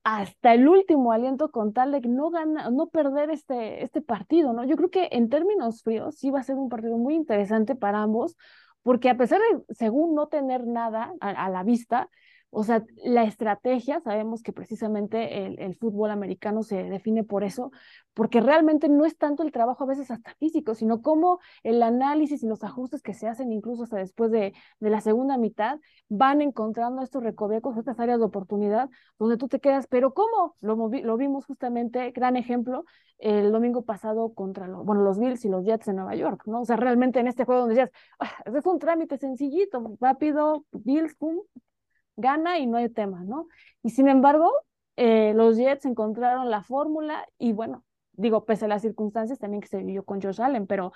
hasta 0.05 0.55
el 0.55 0.69
último 0.69 1.13
aliento 1.13 1.51
con 1.51 1.73
tal 1.73 1.93
de 1.93 2.01
no 2.01 2.31
gana, 2.31 2.71
no 2.71 2.89
perder 2.89 3.31
este, 3.31 3.83
este 3.83 4.01
partido, 4.01 4.53
¿no? 4.53 4.65
Yo 4.65 4.77
creo 4.77 4.91
que 4.91 5.09
en 5.13 5.29
términos 5.29 5.83
fríos 5.83 6.17
sí 6.17 6.31
va 6.31 6.41
a 6.41 6.45
ser 6.45 6.57
un 6.57 6.69
partido 6.69 6.97
muy 6.97 7.15
interesante 7.15 7.75
para 7.75 8.03
ambos, 8.03 8.37
porque 8.83 9.11
a 9.11 9.17
pesar 9.17 9.41
de, 9.41 9.75
según 9.75 10.15
no 10.15 10.29
tener 10.29 10.67
nada 10.67 11.13
a, 11.21 11.49
la 11.51 11.63
vista, 11.63 12.09
o 12.51 12.65
sea, 12.65 12.85
la 13.05 13.25
estrategia, 13.25 14.01
sabemos 14.01 14.43
que 14.43 14.53
precisamente 14.53 15.47
el, 15.47 15.77
fútbol 15.77 16.11
americano 16.11 16.63
se 16.63 16.83
define 16.83 17.23
por 17.23 17.45
eso, 17.45 17.71
porque 18.13 18.41
realmente 18.41 18.89
no 18.89 19.05
es 19.05 19.17
tanto 19.17 19.45
el 19.45 19.53
trabajo 19.53 19.85
a 19.85 19.87
veces 19.87 20.11
hasta 20.11 20.35
físico, 20.35 20.75
sino 20.75 21.01
como 21.01 21.39
el 21.63 21.83
análisis 21.83 22.43
y 22.43 22.49
los 22.49 22.65
ajustes 22.65 23.03
que 23.03 23.15
se 23.15 23.29
hacen 23.29 23.53
incluso 23.53 23.85
hasta 23.85 23.99
después 23.99 24.31
de, 24.33 24.53
la 24.81 25.01
segunda 25.01 25.39
mitad 25.39 25.79
van 26.09 26.41
encontrando 26.41 27.03
estos 27.03 27.23
recovecos, 27.23 27.77
estas 27.77 28.01
áreas 28.01 28.19
de 28.19 28.25
oportunidad 28.25 28.91
donde 29.19 29.37
tú 29.37 29.47
te 29.47 29.61
quedas, 29.61 29.87
pero 29.87 30.13
¿cómo? 30.13 30.57
Lo, 30.61 30.75
lo 30.77 31.17
vimos 31.17 31.47
justamente, 31.47 32.11
gran 32.11 32.37
ejemplo, 32.37 32.85
el 33.21 33.53
domingo 33.53 33.83
pasado 33.83 34.35
contra 34.35 34.67
los, 34.67 34.85
bueno, 34.85 35.03
los 35.03 35.19
Bills 35.19 35.45
y 35.45 35.49
los 35.49 35.65
Jets 35.65 35.89
en 35.89 35.97
Nueva 35.97 36.15
York, 36.17 36.43
¿no? 36.47 36.63
O 36.63 36.65
sea, 36.65 36.77
realmente 36.77 37.21
en 37.21 37.29
este 37.29 37.45
juego 37.45 37.61
donde 37.61 37.75
decías, 37.75 37.91
ah, 38.19 38.31
es 38.47 38.67
un 38.67 38.79
trámite 38.79 39.19
sencillito, 39.19 39.97
rápido, 40.01 40.65
Bills, 40.73 41.15
pum, 41.17 41.37
gana 42.17 42.59
y 42.59 42.67
no 42.67 42.77
hay 42.79 42.89
tema, 42.89 43.25
¿no? 43.25 43.49
Y 43.83 43.91
sin 43.91 44.09
embargo, 44.09 44.53
eh, 44.97 45.33
los 45.35 45.57
Jets 45.57 45.87
encontraron 45.87 46.51
la 46.51 46.63
fórmula 46.63 47.27
y 47.39 47.53
bueno, 47.53 47.85
digo, 48.13 48.45
pese 48.45 48.67
a 48.67 48.69
las 48.69 48.83
circunstancias 48.83 49.39
también 49.39 49.61
que 49.61 49.69
se 49.69 49.79
vivió 49.79 50.05
con 50.05 50.21
Josh 50.21 50.41
Allen, 50.41 50.67
pero 50.67 50.93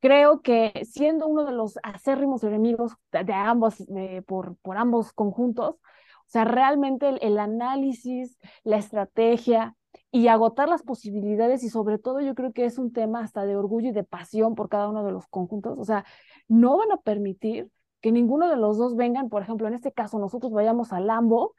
creo 0.00 0.42
que 0.42 0.72
siendo 0.90 1.28
uno 1.28 1.44
de 1.44 1.52
los 1.52 1.78
acérrimos 1.82 2.42
enemigos 2.44 2.92
de, 3.12 3.32
ambos, 3.32 3.84
por, 4.26 4.56
por 4.56 4.76
ambos 4.76 5.12
conjuntos, 5.12 5.76
o 5.76 6.30
sea, 6.32 6.44
realmente 6.44 7.10
el, 7.20 7.38
análisis, 7.38 8.38
la 8.64 8.78
estrategia 8.78 9.76
y 10.10 10.28
agotar 10.28 10.66
las 10.68 10.82
posibilidades 10.82 11.62
y 11.62 11.68
sobre 11.68 11.98
todo 11.98 12.20
yo 12.20 12.34
creo 12.34 12.54
que 12.54 12.64
es 12.64 12.78
un 12.78 12.90
tema 12.90 13.20
hasta 13.20 13.44
de 13.44 13.54
orgullo 13.54 13.90
y 13.90 13.92
de 13.92 14.02
pasión 14.02 14.54
por 14.54 14.70
cada 14.70 14.88
uno 14.88 15.04
de 15.04 15.12
los 15.12 15.26
conjuntos, 15.26 15.78
o 15.78 15.84
sea, 15.84 16.06
no 16.48 16.78
van 16.78 16.90
a 16.90 16.96
permitir 16.96 17.68
que 18.02 18.12
ninguno 18.12 18.50
de 18.50 18.56
los 18.56 18.76
dos 18.76 18.96
vengan, 18.96 19.30
por 19.30 19.42
ejemplo, 19.42 19.68
en 19.68 19.74
este 19.74 19.92
caso 19.92 20.18
nosotros 20.18 20.52
vayamos 20.52 20.92
a 20.92 21.00
Lambo 21.00 21.54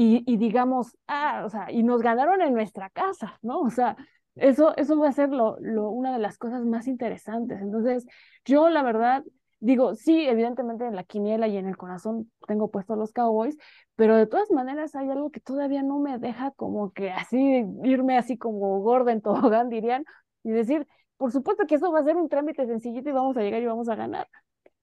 y, 0.00 0.36
digamos, 0.36 0.96
ah, 1.08 1.42
o 1.44 1.50
sea, 1.50 1.72
y 1.72 1.82
nos 1.82 2.02
ganaron 2.02 2.40
en 2.40 2.54
nuestra 2.54 2.88
casa, 2.88 3.36
¿no? 3.42 3.60
O 3.62 3.70
sea, 3.70 3.96
eso, 4.36 4.76
eso 4.76 4.96
va 4.96 5.08
a 5.08 5.12
ser 5.12 5.30
lo, 5.30 5.58
lo, 5.60 5.90
una 5.90 6.12
de 6.12 6.20
las 6.20 6.38
cosas 6.38 6.64
más 6.64 6.86
interesantes. 6.86 7.60
Entonces, 7.60 8.06
yo 8.44 8.68
la 8.68 8.84
verdad, 8.84 9.24
digo, 9.58 9.96
sí, 9.96 10.24
evidentemente 10.28 10.86
en 10.86 10.94
la 10.94 11.02
quiniela 11.02 11.48
y 11.48 11.56
en 11.56 11.66
el 11.66 11.76
corazón 11.76 12.30
tengo 12.46 12.70
puestos 12.70 12.96
los 12.96 13.12
Cowboys, 13.12 13.58
pero 13.96 14.16
de 14.16 14.28
todas 14.28 14.52
maneras 14.52 14.94
hay 14.94 15.10
algo 15.10 15.30
que 15.30 15.40
todavía 15.40 15.82
no 15.82 15.98
me 15.98 16.18
deja 16.18 16.52
como 16.52 16.92
que 16.92 17.10
así, 17.10 17.64
irme 17.82 18.16
así 18.18 18.38
como 18.38 18.78
gorda 18.80 19.10
en 19.10 19.20
tobogán, 19.20 19.68
dirían, 19.68 20.04
y 20.44 20.50
decir, 20.52 20.86
por 21.16 21.32
supuesto 21.32 21.66
que 21.66 21.74
eso 21.74 21.90
va 21.90 21.98
a 21.98 22.04
ser 22.04 22.16
un 22.16 22.28
trámite 22.28 22.66
sencillito 22.66 23.08
y 23.08 23.12
vamos 23.12 23.36
a 23.36 23.40
llegar 23.42 23.60
y 23.62 23.66
vamos 23.66 23.88
a 23.88 23.96
ganar 23.96 24.28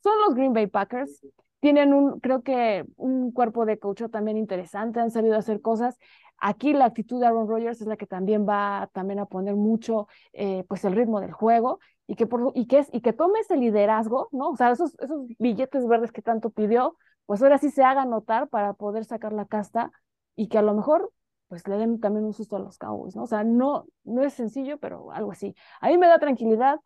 son 0.05 0.19
los 0.27 0.35
Green 0.35 0.53
Bay 0.53 0.67
Packers. 0.67 1.25
Tienen 1.59 1.93
un, 1.93 2.19
creo 2.19 2.43
que 2.43 2.85
un 2.95 3.31
cuerpo 3.31 3.65
de 3.65 3.79
coach 3.79 4.03
también 4.11 4.37
interesante, 4.37 4.99
han 4.99 5.09
sabido 5.09 5.35
hacer 5.35 5.61
cosas. 5.61 5.97
Aquí 6.37 6.73
la 6.73 6.85
actitud 6.85 7.19
de 7.19 7.25
Aaron 7.25 7.47
Rodgers 7.47 7.81
es 7.81 7.87
la 7.87 7.97
que 7.97 8.05
también 8.05 8.45
va 8.47 8.87
también 8.93 9.17
a 9.19 9.25
poner 9.25 9.55
mucho 9.55 10.07
eh, 10.33 10.63
pues 10.67 10.85
el 10.85 10.93
ritmo 10.93 11.21
del 11.21 11.31
juego 11.31 11.79
y 12.05 12.15
que, 12.15 12.27
por, 12.27 12.51
y, 12.53 12.67
que 12.67 12.79
es, 12.79 12.89
y 12.93 13.01
que 13.01 13.13
tome 13.13 13.39
ese 13.39 13.57
liderazgo, 13.57 14.29
¿no? 14.31 14.49
O 14.51 14.55
sea, 14.55 14.69
esos, 14.69 14.95
esos 14.99 15.25
billetes 15.39 15.87
verdes 15.87 16.11
que 16.11 16.21
tanto 16.21 16.51
pidió, 16.51 16.97
pues 17.25 17.41
ahora 17.41 17.57
sí 17.57 17.71
se 17.71 17.83
haga 17.83 18.05
notar 18.05 18.47
para 18.49 18.73
poder 18.73 19.05
sacar 19.05 19.33
la 19.33 19.45
casta 19.45 19.91
y 20.35 20.49
que 20.49 20.59
a 20.59 20.61
lo 20.61 20.75
mejor 20.75 21.11
pues 21.47 21.67
le 21.67 21.77
den 21.77 21.99
también 21.99 22.25
un 22.25 22.33
susto 22.33 22.57
a 22.57 22.59
los 22.59 22.77
Cowboys, 22.77 23.15
¿no? 23.15 23.23
O 23.23 23.27
sea, 23.27 23.43
no, 23.43 23.87
no 24.03 24.23
es 24.23 24.33
sencillo, 24.33 24.77
pero 24.77 25.11
algo 25.11 25.31
así. 25.31 25.55
A 25.81 25.87
mí 25.87 25.97
me 25.97 26.07
da 26.07 26.19
tranquilidad 26.19 26.79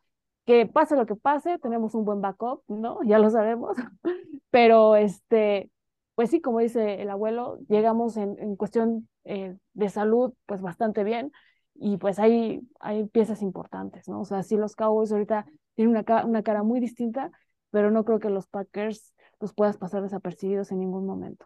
que 0.50 0.66
pase 0.66 0.96
lo 0.96 1.06
que 1.06 1.16
pase, 1.16 1.60
tenemos 1.60 1.94
un 1.94 2.06
buen 2.06 2.22
backup, 2.22 2.64
¿no? 2.68 2.98
Ya 3.06 3.20
lo 3.20 3.30
sabemos, 3.30 3.78
pero 4.50 4.96
este, 4.96 5.70
pues 6.16 6.32
sí, 6.32 6.42
como 6.42 6.58
dice 6.58 7.04
el 7.04 7.12
abuelo, 7.12 7.60
llegamos 7.68 8.18
en, 8.18 8.36
en 8.40 8.56
cuestión 8.56 9.08
eh, 9.26 9.56
de 9.74 9.90
salud, 9.90 10.34
pues 10.48 10.64
bastante 10.64 11.04
bien, 11.04 11.32
y 11.76 11.98
pues 11.98 12.18
hay, 12.18 12.62
hay 12.80 13.06
piezas 13.06 13.44
importantes, 13.44 14.10
¿no? 14.10 14.22
O 14.22 14.26
sea, 14.26 14.42
sí 14.42 14.58
los 14.58 14.76
Cowboys 14.76 15.12
ahorita 15.12 15.46
tienen 15.76 15.96
una, 15.96 16.26
una 16.26 16.42
cara 16.42 16.64
muy 16.64 16.80
distinta, 16.80 17.30
pero 17.70 17.92
no 17.92 18.04
creo 18.04 18.18
que 18.18 18.32
los 18.32 18.48
Packers 18.48 19.14
los 19.40 19.54
puedas 19.54 19.78
pasar 19.78 20.02
desapercibidos 20.02 20.72
en 20.72 20.80
ningún 20.80 21.06
momento. 21.06 21.46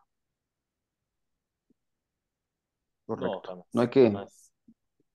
Correcto. 3.05 3.67
No, 3.73 3.81
hay 3.81 3.89
que, 3.89 4.13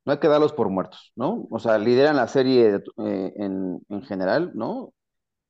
no 0.08 0.12
hay 0.12 0.20
que 0.20 0.28
darlos 0.28 0.54
por 0.54 0.70
muertos, 0.70 1.12
¿no? 1.16 1.46
O 1.50 1.58
sea, 1.58 1.76
lideran 1.76 2.16
la 2.16 2.26
serie 2.28 2.80
eh, 3.04 3.32
en, 3.36 4.02
general, 4.04 4.52
¿no? 4.54 4.94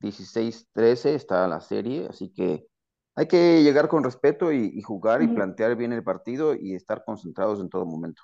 16-13 0.01 1.11
está 1.11 1.47
la 1.47 1.61
serie, 1.61 2.07
así 2.09 2.33
que 2.33 2.67
hay 3.15 3.27
que 3.29 3.63
llegar 3.63 3.87
con 3.87 4.03
respeto 4.03 4.51
y, 4.51 4.81
jugar 4.81 5.23
y 5.23 5.29
plantear 5.29 5.77
bien 5.77 5.93
el 5.93 6.03
partido 6.03 6.55
y 6.55 6.75
estar 6.75 7.05
concentrados 7.05 7.61
en 7.61 7.69
todo 7.69 7.85
momento. 7.85 8.21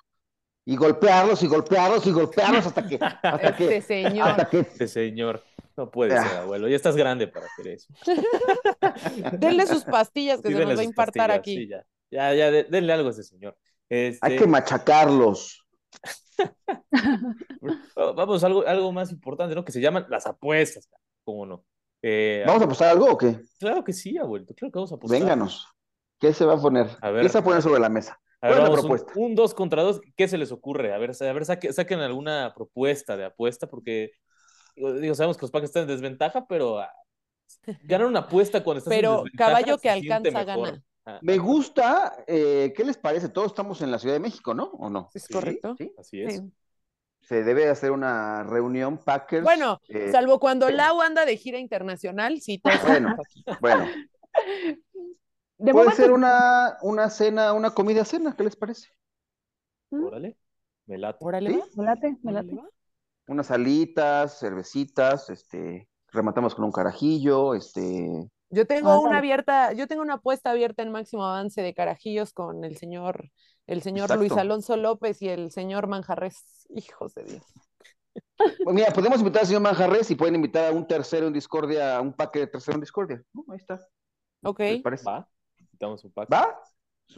Y 0.66 0.76
golpearlos 0.76 1.42
y 1.42 1.46
golpearlos 1.46 2.06
y 2.06 2.12
golpearlos 2.12 2.66
hasta 2.66 2.86
que... 2.86 2.98
Hasta 3.00 3.56
que 3.56 3.64
este 3.64 3.80
señor. 3.80 4.28
Hasta 4.28 4.50
que... 4.50 4.58
Este 4.58 4.88
señor. 4.88 5.42
No 5.74 5.90
puede 5.90 6.20
ser, 6.20 6.36
abuelo. 6.36 6.68
Ya 6.68 6.76
estás 6.76 6.96
grande 6.96 7.28
para 7.28 7.46
hacer 7.46 7.68
eso. 7.68 7.88
denle 9.38 9.66
sus 9.66 9.84
pastillas 9.84 10.42
que 10.42 10.52
se 10.52 10.66
nos 10.66 10.76
va 10.76 10.82
a 10.82 10.84
impartar 10.84 11.30
aquí. 11.30 11.66
ya, 11.66 11.82
ya, 12.10 12.34
ya 12.34 12.50
denle 12.50 12.92
algo 12.92 13.08
a 13.08 13.12
ese 13.12 13.22
señor. 13.22 13.56
Hay 13.88 14.18
que 14.20 14.34
este 14.34 14.46
machacarlos. 14.46 15.62
Vamos 17.96 18.42
a 18.42 18.46
algo, 18.46 18.66
algo 18.66 18.92
más 18.92 19.10
importante, 19.10 19.54
¿no? 19.54 19.64
Que 19.64 19.72
se 19.72 19.80
llaman 19.80 20.06
las 20.08 20.26
apuestas, 20.26 20.88
¿cómo 21.24 21.46
no? 21.46 21.64
Eh, 22.02 22.44
¿Vamos 22.46 22.62
a 22.62 22.64
apostar 22.66 22.88
algo 22.90 23.06
o 23.06 23.18
qué? 23.18 23.40
Claro 23.58 23.82
que 23.82 23.92
sí, 23.92 24.16
abuelo, 24.18 24.46
claro 24.46 24.72
que 24.72 24.78
vamos 24.78 24.92
a 24.92 24.96
apostar. 24.96 25.18
Vénganos. 25.18 25.66
¿Qué 26.18 26.32
se 26.32 26.44
va 26.44 26.54
a 26.54 26.60
poner? 26.60 26.86
¿Qué 26.86 27.28
se 27.28 27.38
va 27.38 27.40
a 27.40 27.44
poner 27.44 27.62
sobre 27.62 27.80
la 27.80 27.88
mesa? 27.88 28.18
A 28.40 28.48
ver, 28.48 28.70
propuesta? 28.70 29.12
Un, 29.16 29.34
dos 29.34 29.54
contra 29.54 29.82
dos, 29.82 30.00
¿qué 30.16 30.28
se 30.28 30.38
les 30.38 30.52
ocurre? 30.52 30.92
A 30.92 30.98
ver, 30.98 31.10
a 31.18 31.32
ver 31.32 31.44
saquen, 31.44 32.00
alguna 32.00 32.52
propuesta 32.54 33.16
de 33.16 33.24
apuesta, 33.24 33.66
porque 33.66 34.12
digo, 34.76 35.14
sabemos 35.14 35.36
que 35.36 35.42
los 35.42 35.50
Packers 35.50 35.70
están 35.70 35.82
en 35.82 35.88
desventaja, 35.88 36.46
pero 36.46 36.78
ah, 36.78 36.92
ganar 37.82 38.06
una 38.06 38.20
apuesta 38.20 38.62
cuando 38.62 38.78
estás 38.78 38.94
pero 38.94 39.18
en 39.18 39.24
desventaja. 39.24 39.48
Pero 39.48 39.64
caballo 39.64 39.78
que 39.78 39.90
alcanza 39.90 40.44
gana. 40.44 40.82
Me 41.22 41.38
gusta, 41.38 42.24
eh, 42.26 42.72
¿qué 42.76 42.84
les 42.84 42.96
parece? 42.96 43.28
Todos 43.28 43.48
estamos 43.48 43.80
en 43.80 43.90
la 43.90 43.98
Ciudad 43.98 44.14
de 44.14 44.20
México, 44.20 44.54
¿no? 44.54 44.64
¿O 44.64 44.90
no? 44.90 45.10
Es 45.14 45.28
correcto. 45.28 45.76
¿Sí? 45.78 45.92
Así 45.96 46.22
es. 46.22 46.42
Se 47.20 47.42
debe 47.44 47.68
hacer 47.68 47.90
una 47.92 48.42
reunión 48.42 48.98
Packers. 48.98 49.44
Bueno, 49.44 49.80
eh, 49.88 50.10
salvo 50.10 50.38
cuando 50.38 50.70
Lau 50.70 51.00
anda 51.00 51.24
de 51.24 51.36
gira 51.36 51.58
internacional, 51.58 52.40
sí, 52.40 52.58
todos 52.58 52.82
Bueno, 52.82 53.16
bueno. 53.60 53.86
Puede 55.58 55.92
ser 55.92 56.12
una, 56.12 56.76
una 56.82 57.08
cena, 57.08 57.52
una 57.52 57.70
comida 57.70 58.04
cena, 58.04 58.36
¿qué 58.36 58.44
les 58.44 58.56
parece? 58.56 58.88
¿Mm? 59.90 60.04
Órale, 60.04 60.36
me 60.86 60.98
late. 60.98 61.18
Órale, 61.20 61.50
¿Sí? 61.50 61.60
me 61.76 61.84
late, 61.84 62.16
me 62.22 62.32
late. 62.32 62.60
Unas 63.28 63.50
alitas, 63.50 64.38
cervecitas, 64.38 65.30
este, 65.30 65.88
rematamos 66.12 66.54
con 66.54 66.64
un 66.64 66.72
carajillo, 66.72 67.54
este, 67.54 68.28
yo 68.50 68.66
tengo 68.66 69.00
una 69.00 69.18
abierta, 69.18 69.72
yo 69.72 69.86
tengo 69.86 70.02
una 70.02 70.14
apuesta 70.14 70.50
abierta 70.50 70.82
en 70.82 70.92
máximo 70.92 71.24
avance 71.24 71.62
de 71.62 71.74
carajillos 71.74 72.32
con 72.32 72.64
el 72.64 72.76
señor, 72.76 73.30
el 73.66 73.82
señor 73.82 74.16
Luis 74.16 74.32
Alonso 74.32 74.76
López 74.76 75.20
y 75.22 75.28
el 75.28 75.50
señor 75.50 75.88
Manjarres, 75.88 76.66
hijos 76.68 77.14
de 77.14 77.24
Dios. 77.24 77.44
Pues 78.36 78.74
mira, 78.74 78.90
podemos 78.92 79.18
invitar 79.18 79.40
al 79.40 79.46
señor 79.46 79.62
Manjarres 79.62 80.10
y 80.10 80.14
pueden 80.14 80.36
invitar 80.36 80.66
a 80.66 80.72
un 80.72 80.86
tercero 80.86 81.26
en 81.26 81.32
Discordia, 81.32 81.96
a 81.96 82.00
un 82.00 82.12
paque 82.12 82.40
de 82.40 82.46
tercero 82.46 82.76
en 82.76 82.80
Discordia. 82.80 83.22
ahí 83.48 83.56
está. 83.56 83.80
Ok. 84.42 84.60
Va. 85.06 85.28
Invitamos 85.58 86.04
un 86.04 86.12
pack. 86.12 86.32
¿Va? 86.32 86.60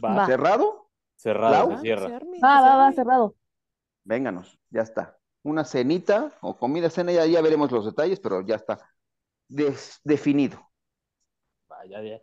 ¿Va? 0.03 0.25
¿Cerrado? 0.25 0.89
Cerrado, 1.15 1.77
cierra. 1.79 2.19
Va, 2.43 2.61
va, 2.61 2.75
va, 2.77 2.91
cerrado. 2.93 3.35
Vénganos, 4.05 4.57
ya 4.69 4.81
está. 4.81 5.17
Una 5.43 5.65
cenita 5.65 6.31
o 6.41 6.57
comida 6.57 6.89
cena, 6.89 7.11
ya, 7.11 7.25
ya 7.25 7.41
veremos 7.41 7.71
los 7.71 7.85
detalles, 7.85 8.19
pero 8.19 8.41
ya 8.41 8.55
está 8.55 8.79
definido 10.03 10.68
ya, 11.85 12.01
ya, 12.01 12.19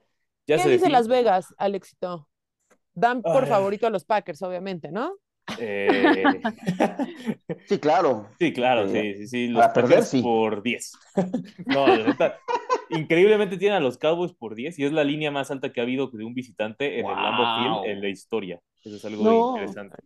¿Qué 0.47 0.69
dice 0.69 0.89
Las 0.89 1.09
Vegas, 1.09 1.55
Alexito? 1.59 2.29
Dan 2.95 3.23
por 3.23 3.47
favorito 3.47 3.87
a 3.87 3.91
los 3.91 4.05
Packers, 4.05 4.41
obviamente, 4.43 4.91
¿no? 4.91 5.17
Eh, 5.59 6.25
sí, 7.67 7.79
claro. 7.79 8.29
Sí, 8.39 8.53
claro, 8.53 8.89
sí, 8.89 9.15
sí, 9.15 9.29
sí. 9.29 9.49
Los 9.49 9.67
Packers 9.69 10.17
por 10.23 10.63
10. 10.63 10.93
no, 11.67 11.87
increíblemente 12.91 13.57
tienen 13.57 13.79
a 13.79 13.81
los 13.81 13.99
Cowboys 13.99 14.33
por 14.33 14.55
10 14.55 14.79
y 14.79 14.85
es 14.85 14.93
la 14.93 15.05
línea 15.05 15.31
más 15.31 15.51
alta 15.51 15.73
que 15.73 15.81
ha 15.81 15.85
habido 15.85 16.09
de 16.09 16.25
un 16.25 16.35
visitante 16.35 17.01
en 17.01 17.07
el 17.07 17.15
Lambeau 17.15 17.83
Field 17.83 17.97
en 17.97 18.01
la 18.01 18.09
historia. 18.09 18.61
Eso 18.83 18.97
es 18.97 19.05
algo 19.05 19.57
interesante. 19.57 19.97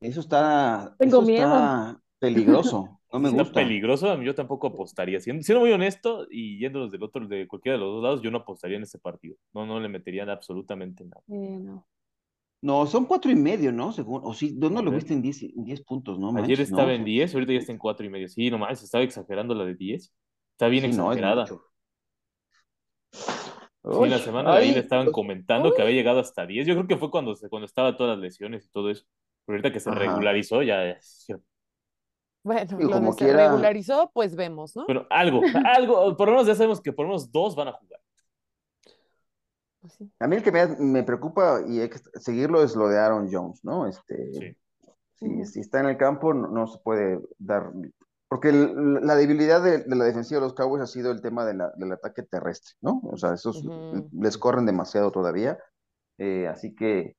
Eso 0.00 0.20
está. 0.20 0.94
Tengo 0.98 1.22
miedo. 1.22 1.44
Está 1.44 2.00
peligroso. 2.18 3.00
No 3.14 3.20
me 3.20 3.30
gusta. 3.30 3.60
peligroso, 3.60 4.20
yo 4.22 4.34
tampoco 4.34 4.66
apostaría. 4.66 5.20
Siendo, 5.20 5.44
siendo, 5.44 5.60
muy 5.60 5.70
honesto 5.70 6.26
y 6.28 6.58
yéndonos 6.58 6.90
del 6.90 7.04
otro, 7.04 7.24
de 7.28 7.46
cualquiera 7.46 7.78
de 7.78 7.84
los 7.84 7.94
dos 7.94 8.02
lados, 8.02 8.22
yo 8.22 8.30
no 8.32 8.38
apostaría 8.38 8.76
en 8.76 8.82
ese 8.82 8.98
partido. 8.98 9.36
No, 9.52 9.64
no 9.64 9.78
le 9.78 9.88
meterían 9.88 10.30
absolutamente 10.30 11.04
nada. 11.04 11.22
no. 11.28 11.86
no. 12.60 12.86
son 12.86 13.04
cuatro 13.04 13.30
y 13.30 13.36
medio, 13.36 13.70
¿no? 13.70 13.92
Según, 13.92 14.22
o 14.24 14.34
sí, 14.34 14.54
¿dónde 14.56 14.82
lo 14.82 14.90
viste 14.90 15.14
en 15.14 15.22
diez, 15.22 15.80
puntos, 15.86 16.18
no? 16.18 16.36
Ayer 16.36 16.60
estaba 16.60 16.92
en 16.92 17.04
diez, 17.04 17.32
ahorita 17.32 17.52
ya 17.52 17.60
está 17.60 17.70
en 17.70 17.78
cuatro 17.78 18.04
y 18.04 18.08
medio. 18.08 18.28
Sí, 18.28 18.50
nomás, 18.50 18.82
estaba 18.82 19.04
exagerando 19.04 19.54
la 19.54 19.64
de 19.64 19.76
diez. 19.76 20.12
Está 20.54 20.66
bien 20.66 20.84
exagerada. 20.86 21.46
Sí, 21.46 21.54
la 24.08 24.18
semana 24.18 24.54
ahí 24.54 24.72
le 24.72 24.80
estaban 24.80 25.12
comentando 25.12 25.72
que 25.72 25.82
había 25.82 25.94
llegado 25.94 26.18
hasta 26.18 26.44
10. 26.44 26.66
Yo 26.66 26.74
creo 26.74 26.88
que 26.88 26.96
fue 26.96 27.12
cuando, 27.12 27.36
cuando 27.48 27.66
estaba 27.66 27.96
todas 27.96 28.16
las 28.16 28.22
lesiones 28.24 28.66
y 28.66 28.70
todo 28.70 28.90
eso. 28.90 29.04
Pero 29.46 29.58
ahorita 29.58 29.72
que 29.72 29.78
se 29.78 29.92
regularizó, 29.92 30.62
ya 30.62 30.84
es 30.88 31.28
Bueno, 32.44 32.78
lo 32.78 33.12
se 33.14 33.32
regularizó, 33.32 34.10
pues 34.12 34.36
vemos, 34.36 34.76
¿no? 34.76 34.84
Pero 34.86 35.06
algo, 35.08 35.40
algo, 35.64 36.14
por 36.14 36.28
lo 36.28 36.34
menos 36.34 36.46
ya 36.46 36.54
sabemos 36.54 36.80
que 36.80 36.92
por 36.92 37.06
lo 37.06 37.12
menos 37.12 37.32
dos 37.32 37.56
van 37.56 37.68
a 37.68 37.72
jugar. 37.72 38.00
Pues 39.80 39.98
a 40.20 40.26
mí 40.26 40.36
el 40.36 40.42
que 40.42 40.52
me, 40.52 41.02
preocupa 41.02 41.62
y 41.66 41.80
hay 41.80 41.88
que 41.88 41.98
seguirlo 42.20 42.62
es 42.62 42.76
lo 42.76 42.88
de 42.88 42.98
Aaron 42.98 43.28
Jones, 43.32 43.64
¿no? 43.64 43.86
Este, 43.86 44.56
sí. 45.16 45.44
si, 45.46 45.60
está 45.60 45.80
en 45.80 45.86
el 45.86 45.96
campo, 45.96 46.34
no, 46.34 46.66
se 46.66 46.78
puede 46.80 47.18
dar. 47.38 47.72
Porque 48.28 48.52
la 48.52 49.14
debilidad 49.16 49.62
de, 49.62 49.84
la 49.86 50.04
defensiva 50.04 50.40
de 50.40 50.46
los 50.46 50.54
Cowboys 50.54 50.82
ha 50.82 50.86
sido 50.86 51.12
el 51.12 51.22
tema 51.22 51.46
del 51.46 51.92
ataque 51.92 52.22
terrestre, 52.22 52.74
¿no? 52.82 53.00
O 53.04 53.16
sea, 53.16 53.32
esos 53.32 53.64
les 54.12 54.36
corren 54.36 54.66
demasiado 54.66 55.10
todavía. 55.10 55.58
Eh, 56.18 56.46
así 56.46 56.74
que 56.74 57.16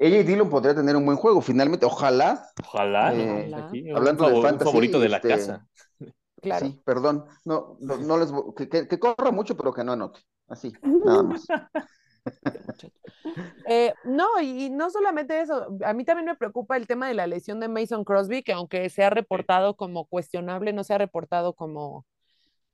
ella 0.00 0.18
y 0.18 0.22
Dillon 0.22 0.48
podría 0.48 0.74
tener 0.74 0.96
un 0.96 1.04
buen 1.04 1.18
juego. 1.18 1.42
Finalmente, 1.42 1.84
ojalá. 1.84 2.48
Ojalá. 2.64 3.14
Eh, 3.14 3.52
hablando 3.94 4.28
de 4.28 4.40
fantasy. 4.40 4.64
favorito 4.64 4.98
de 4.98 5.08
la 5.10 5.16
este, 5.18 5.28
casa. 5.28 5.66
Claro. 6.40 6.66
Sí, 6.66 6.80
perdón. 6.86 7.26
No, 7.44 7.76
no, 7.80 8.16
les 8.16 8.32
que, 8.56 8.88
que, 8.88 8.98
corra 8.98 9.30
mucho, 9.30 9.58
pero 9.58 9.74
que 9.74 9.84
no 9.84 9.92
anote. 9.92 10.20
Así, 10.48 10.72
nada 10.82 11.22
más. 11.22 11.46
Eh, 13.66 13.94
no, 14.04 14.26
y 14.42 14.68
no 14.68 14.90
solamente 14.90 15.40
eso, 15.40 15.68
a 15.84 15.94
mí 15.94 16.04
también 16.04 16.26
me 16.26 16.34
preocupa 16.36 16.76
el 16.76 16.86
tema 16.86 17.08
de 17.08 17.14
la 17.14 17.26
lesión 17.26 17.60
de 17.60 17.68
Mason 17.68 18.04
Crosby, 18.04 18.42
que 18.42 18.52
aunque 18.52 18.90
se 18.90 19.04
ha 19.04 19.08
reportado 19.08 19.74
como 19.74 20.04
cuestionable, 20.04 20.74
no 20.74 20.84
se 20.84 20.92
ha 20.92 20.98
reportado 20.98 21.54
como 21.54 22.04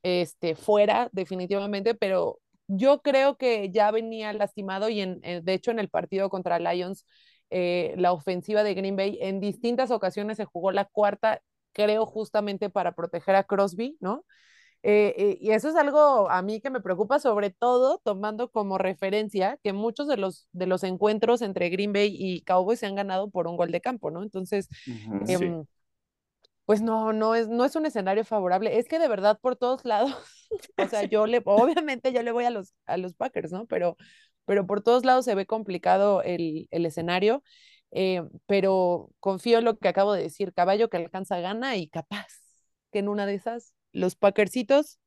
este, 0.02 0.56
fuera 0.56 1.08
definitivamente, 1.12 1.94
pero 1.94 2.40
yo 2.68 3.02
creo 3.02 3.36
que 3.36 3.70
ya 3.70 3.90
venía 3.90 4.32
lastimado 4.32 4.88
y 4.88 5.00
en, 5.00 5.20
de 5.20 5.54
hecho 5.54 5.70
en 5.70 5.78
el 5.78 5.88
partido 5.88 6.28
contra 6.30 6.58
Lions, 6.58 7.04
eh, 7.50 7.94
la 7.96 8.12
ofensiva 8.12 8.64
de 8.64 8.74
Green 8.74 8.96
Bay 8.96 9.18
en 9.20 9.40
distintas 9.40 9.90
ocasiones 9.90 10.36
se 10.36 10.44
jugó 10.44 10.72
la 10.72 10.84
cuarta, 10.84 11.42
creo 11.72 12.06
justamente 12.06 12.70
para 12.70 12.92
proteger 12.92 13.36
a 13.36 13.44
Crosby, 13.44 13.96
¿no? 14.00 14.24
Eh, 14.82 15.14
eh, 15.16 15.38
y 15.40 15.50
eso 15.50 15.68
es 15.68 15.74
algo 15.74 16.30
a 16.30 16.42
mí 16.42 16.60
que 16.60 16.70
me 16.70 16.80
preocupa, 16.80 17.18
sobre 17.18 17.50
todo 17.50 18.00
tomando 18.04 18.50
como 18.50 18.78
referencia 18.78 19.58
que 19.62 19.72
muchos 19.72 20.06
de 20.06 20.16
los, 20.16 20.48
de 20.52 20.66
los 20.66 20.84
encuentros 20.84 21.42
entre 21.42 21.70
Green 21.70 21.92
Bay 21.92 22.14
y 22.16 22.42
Cowboys 22.42 22.80
se 22.80 22.86
han 22.86 22.94
ganado 22.94 23.30
por 23.30 23.48
un 23.48 23.56
gol 23.56 23.72
de 23.72 23.80
campo, 23.80 24.10
¿no? 24.10 24.22
Entonces, 24.22 24.68
em, 25.28 25.64
pues 26.66 26.82
no, 26.82 27.12
no 27.12 27.34
es, 27.34 27.48
no 27.48 27.64
es 27.64 27.76
un 27.76 27.86
escenario 27.86 28.24
favorable. 28.24 28.78
Es 28.78 28.88
que 28.88 28.98
de 28.98 29.08
verdad 29.08 29.38
por 29.40 29.56
todos 29.56 29.84
lados, 29.84 30.12
o 30.76 30.86
sea, 30.88 31.04
yo 31.04 31.26
le, 31.26 31.40
obviamente 31.44 32.12
yo 32.12 32.22
le 32.22 32.32
voy 32.32 32.44
a 32.44 32.50
los, 32.50 32.74
a 32.86 32.96
los 32.96 33.14
Packers, 33.14 33.52
¿no? 33.52 33.66
Pero, 33.66 33.96
pero 34.44 34.66
por 34.66 34.82
todos 34.82 35.04
lados 35.04 35.24
se 35.24 35.34
ve 35.34 35.46
complicado 35.46 36.22
el, 36.22 36.68
el 36.70 36.84
escenario. 36.84 37.42
Eh, 37.92 38.22
pero 38.46 39.10
confío 39.20 39.58
en 39.58 39.64
lo 39.64 39.78
que 39.78 39.88
acabo 39.88 40.12
de 40.12 40.24
decir, 40.24 40.52
caballo 40.52 40.90
que 40.90 40.96
alcanza 40.96 41.38
gana 41.38 41.76
y 41.76 41.88
capaz 41.88 42.26
que 42.90 42.98
en 42.98 43.08
una 43.08 43.26
de 43.26 43.34
esas 43.34 43.74
los 43.92 44.16
Packercitos 44.16 44.98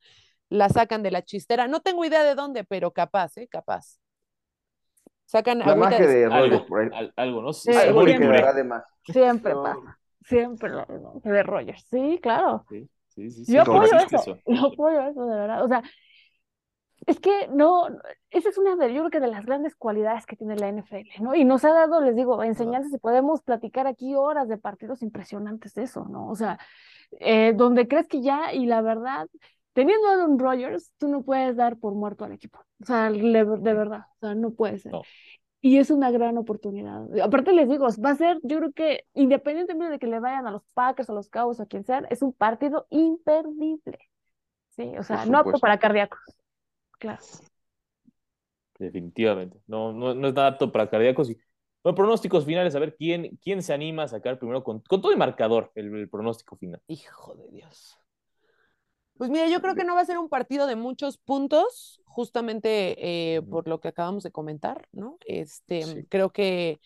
la 0.47 0.69
sacan 0.69 1.03
de 1.03 1.11
la 1.11 1.23
chistera. 1.23 1.67
No 1.67 1.81
tengo 1.81 2.05
idea 2.05 2.23
de 2.23 2.35
dónde, 2.35 2.63
pero 2.63 2.91
capaz, 2.91 3.37
¿eh? 3.37 3.47
Capaz. 3.49 3.99
Sacan 5.25 5.59
la 5.59 5.75
magia 5.75 6.07
de, 6.07 6.25
algo, 6.25 6.65
algo, 7.15 7.41
¿no? 7.41 7.53
Sí, 7.53 7.71
siempre, 7.71 8.43
siempre 9.05 9.53
pasa. 9.53 9.99
Siempre 10.23 10.71
de 11.23 11.43
Rogers. 11.43 11.85
Sí, 11.89 12.19
claro. 12.21 12.65
Sí, 12.69 12.89
sí, 13.07 13.29
sí, 13.31 13.53
yo 13.53 13.61
apoyo 13.61 13.97
eso. 13.97 14.37
Yo 14.45 14.67
apoyo 14.67 15.01
eso, 15.01 15.25
de 15.25 15.35
verdad. 15.35 15.63
O 15.63 15.67
sea, 15.67 15.83
es 17.05 17.19
que 17.19 17.47
no, 17.47 17.87
esa 18.29 18.49
es 18.49 18.57
una 18.57 18.75
de, 18.75 18.93
yo 18.93 19.01
creo 19.01 19.09
que 19.09 19.19
de 19.19 19.31
las 19.31 19.45
grandes 19.45 19.75
cualidades 19.75 20.25
que 20.25 20.35
tiene 20.35 20.55
la 20.55 20.67
NFL, 20.67 21.21
¿no? 21.21 21.33
Y 21.33 21.45
nos 21.45 21.65
ha 21.65 21.73
dado, 21.73 22.01
les 22.01 22.15
digo, 22.15 22.43
enseñanzas 22.43 22.93
y 22.93 22.97
podemos 22.97 23.41
platicar 23.41 23.87
aquí 23.87 24.15
horas 24.15 24.47
de 24.47 24.57
partidos 24.57 25.01
impresionantes 25.01 25.73
de 25.73 25.83
eso, 25.83 26.05
¿no? 26.05 26.27
O 26.27 26.35
sea, 26.35 26.59
eh, 27.19 27.53
donde 27.55 27.87
crees 27.87 28.07
que 28.07 28.21
ya, 28.21 28.53
y 28.53 28.65
la 28.65 28.81
verdad, 28.81 29.27
teniendo 29.73 30.07
a 30.07 30.13
Aaron 30.13 30.37
Rodgers, 30.37 30.91
tú 30.97 31.07
no 31.07 31.23
puedes 31.23 31.55
dar 31.55 31.77
por 31.77 31.93
muerto 31.93 32.25
al 32.25 32.33
equipo. 32.33 32.59
O 32.81 32.85
sea, 32.85 33.09
de 33.09 33.43
verdad, 33.73 34.01
o 34.15 34.19
sea, 34.19 34.35
no 34.35 34.51
puede 34.51 34.79
ser. 34.79 34.93
Y 35.61 35.77
es 35.77 35.91
una 35.91 36.09
gran 36.09 36.37
oportunidad. 36.37 37.19
Aparte 37.19 37.51
les 37.51 37.67
digo, 37.67 37.87
va 38.03 38.11
a 38.11 38.15
ser, 38.15 38.39
yo 38.43 38.59
creo 38.59 38.71
que 38.71 39.05
independientemente 39.13 39.93
de 39.93 39.99
que 39.99 40.07
le 40.07 40.19
vayan 40.19 40.47
a 40.47 40.51
los 40.51 40.63
Packers, 40.73 41.09
a 41.09 41.13
los 41.13 41.29
Cowboys, 41.29 41.59
a 41.59 41.65
quien 41.65 41.83
sea, 41.83 41.99
es 42.09 42.21
un 42.21 42.31
partido 42.31 42.87
imperdible. 42.89 43.99
Sí, 44.69 44.93
o 44.97 45.03
sea, 45.03 45.25
no 45.25 45.39
apto 45.39 45.59
para 45.59 45.77
cardíacos. 45.77 46.19
Claro. 46.97 47.21
Definitivamente. 48.77 49.59
No, 49.67 49.91
no, 49.91 50.15
no 50.15 50.27
es 50.29 50.33
nada 50.33 50.47
apto 50.47 50.71
para 50.71 50.89
cardíacos. 50.89 51.29
Y 51.29 51.37
bueno, 51.83 51.95
pronósticos 51.95 52.45
finales, 52.45 52.75
a 52.75 52.79
ver 52.79 52.95
quién, 52.95 53.37
quién 53.41 53.61
se 53.61 53.73
anima 53.73 54.03
a 54.03 54.07
sacar 54.07 54.37
primero 54.37 54.63
con, 54.63 54.79
con 54.81 55.01
todo 55.01 55.11
el 55.11 55.17
marcador, 55.17 55.71
el, 55.75 56.09
pronóstico 56.09 56.57
final. 56.57 56.81
Hijo 56.87 57.35
de 57.35 57.49
Dios. 57.51 57.97
Pues 59.19 59.29
mira, 59.29 59.49
yo 59.49 59.59
creo 59.59 59.75
que 59.75 59.83
no 59.83 59.95
va 59.95 60.01
a 60.01 60.05
ser 60.05 60.17
un 60.17 60.29
partido 60.29 60.65
de 60.65 60.77
muchos 60.77 61.17
puntos, 61.17 62.01
justamente 62.05 63.35
eh, 63.35 63.41
por 63.41 63.67
lo 63.67 63.81
que 63.81 63.89
acabamos 63.89 64.23
de 64.23 64.31
comentar, 64.31 64.87
¿no? 64.93 65.17
Este, 65.27 66.05
creo 66.07 66.31
que 66.31 66.79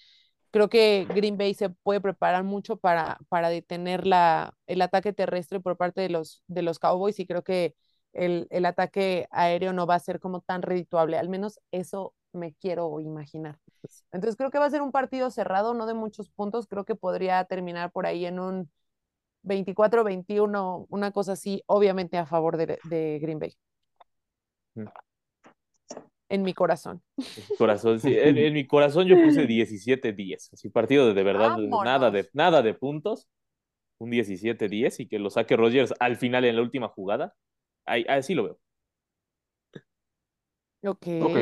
creo 0.49 0.67
que 0.67 1.05
Green 1.09 1.37
Bay 1.37 1.53
se 1.53 1.69
puede 1.69 2.01
preparar 2.01 2.43
mucho 2.43 2.77
para, 2.77 3.19
para 3.29 3.49
detener 3.49 4.07
la, 4.07 4.55
el 4.65 4.81
ataque 4.81 5.13
terrestre 5.13 5.59
por 5.59 5.77
parte 5.77 6.01
de 6.01 6.09
los, 6.09 6.41
de 6.47 6.63
los 6.63 6.79
Cowboys 6.79 7.19
y 7.19 7.27
creo 7.27 7.43
que 7.43 7.75
el, 8.13 8.47
el 8.49 8.65
ataque 8.65 9.27
aéreo 9.29 9.71
no 9.71 9.85
va 9.85 9.93
a 9.93 9.99
ser 9.99 10.19
como 10.19 10.41
tan 10.41 10.63
redituable, 10.63 11.19
al 11.19 11.29
menos 11.29 11.59
eso 11.71 12.15
me 12.31 12.55
quiero 12.55 12.99
imaginar. 12.99 13.59
Entonces 14.11 14.37
creo 14.37 14.49
que 14.49 14.57
va 14.57 14.65
a 14.65 14.71
ser 14.71 14.81
un 14.81 14.91
partido 14.91 15.29
cerrado, 15.29 15.75
no 15.75 15.85
de 15.85 15.93
muchos 15.93 16.31
puntos, 16.31 16.65
creo 16.65 16.83
que 16.83 16.95
podría 16.95 17.43
terminar 17.45 17.91
por 17.91 18.07
ahí 18.07 18.25
en 18.25 18.39
un 18.39 18.71
24-21, 19.43 20.87
una 20.89 21.11
cosa 21.11 21.33
así, 21.33 21.63
obviamente 21.67 22.17
a 22.17 22.25
favor 22.25 22.57
de, 22.57 23.19
Green 23.21 23.39
Bay. 23.39 23.53
Mm. 24.75 24.87
En 26.29 26.41
mi 26.41 26.53
corazón. 26.53 27.01
Corazón, 27.57 27.99
sí. 27.99 28.15
En, 28.17 28.53
mi 28.53 28.65
corazón 28.65 29.07
yo 29.07 29.21
puse 29.21 29.45
17-10. 29.45 30.53
Así 30.53 30.69
partido 30.69 31.07
de, 31.07 31.13
de 31.13 31.23
verdad, 31.23 31.57
nada 31.57 32.09
de, 32.09 32.27
nada 32.33 32.61
de 32.61 32.73
puntos. 32.73 33.27
Un 33.99 34.09
17-10 34.11 35.01
y 35.01 35.07
que 35.07 35.19
lo 35.19 35.29
saque 35.29 35.55
Rogers 35.55 35.93
al 35.99 36.17
final 36.17 36.45
en 36.45 36.55
la 36.55 36.61
última 36.61 36.87
jugada. 36.87 37.35
Ahí, 37.85 38.03
así 38.07 38.33
lo 38.33 38.43
veo. 38.43 38.59
Ok. 40.85 41.07
Ok. 41.21 41.37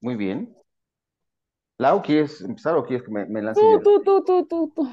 Muy 0.00 0.16
bien. 0.16 0.56
Lau, 1.78 2.00
¿quieres 2.02 2.40
empezar 2.40 2.74
o 2.76 2.84
quieres 2.84 3.06
que 3.06 3.12
me, 3.12 3.42
lance 3.42 3.60
tú, 3.60 4.02
Tú, 4.02 4.02
tú, 4.02 4.24
tú, 4.24 4.46
tú, 4.46 4.72
tú. 4.74 4.88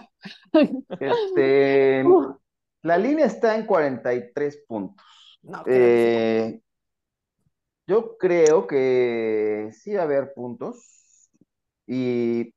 Este, 1.00 2.04
la 2.82 2.98
línea 2.98 3.26
está 3.26 3.56
en 3.56 3.66
43 3.66 4.66
puntos. 4.68 5.06
Eh, 5.66 6.62
yo 7.88 8.18
creo 8.18 8.68
que 8.68 9.70
sí 9.74 9.94
va 9.94 10.02
a 10.02 10.06
haber 10.06 10.34
puntos 10.34 11.30
y 11.88 12.54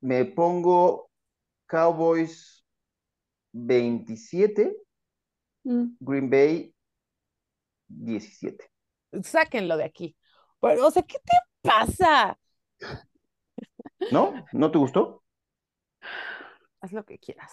me 0.00 0.24
pongo 0.24 1.10
Cowboys 1.66 2.64
27, 3.52 4.76
mm. 5.64 5.84
Green 6.00 6.30
Bay 6.30 6.74
17. 7.88 8.70
Sáquenlo 9.22 9.76
de 9.76 9.84
aquí. 9.84 10.16
O 10.60 10.90
sea, 10.90 11.02
¿qué 11.02 11.18
te 11.18 11.36
pasa? 11.62 12.38
¿No? 14.10 14.34
¿No 14.52 14.70
te 14.70 14.78
gustó? 14.78 15.22
Haz 16.80 16.92
lo 16.92 17.04
que 17.04 17.18
quieras. 17.18 17.52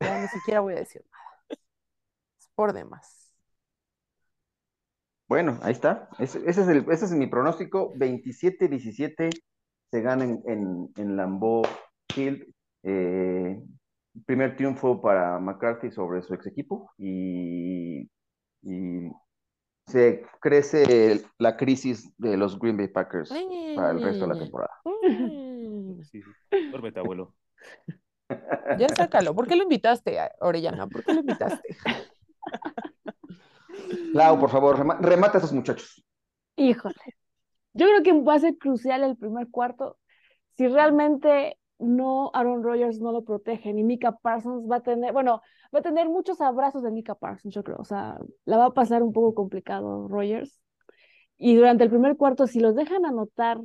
Ya 0.00 0.20
ni 0.20 0.28
siquiera 0.28 0.60
voy 0.60 0.74
a 0.74 0.78
decir 0.80 1.04
nada. 1.10 1.60
Es 2.38 2.48
por 2.54 2.72
demás. 2.72 3.32
Bueno, 5.28 5.58
ahí 5.62 5.72
está. 5.72 6.08
Ese, 6.18 6.40
es, 6.48 6.58
el, 6.58 6.86
ese 6.90 7.04
es 7.04 7.12
mi 7.12 7.26
pronóstico. 7.26 7.92
27-17 7.94 9.30
se 9.90 10.00
ganan 10.00 10.42
en, 10.46 10.88
en 10.96 11.16
Lambeau 11.16 11.62
Hill. 12.14 12.54
Eh, 12.82 13.60
primer 14.26 14.56
triunfo 14.56 15.00
para 15.00 15.38
McCarthy 15.38 15.90
sobre 15.90 16.22
su 16.22 16.34
ex 16.34 16.46
equipo 16.46 16.90
y, 16.98 18.10
y 18.62 19.10
se 19.90 20.24
crece 20.40 21.22
la 21.38 21.56
crisis 21.56 22.12
de 22.18 22.36
los 22.36 22.58
Green 22.58 22.76
Bay 22.76 22.88
Packers 22.88 23.32
para 23.76 23.90
el 23.90 24.02
resto 24.02 24.26
de 24.26 24.34
la 24.34 24.38
temporada. 24.38 24.72
Sí, 26.04 26.22
Duérmete, 26.70 27.00
abuelo. 27.00 27.34
Ya 28.78 28.88
sácalo. 28.88 29.34
¿Por 29.34 29.48
qué 29.48 29.56
lo 29.56 29.64
invitaste, 29.64 30.16
Orellana? 30.38 30.86
¿Por 30.86 31.02
qué 31.02 31.14
lo 31.14 31.20
invitaste? 31.20 31.76
Lau, 34.12 34.38
por 34.38 34.50
favor, 34.50 34.78
remata 35.02 35.38
a 35.38 35.40
esos 35.40 35.52
muchachos. 35.52 36.04
Híjole. 36.54 36.94
Yo 37.72 37.86
creo 37.86 38.04
que 38.04 38.12
va 38.22 38.34
a 38.34 38.38
ser 38.38 38.56
crucial 38.56 39.02
el 39.02 39.16
primer 39.16 39.48
cuarto. 39.50 39.98
Si 40.56 40.68
realmente 40.68 41.58
no 41.80 42.30
Aaron 42.34 42.62
Rodgers 42.62 43.00
no 43.00 43.12
lo 43.12 43.24
protege, 43.24 43.72
ni 43.72 43.82
Mika 43.82 44.12
Parsons 44.12 44.70
va 44.70 44.76
a 44.76 44.82
tener, 44.82 45.12
bueno, 45.12 45.40
va 45.74 45.80
a 45.80 45.82
tener 45.82 46.08
muchos 46.08 46.40
abrazos 46.40 46.82
de 46.82 46.90
Mika 46.90 47.14
Parsons, 47.14 47.54
yo 47.54 47.62
creo, 47.64 47.78
o 47.78 47.84
sea, 47.84 48.18
la 48.44 48.58
va 48.58 48.66
a 48.66 48.74
pasar 48.74 49.02
un 49.02 49.12
poco 49.12 49.34
complicado 49.34 50.06
Rodgers. 50.08 50.60
Y 51.36 51.56
durante 51.56 51.84
el 51.84 51.90
primer 51.90 52.16
cuarto, 52.16 52.46
si 52.46 52.60
los 52.60 52.74
dejan 52.74 53.06
anotar 53.06 53.58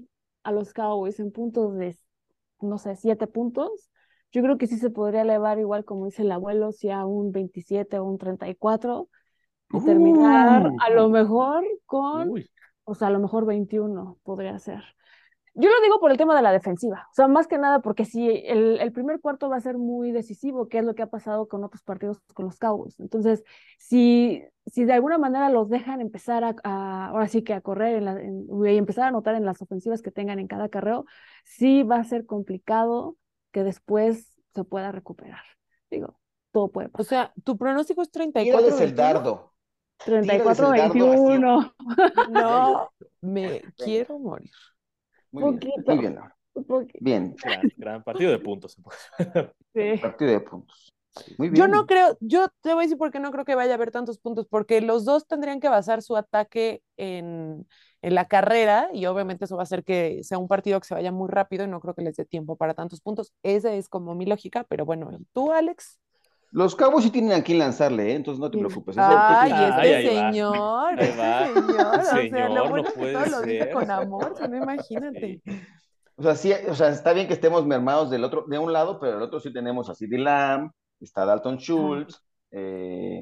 a 0.43 0.51
los 0.51 0.73
Cowboys 0.73 1.19
en 1.19 1.31
puntos 1.31 1.75
de, 1.75 1.97
no 2.61 2.77
sé, 2.77 2.95
siete 2.95 3.27
puntos, 3.27 3.91
yo 4.31 4.41
creo 4.41 4.57
que 4.57 4.67
sí 4.67 4.77
se 4.77 4.89
podría 4.89 5.21
elevar 5.21 5.59
igual 5.59 5.85
como 5.85 6.05
dice 6.05 6.21
el 6.21 6.31
abuelo, 6.31 6.71
si 6.71 6.89
a 6.89 7.05
un 7.05 7.31
27 7.31 7.99
o 7.99 8.05
un 8.05 8.17
34 8.17 9.09
y 9.71 9.83
terminar 9.83 10.71
a 10.79 10.89
lo 10.89 11.09
mejor 11.09 11.65
con, 11.85 12.33
o 12.83 12.95
sea, 12.95 13.07
a 13.07 13.11
lo 13.11 13.19
mejor 13.19 13.45
21 13.45 14.17
podría 14.23 14.57
ser. 14.59 14.83
Yo 15.57 15.69
lo 15.69 15.81
digo 15.81 16.01
por 16.01 16.11
el 16.11 16.17
tema 16.17 16.35
de 16.35 16.41
la 16.41 16.51
defensiva, 16.51 17.07
o 17.09 17.15
sea, 17.15 17.29
más 17.29 17.47
que 17.47 17.57
nada 17.57 17.79
porque 17.79 18.03
si 18.03 18.29
el, 18.29 18.77
el, 18.81 18.91
primer 18.91 19.21
cuarto 19.21 19.49
va 19.49 19.55
a 19.55 19.61
ser 19.61 19.77
muy 19.77 20.11
decisivo, 20.11 20.67
que 20.67 20.79
es 20.79 20.83
lo 20.83 20.95
que 20.95 21.01
ha 21.01 21.09
pasado 21.09 21.47
con 21.47 21.63
otros 21.63 21.81
partidos 21.81 22.19
con 22.33 22.45
los 22.45 22.59
Cowboys. 22.59 22.99
Entonces, 22.99 23.45
si, 23.77 24.43
si 24.65 24.83
de 24.83 24.91
alguna 24.91 25.17
manera 25.17 25.49
los 25.49 25.69
dejan 25.69 26.01
empezar 26.01 26.43
a, 26.43 27.07
ahora 27.07 27.29
sí 27.29 27.41
que 27.41 27.53
a 27.53 27.61
correr 27.61 27.95
en 27.95 28.05
la, 28.05 28.71
y 28.71 28.77
empezar 28.77 29.05
a 29.05 29.07
anotar 29.07 29.35
en 29.35 29.45
las 29.45 29.61
ofensivas 29.61 30.01
que 30.01 30.11
tengan 30.11 30.39
en 30.39 30.47
cada 30.47 30.67
carreo, 30.67 31.05
sí 31.45 31.83
va 31.83 31.97
a 31.97 32.03
ser 32.03 32.25
complicado 32.25 33.15
que 33.53 33.63
después 33.63 34.37
se 34.53 34.63
pueda 34.65 34.91
recuperar. 34.91 35.43
Digo, 35.89 36.19
todo 36.51 36.67
puede 36.67 36.89
pasar. 36.89 37.01
O 37.01 37.07
sea, 37.07 37.33
tu 37.45 37.57
pronóstico 37.57 38.01
es 38.01 38.11
34 38.11 38.77
el 38.79 38.93
dardo. 38.93 39.53
34-21. 39.99 41.73
No, 42.29 42.89
me 43.21 43.61
quiero 43.77 44.19
morir. 44.19 44.51
Muy 45.41 45.57
bien, 45.57 45.73
muy 45.85 45.97
bien, 45.97 46.19
Bien. 47.01 47.35
Gran, 47.77 48.03
partido 48.03 48.31
de 48.31 48.39
puntos. 48.39 48.77
Sí. 49.73 49.97
Partido 50.01 50.31
de 50.31 50.39
puntos. 50.39 50.93
Muy 51.37 51.49
bien. 51.49 51.65
Yo 51.65 51.67
no 51.67 51.85
creo, 51.85 52.17
yo 52.21 52.47
te 52.61 52.73
voy 52.73 52.83
a 52.83 52.85
decir 52.85 52.97
por 52.97 53.11
qué 53.11 53.19
no 53.19 53.29
creo 53.31 53.43
que 53.43 53.55
vaya 53.55 53.71
a 53.71 53.75
haber 53.75 53.91
tantos 53.91 54.19
puntos, 54.19 54.47
porque 54.49 54.79
los 54.79 55.03
dos 55.03 55.27
tendrían 55.27 55.59
que 55.59 55.67
basar 55.67 56.01
su 56.01 56.15
ataque 56.15 56.81
en, 56.95 57.67
en 58.01 58.15
la 58.15 58.29
carrera 58.29 58.89
y 58.93 59.05
obviamente 59.05 59.43
eso 59.43 59.57
va 59.57 59.63
a 59.63 59.65
hacer 59.65 59.83
que 59.83 60.23
sea 60.23 60.37
un 60.37 60.47
partido 60.47 60.79
que 60.79 60.87
se 60.87 60.93
vaya 60.93 61.11
muy 61.11 61.29
rápido 61.29 61.65
y 61.65 61.67
no 61.67 61.81
creo 61.81 61.93
que 61.93 62.03
les 62.03 62.15
dé 62.15 62.23
tiempo 62.23 62.55
para 62.55 62.73
tantos 62.73 63.01
puntos. 63.01 63.33
Esa 63.43 63.73
es 63.73 63.89
como 63.89 64.15
mi 64.15 64.25
lógica, 64.25 64.63
pero 64.69 64.85
bueno, 64.85 65.09
¿tú, 65.33 65.51
Alex? 65.51 65.99
Los 66.55 66.73
cabos 66.73 67.03
sí 67.03 67.11
tienen 67.11 67.33
a 67.33 67.43
quién 67.43 67.59
lanzarle, 67.59 68.11
¿eh? 68.11 68.15
entonces 68.15 68.39
no 68.39 68.49
te 68.49 68.57
preocupes. 68.57 68.95
Ay, 68.97 69.51
este 69.51 70.09
señor, 70.09 70.97
este 70.97 71.13
señor, 71.13 71.99
o 71.99 72.01
sea, 72.01 72.47
lo 72.47 72.69
bueno 72.69 72.87
no 72.95 73.11
todo 73.11 73.25
lo 73.25 73.41
dice 73.41 73.71
con 73.71 73.91
amor, 73.91 74.33
si 74.37 74.47
no 74.47 74.55
imagínate. 74.63 75.41
O 76.15 76.23
sea, 76.23 76.33
sí, 76.35 76.53
o 76.69 76.73
sea, 76.73 76.87
está 76.87 77.11
bien 77.11 77.27
que 77.27 77.33
estemos 77.33 77.65
mermados 77.65 78.09
del 78.09 78.23
otro, 78.23 78.45
de 78.47 78.57
un 78.57 78.71
lado, 78.71 79.01
pero 79.01 79.15
del 79.15 79.23
otro 79.23 79.41
sí 79.41 79.51
tenemos 79.51 79.89
a 79.89 79.95
CeeDee 79.95 80.17
Lamb, 80.17 80.71
está 81.01 81.25
Dalton 81.25 81.57
Schultz, 81.57 82.21
eh, 82.51 83.21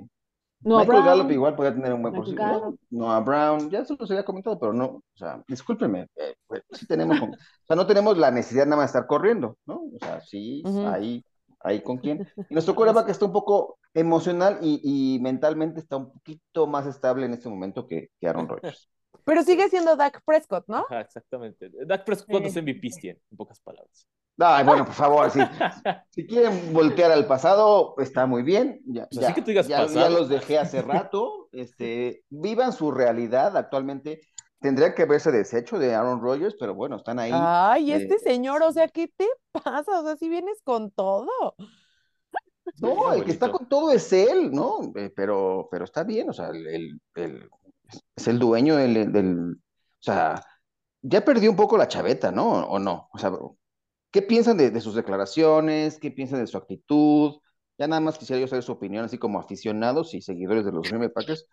no, 0.60 0.78
Michael 0.78 1.02
Brown, 1.02 1.06
Gallup 1.06 1.32
igual 1.32 1.56
podría 1.56 1.74
tener 1.74 1.92
un 1.92 2.04
buen 2.04 2.14
posible. 2.14 2.44
No, 2.92 3.12
a 3.12 3.20
Brown, 3.20 3.68
ya 3.72 3.84
se 3.84 3.96
los 3.98 4.12
había 4.12 4.24
comentado, 4.24 4.60
pero 4.60 4.74
no, 4.74 4.86
o 4.86 5.04
sea, 5.16 5.44
discúlpeme, 5.48 6.06
eh, 6.18 6.36
pues, 6.46 6.62
sí 6.74 6.86
tenemos, 6.86 7.20
o 7.20 7.66
sea, 7.66 7.76
no 7.76 7.88
tenemos 7.88 8.16
la 8.16 8.30
necesidad 8.30 8.66
nada 8.66 8.84
más 8.84 8.94
de 8.94 9.00
estar 9.00 9.08
corriendo, 9.08 9.58
¿no? 9.66 9.86
O 9.92 9.98
sea, 10.00 10.22
sí, 10.22 10.62
ahí 10.86 11.26
ahí 11.64 11.82
con 11.82 11.98
quién. 11.98 12.28
Y 12.50 12.54
nuestro 12.54 12.76
coreback 12.76 13.10
está 13.10 13.26
un 13.26 13.34
poco 13.34 13.80
emocional 13.94 14.60
y, 14.62 15.20
mentalmente 15.22 15.80
está 15.80 15.98
un 15.98 16.12
poquito 16.12 16.68
más 16.68 16.86
estable 16.86 17.26
en 17.26 17.34
este 17.34 17.50
momento 17.50 17.88
que, 17.88 18.10
Aaron 18.22 18.48
Rodgers. 18.48 18.90
Pero 19.26 19.44
sigue 19.44 19.70
siendo 19.70 19.96
Dak 19.96 20.22
Prescott, 20.26 20.66
¿no? 20.68 20.86
exactamente. 20.90 21.72
Dak 21.86 22.04
Prescott 22.04 22.44
es 22.44 22.56
MVP 22.56 22.90
tiene, 23.00 23.20
en 23.32 23.38
pocas 23.38 23.60
palabras. 23.62 24.08
Ay, 24.40 24.66
bueno, 24.66 24.84
por 24.86 24.96
favor, 24.96 25.30
si, 25.30 25.40
si 26.10 26.26
quieren 26.26 26.74
voltear 26.74 27.12
al 27.12 27.28
pasado, 27.28 27.96
está 28.00 28.26
muy 28.26 28.42
bien. 28.42 28.82
Ya, 28.86 29.08
ya, 29.12 29.34
que 29.34 29.42
tú 29.42 29.48
digas 29.48 29.68
ya, 29.68 29.86
ya, 29.86 30.10
los 30.10 30.28
dejé 30.28 30.58
hace 30.58 30.82
rato. 30.82 31.50
Este, 31.52 32.24
vivan 32.30 32.74
su 32.74 32.92
realidad 32.92 33.56
actualmente. 33.56 34.22
Tendría 34.64 34.96
que 34.96 35.02
haberse 35.02 35.30
deshecho 35.30 35.78
de 35.78 35.94
Aaron 35.94 36.22
Rodgers, 36.22 36.56
pero 36.58 36.74
bueno, 36.74 36.96
están 36.96 37.20
ahí. 37.20 37.32
Ay, 37.34 37.92
este 37.92 38.16
eh, 38.16 38.20
señor, 38.20 38.64
o 38.64 38.72
sea, 38.72 38.88
¿qué 38.88 39.10
te 39.10 39.28
pasa? 39.52 40.00
O 40.00 40.04
sea, 40.04 40.16
si 40.16 40.30
vienes 40.30 40.62
con 40.64 40.90
todo. 40.90 41.28
No, 42.80 43.12
el 43.12 43.26
que 43.26 43.32
está 43.32 43.52
con 43.52 43.68
todo 43.68 43.92
es 43.92 44.14
él, 44.14 44.50
¿no? 44.52 44.94
Eh, 44.96 45.12
pero, 45.14 45.68
pero 45.70 45.84
está 45.84 46.06
bien, 46.06 46.30
o 46.30 46.34
sea, 46.34 46.48
el, 46.48 46.98
el, 47.14 47.50
es 48.16 48.28
el 48.28 48.40
dueño 48.40 48.78
del, 48.78 49.12
del, 49.12 49.52
o 49.52 50.00
sea, 50.00 50.42
ya 51.02 51.26
perdió 51.26 51.52
un 51.52 51.58
poco 51.58 51.78
la 51.78 51.90
chaveta, 51.90 52.32
¿no? 52.32 52.64
¿O 52.64 52.80
no? 52.80 53.10
O 53.12 53.18
sea, 53.18 53.34
¿qué 54.12 54.22
piensan 54.22 54.56
de, 54.56 54.72
de, 54.72 54.80
sus 54.80 54.96
declaraciones? 54.96 56.00
¿Qué 56.00 56.10
piensan 56.10 56.40
de 56.40 56.48
su 56.48 56.58
actitud? 56.58 57.42
Ya 57.78 57.88
nada 57.88 58.00
más 58.00 58.18
quisiera 58.18 58.40
yo 58.40 58.48
saber 58.48 58.64
su 58.64 58.72
opinión, 58.72 59.04
así 59.04 59.18
como 59.18 59.42
aficionados 59.42 60.14
y 60.14 60.22
seguidores 60.22 60.64
de 60.64 60.72
los 60.72 60.88
Green 60.88 61.02
Bay 61.02 61.10
Packers. 61.10 61.46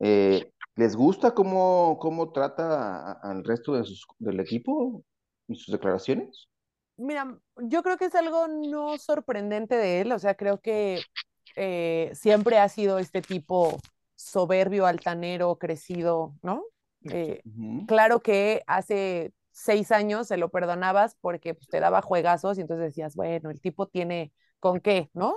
Eh, 0.00 0.50
¿Les 0.76 0.96
gusta 0.96 1.32
cómo, 1.32 1.98
cómo 2.00 2.32
trata 2.32 3.12
al 3.12 3.44
resto 3.44 3.74
de 3.74 3.84
sus, 3.84 4.06
del 4.18 4.40
equipo 4.40 5.04
y 5.46 5.54
sus 5.54 5.72
declaraciones? 5.72 6.48
Mira, 6.96 7.38
yo 7.56 7.82
creo 7.82 7.96
que 7.96 8.06
es 8.06 8.14
algo 8.14 8.48
no 8.48 8.98
sorprendente 8.98 9.76
de 9.76 10.00
él, 10.00 10.12
o 10.12 10.18
sea, 10.18 10.34
creo 10.34 10.60
que 10.60 11.00
eh, 11.56 12.10
siempre 12.14 12.58
ha 12.58 12.68
sido 12.68 12.98
este 12.98 13.22
tipo 13.22 13.78
soberbio, 14.16 14.86
altanero, 14.86 15.56
crecido, 15.56 16.34
¿no? 16.42 16.64
Eh, 17.10 17.42
claro 17.86 18.20
que 18.20 18.62
hace 18.66 19.32
seis 19.50 19.92
años 19.92 20.28
se 20.28 20.36
lo 20.36 20.48
perdonabas 20.48 21.16
porque 21.20 21.54
pues, 21.54 21.68
te 21.68 21.80
daba 21.80 22.02
juegazos 22.02 22.58
y 22.58 22.62
entonces 22.62 22.86
decías, 22.86 23.14
bueno, 23.14 23.50
el 23.50 23.60
tipo 23.60 23.86
tiene 23.86 24.32
con 24.58 24.80
qué, 24.80 25.10
¿no? 25.12 25.36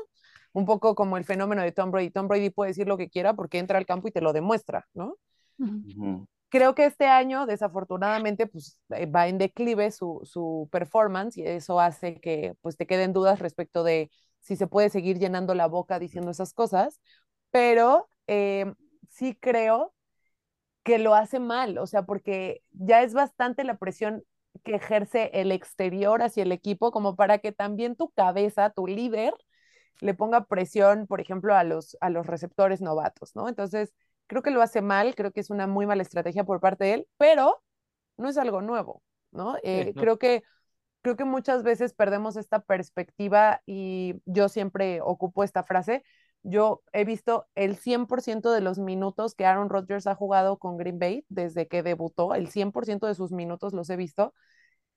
Un 0.53 0.65
poco 0.65 0.95
como 0.95 1.17
el 1.17 1.25
fenómeno 1.25 1.61
de 1.61 1.71
Tom 1.71 1.91
Brady. 1.91 2.09
Tom 2.11 2.27
Brady 2.27 2.49
puede 2.49 2.71
decir 2.71 2.87
lo 2.87 2.97
que 2.97 3.09
quiera 3.09 3.33
porque 3.33 3.59
entra 3.59 3.77
al 3.77 3.85
campo 3.85 4.07
y 4.07 4.11
te 4.11 4.21
lo 4.21 4.33
demuestra, 4.33 4.87
¿no? 4.93 5.15
Creo 6.49 6.75
que 6.75 6.85
este 6.85 7.07
año, 7.07 7.45
desafortunadamente, 7.45 8.47
pues 8.47 8.79
eh, 8.89 9.05
va 9.05 9.27
en 9.27 9.37
declive 9.37 9.91
su, 9.91 10.21
su, 10.23 10.69
performance 10.71 11.37
y 11.37 11.43
eso 11.43 11.79
hace 11.79 12.21
que 12.21 12.55
pues 12.61 12.77
te 12.77 12.87
queden 12.87 13.11
dudas 13.11 13.39
respecto 13.39 13.83
de 13.83 14.09
si 14.39 14.55
se 14.55 14.67
puede 14.67 14.89
seguir 14.89 15.19
llenando 15.19 15.53
la 15.55 15.67
boca 15.67 15.99
diciendo 15.99 16.31
esas 16.31 16.53
cosas, 16.53 17.01
pero 17.51 18.09
eh, 18.27 18.73
sí 19.09 19.35
creo 19.35 19.93
que 20.83 20.99
lo 20.99 21.15
hace 21.15 21.39
mal, 21.39 21.77
o 21.79 21.85
sea, 21.85 22.03
porque 22.03 22.61
ya 22.71 23.03
es 23.03 23.13
bastante 23.13 23.65
la 23.65 23.77
presión 23.77 24.23
que 24.63 24.75
ejerce 24.75 25.29
el 25.33 25.51
exterior 25.51 26.21
hacia 26.21 26.43
el 26.43 26.51
equipo 26.53 26.91
como 26.91 27.15
para 27.17 27.39
que 27.39 27.51
también 27.51 27.95
tu 27.97 28.09
cabeza, 28.11 28.69
tu 28.69 28.87
líder, 28.87 29.33
le 29.99 30.13
ponga 30.13 30.45
presión, 30.45 31.07
por 31.07 31.21
ejemplo, 31.21 31.55
a 31.55 31.63
los, 31.63 31.97
a 32.01 32.09
los 32.09 32.27
receptores 32.27 32.81
novatos, 32.81 33.35
¿no? 33.35 33.49
Entonces, 33.49 33.93
creo 34.27 34.41
que 34.41 34.51
lo 34.51 34.61
hace 34.61 34.81
mal, 34.81 35.15
creo 35.15 35.31
que 35.31 35.39
es 35.39 35.49
una 35.49 35.67
muy 35.67 35.85
mala 35.85 36.03
estrategia 36.03 36.43
por 36.43 36.59
parte 36.59 36.85
de 36.85 36.93
él, 36.93 37.07
pero 37.17 37.63
no 38.17 38.29
es 38.29 38.37
algo 38.37 38.61
nuevo, 38.61 39.01
¿no? 39.31 39.57
Eh, 39.63 39.93
creo 39.95 40.17
que 40.17 40.43
creo 41.01 41.15
que 41.15 41.25
muchas 41.25 41.63
veces 41.63 41.93
perdemos 41.93 42.35
esta 42.35 42.59
perspectiva 42.59 43.61
y 43.65 44.15
yo 44.25 44.49
siempre 44.49 44.99
ocupo 45.01 45.43
esta 45.43 45.63
frase. 45.63 46.03
Yo 46.43 46.83
he 46.91 47.05
visto 47.05 47.47
el 47.55 47.77
100% 47.77 48.51
de 48.51 48.61
los 48.61 48.77
minutos 48.77 49.33
que 49.33 49.45
Aaron 49.45 49.69
Rodgers 49.69 50.07
ha 50.07 50.15
jugado 50.15 50.57
con 50.57 50.77
Green 50.77 50.99
Bay 50.99 51.25
desde 51.29 51.67
que 51.67 51.83
debutó, 51.83 52.35
el 52.35 52.49
100% 52.49 53.07
de 53.07 53.15
sus 53.15 53.31
minutos 53.31 53.73
los 53.73 53.89
he 53.89 53.95
visto. 53.95 54.33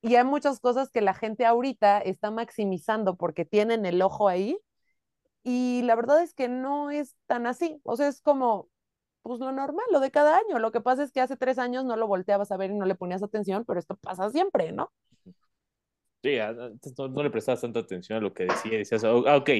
Y 0.02 0.16
hay 0.16 0.24
muchas 0.24 0.60
cosas 0.60 0.90
que 0.90 1.00
la 1.00 1.14
gente 1.14 1.44
ahorita 1.46 2.00
está 2.00 2.30
maximizando 2.30 3.16
porque 3.16 3.44
tienen 3.44 3.86
el 3.86 4.02
ojo 4.02 4.28
ahí 4.28 4.58
y 5.42 5.82
la 5.82 5.94
verdad 5.94 6.22
es 6.22 6.34
que 6.34 6.48
no 6.48 6.90
es 6.90 7.16
tan 7.26 7.46
así. 7.46 7.80
O 7.84 7.96
sea, 7.96 8.08
es 8.08 8.20
como, 8.20 8.68
pues 9.22 9.40
lo 9.40 9.52
normal, 9.52 9.86
lo 9.90 10.00
de 10.00 10.10
cada 10.10 10.38
año. 10.38 10.58
Lo 10.58 10.72
que 10.72 10.80
pasa 10.80 11.02
es 11.02 11.12
que 11.12 11.20
hace 11.20 11.36
tres 11.36 11.58
años 11.58 11.84
no 11.84 11.96
lo 11.96 12.06
volteabas 12.06 12.52
a 12.52 12.56
ver 12.56 12.70
y 12.70 12.74
no 12.74 12.86
le 12.86 12.94
ponías 12.94 13.22
atención, 13.22 13.64
pero 13.64 13.78
esto 13.78 13.96
pasa 13.96 14.30
siempre, 14.30 14.72
¿no? 14.72 14.92
Sí, 16.22 16.36
no, 16.98 17.22
le 17.22 17.30
prestabas 17.30 17.62
tanta 17.62 17.80
atención 17.80 18.18
a 18.18 18.20
lo 18.20 18.34
que 18.34 18.44
decía. 18.44 18.78
Decías, 18.78 19.04
ah, 19.04 19.36
ok, 19.36 19.50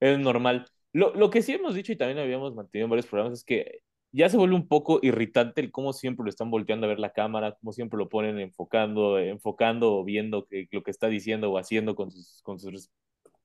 es 0.00 0.18
normal. 0.18 0.66
Lo, 0.92 1.14
lo 1.14 1.30
que 1.30 1.42
sí 1.42 1.52
hemos 1.52 1.74
dicho 1.74 1.92
y 1.92 1.96
también 1.96 2.18
habíamos 2.18 2.54
mantenido 2.54 2.84
en 2.84 2.90
varios 2.90 3.06
programas 3.06 3.38
es 3.38 3.44
que 3.44 3.80
ya 4.12 4.28
se 4.28 4.36
vuelve 4.36 4.54
un 4.54 4.68
poco 4.68 5.00
irritante 5.02 5.60
el 5.60 5.72
cómo 5.72 5.92
siempre 5.92 6.22
lo 6.22 6.30
están 6.30 6.48
volteando 6.48 6.86
a 6.86 6.88
ver 6.88 7.00
la 7.00 7.12
cámara, 7.12 7.56
cómo 7.60 7.72
siempre 7.72 7.98
lo 7.98 8.08
ponen 8.08 8.38
enfocando, 8.38 9.18
enfocando 9.18 9.96
o 9.96 10.04
viendo 10.04 10.46
que, 10.46 10.68
lo 10.70 10.84
que 10.84 10.92
está 10.92 11.08
diciendo 11.08 11.50
o 11.50 11.58
haciendo 11.58 11.96
con 11.96 12.12
sus, 12.12 12.40
con 12.42 12.60
sus 12.60 12.90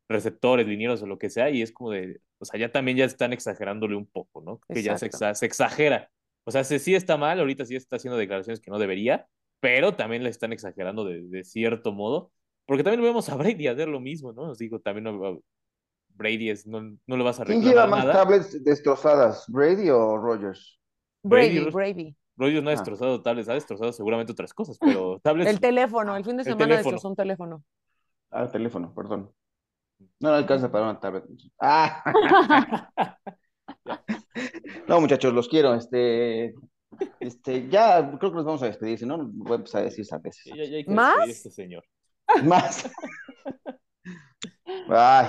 receptores, 0.09 0.67
linieros 0.67 1.01
o 1.03 1.07
lo 1.07 1.17
que 1.17 1.29
sea, 1.29 1.49
y 1.49 1.61
es 1.61 1.71
como 1.71 1.91
de, 1.91 2.19
o 2.39 2.45
sea, 2.45 2.59
ya 2.59 2.71
también 2.71 2.97
ya 2.97 3.05
están 3.05 3.31
exagerándole 3.31 3.95
un 3.95 4.07
poco, 4.07 4.41
¿no? 4.41 4.59
Que 4.67 4.81
ya 4.81 4.97
se, 4.97 5.05
exagera. 5.45 6.09
O 6.45 6.51
sea, 6.51 6.63
sí 6.63 6.95
está 6.95 7.15
mal, 7.15 7.39
ahorita 7.39 7.65
sí 7.65 7.75
está 7.75 7.97
haciendo 7.97 8.17
declaraciones 8.17 8.59
que 8.59 8.71
no 8.71 8.79
debería, 8.79 9.27
pero 9.59 9.95
también 9.95 10.23
le 10.23 10.29
están 10.29 10.51
exagerando 10.51 11.05
de, 11.05 11.43
cierto 11.43 11.91
modo, 11.91 12.31
porque 12.65 12.83
también 12.83 13.03
vemos 13.03 13.29
a 13.29 13.35
Brady 13.35 13.67
hacer 13.67 13.87
lo 13.87 13.99
mismo, 13.99 14.33
¿no? 14.33 14.49
Os 14.49 14.57
digo, 14.57 14.79
también 14.79 15.03
no, 15.03 15.41
Brady 16.09 16.49
es, 16.49 16.65
no, 16.65 16.81
no 16.81 17.17
lo 17.17 17.23
vas 17.23 17.39
a 17.39 17.43
reclamar 17.43 17.63
¿Quién 17.63 17.73
lleva 17.73 17.87
más 17.87 18.05
tablets 18.05 18.63
destrozadas, 18.63 19.45
Brady 19.47 19.89
o 19.89 20.17
Rogers? 20.17 20.79
Brady, 21.21 21.69
Brady. 21.69 22.15
Rogers 22.35 22.63
no 22.63 22.69
ha 22.69 22.73
ah. 22.73 22.75
destrozado 22.75 23.21
tablets, 23.21 23.49
ha 23.49 23.53
destrozado 23.53 23.91
seguramente 23.91 24.31
otras 24.31 24.53
cosas, 24.53 24.77
pero 24.79 25.19
tablets... 25.19 25.51
El 25.51 25.59
teléfono, 25.59 26.15
el 26.15 26.23
fin 26.23 26.37
de 26.37 26.45
semana 26.45 26.77
destrozó 26.77 27.09
un 27.09 27.15
teléfono. 27.15 27.63
Ah, 28.31 28.43
el 28.43 28.51
teléfono, 28.51 28.93
perdón. 28.95 29.31
No, 30.19 30.29
no 30.29 30.35
alcanza 30.35 30.71
para 30.71 30.85
una 30.85 30.99
tablet. 30.99 31.25
Ah. 31.61 32.03
no, 34.87 35.01
muchachos, 35.01 35.33
los 35.33 35.47
quiero. 35.47 35.73
Este, 35.73 36.53
Este, 37.19 37.69
ya 37.69 38.17
creo 38.17 38.31
que 38.31 38.37
nos 38.37 38.45
vamos 38.45 38.63
a 38.63 38.67
despedir, 38.67 38.97
si 38.97 39.05
no, 39.05 39.29
voy 39.31 39.53
a 39.53 39.55
empezar 39.55 39.81
a 39.81 39.85
decir 39.85 40.05
veces. 40.21 40.87
¿Más? 40.87 41.27
Este 41.27 41.51
señor. 41.51 41.83
Más. 42.43 42.89
Ay, 44.89 45.27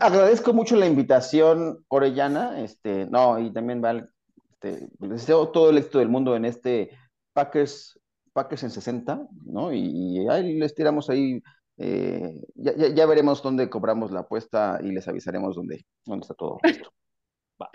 agradezco 0.00 0.52
mucho 0.52 0.76
la 0.76 0.86
invitación, 0.86 1.84
Orellana. 1.88 2.62
Este, 2.62 3.06
no, 3.06 3.38
y 3.38 3.52
también 3.52 3.80
Val, 3.80 4.10
este, 4.52 4.88
deseo 4.98 5.48
todo 5.48 5.70
el 5.70 5.78
éxito 5.78 5.98
del 5.98 6.08
mundo 6.08 6.36
en 6.36 6.44
este 6.44 6.90
Packers, 7.32 7.98
Packers 8.32 8.62
en 8.64 8.70
60, 8.70 9.26
¿no? 9.46 9.72
Y, 9.72 10.26
ahí 10.28 10.58
les 10.58 10.74
tiramos 10.74 11.10
ahí. 11.10 11.42
Eh, 11.82 12.42
ya, 12.56 12.74
ya, 12.74 13.06
veremos 13.06 13.42
dónde 13.42 13.70
cobramos 13.70 14.12
la 14.12 14.20
apuesta 14.20 14.78
y 14.82 14.92
les 14.92 15.08
avisaremos 15.08 15.56
dónde, 15.56 15.86
dónde 16.04 16.24
está 16.24 16.34
todo 16.34 16.58
esto. 16.62 16.92
Va. 17.60 17.70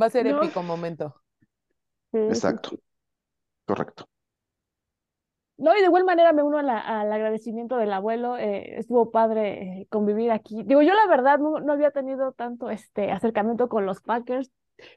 Va 0.00 0.06
a 0.06 0.10
ser 0.10 0.28
épico 0.28 0.62
momento. 0.62 1.12
Exacto. 2.12 2.78
Correcto. 3.64 4.08
No, 5.58 5.74
y 5.74 5.80
de 5.80 5.86
igual 5.86 6.04
manera 6.04 6.32
me 6.32 6.44
uno 6.44 6.58
al 6.58 6.68
agradecimiento 6.68 7.78
del 7.78 7.92
abuelo. 7.92 8.36
Eh, 8.36 8.78
estuvo 8.78 9.10
padre 9.10 9.80
eh, 9.80 9.86
convivir 9.90 10.30
aquí. 10.30 10.62
Digo, 10.64 10.82
yo 10.82 10.94
la 10.94 11.08
verdad 11.08 11.40
no, 11.40 11.58
no, 11.58 11.72
había 11.72 11.90
tenido 11.90 12.30
tanto 12.30 12.70
este 12.70 13.10
acercamiento 13.10 13.68
con 13.68 13.86
los 13.86 14.02
Packers. 14.02 14.52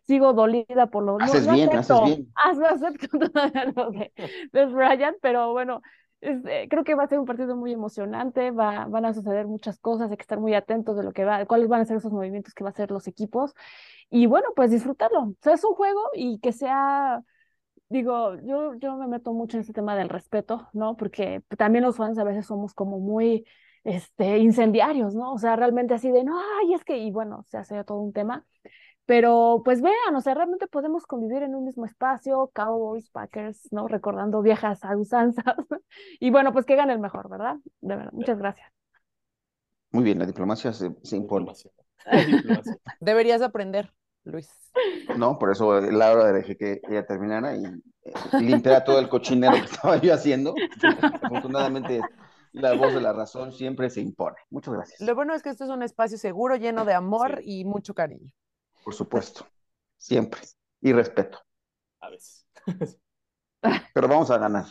Sigo 0.05 0.33
dolida 0.33 0.87
por 0.87 1.03
lo 1.03 1.17
haces 1.19 1.47
no, 1.47 1.53
bien, 1.53 1.75
haces 1.75 2.01
bien. 2.03 2.27
acepto 2.37 3.07
lo 3.75 3.91
de, 3.91 4.11
de 4.51 5.15
pero 5.21 5.51
bueno, 5.51 5.81
este, 6.21 6.67
creo 6.67 6.83
que 6.83 6.95
va 6.95 7.03
a 7.03 7.07
ser 7.07 7.19
un 7.19 7.25
partido 7.25 7.55
muy 7.55 7.71
emocionante, 7.71 8.51
va, 8.51 8.85
van 8.87 9.05
a 9.05 9.13
suceder 9.13 9.47
muchas 9.47 9.79
cosas, 9.79 10.11
hay 10.11 10.17
que 10.17 10.23
estar 10.23 10.39
muy 10.39 10.53
atentos 10.53 10.97
de 10.97 11.03
lo 11.03 11.13
que 11.13 11.23
va, 11.23 11.45
cuáles 11.45 11.69
van 11.69 11.81
a 11.81 11.85
ser 11.85 11.97
esos 11.97 12.11
movimientos 12.11 12.53
que 12.53 12.63
va 12.63 12.69
a 12.69 12.73
hacer 12.73 12.91
los 12.91 13.07
equipos 13.07 13.53
y 14.09 14.25
bueno, 14.25 14.49
pues 14.55 14.71
disfrutarlo. 14.71 15.19
O 15.21 15.35
sea, 15.41 15.53
es 15.53 15.63
un 15.63 15.75
juego 15.75 16.01
y 16.13 16.39
que 16.39 16.51
sea, 16.51 17.23
digo, 17.89 18.35
yo, 18.41 18.75
yo 18.75 18.97
me 18.97 19.07
meto 19.07 19.33
mucho 19.33 19.57
en 19.57 19.61
ese 19.61 19.73
tema 19.73 19.95
del 19.95 20.09
respeto, 20.09 20.67
¿no? 20.73 20.97
Porque 20.97 21.43
también 21.57 21.85
los 21.85 21.97
fans 21.97 22.17
a 22.19 22.23
veces 22.23 22.45
somos 22.47 22.73
como 22.73 22.99
muy 22.99 23.45
este, 23.83 24.39
incendiarios, 24.39 25.15
¿no? 25.15 25.33
O 25.33 25.37
sea, 25.37 25.55
realmente 25.55 25.93
así 25.93 26.11
de, 26.11 26.23
no, 26.23 26.39
ay, 26.39 26.73
es 26.73 26.83
que, 26.83 26.97
y 26.97 27.11
bueno, 27.11 27.43
se 27.47 27.57
hace 27.57 27.83
todo 27.83 27.99
un 27.99 28.13
tema. 28.13 28.45
Pero 29.09 29.63
pues 29.65 29.81
vean, 29.81 30.15
o 30.15 30.21
sea, 30.21 30.35
realmente 30.35 30.67
podemos 30.67 31.07
convivir 31.07 31.41
en 31.41 31.55
un 31.55 31.65
mismo 31.65 31.83
espacio, 31.83 32.51
Cowboys, 32.53 33.09
Packers, 33.09 33.67
¿no? 33.71 33.87
Recordando 33.87 34.43
viejas 34.43 34.81
usanzas. 34.95 35.43
y 36.19 36.29
bueno, 36.29 36.53
pues 36.53 36.67
que 36.67 36.75
gane 36.75 36.93
el 36.93 36.99
mejor, 36.99 37.27
¿verdad? 37.27 37.55
De 37.81 37.95
verdad, 37.95 38.11
muchas 38.11 38.37
gracias. 38.37 38.71
Muy 39.89 40.03
bien, 40.03 40.19
la 40.19 40.27
diplomacia 40.27 40.73
se, 40.73 40.95
se 41.01 41.15
impone. 41.15 41.51
Deberías 42.99 43.41
aprender, 43.41 43.91
Luis. 44.25 44.47
No, 45.17 45.39
por 45.39 45.49
eso 45.53 45.81
la 45.81 46.11
hora 46.11 46.31
dejé 46.31 46.55
que 46.55 46.79
ella 46.87 47.07
terminara 47.07 47.55
y 47.55 47.63
eh, 47.65 48.13
limpiara 48.41 48.83
todo 48.83 48.99
el 48.99 49.09
cochinero 49.09 49.53
que 49.53 49.65
estaba 49.73 49.97
yo 49.97 50.13
haciendo. 50.13 50.53
Afortunadamente, 51.23 51.99
la 52.51 52.75
voz 52.75 52.93
de 52.93 53.01
la 53.01 53.13
razón 53.13 53.53
siempre 53.53 53.89
se 53.89 54.01
impone. 54.01 54.37
Muchas 54.51 54.75
gracias. 54.75 55.01
Lo 55.01 55.15
bueno 55.15 55.33
es 55.33 55.41
que 55.41 55.49
esto 55.49 55.63
es 55.63 55.71
un 55.71 55.81
espacio 55.81 56.19
seguro, 56.19 56.57
lleno 56.57 56.85
de 56.85 56.93
amor 56.93 57.41
y 57.43 57.65
mucho 57.65 57.95
cariño. 57.95 58.31
Por 58.83 58.93
supuesto, 58.93 59.45
siempre. 59.97 60.41
Y 60.81 60.93
respeto. 60.93 61.39
A 61.99 62.09
veces. 62.09 62.45
Pero 63.93 64.07
vamos 64.07 64.31
a 64.31 64.37
ganar. 64.37 64.65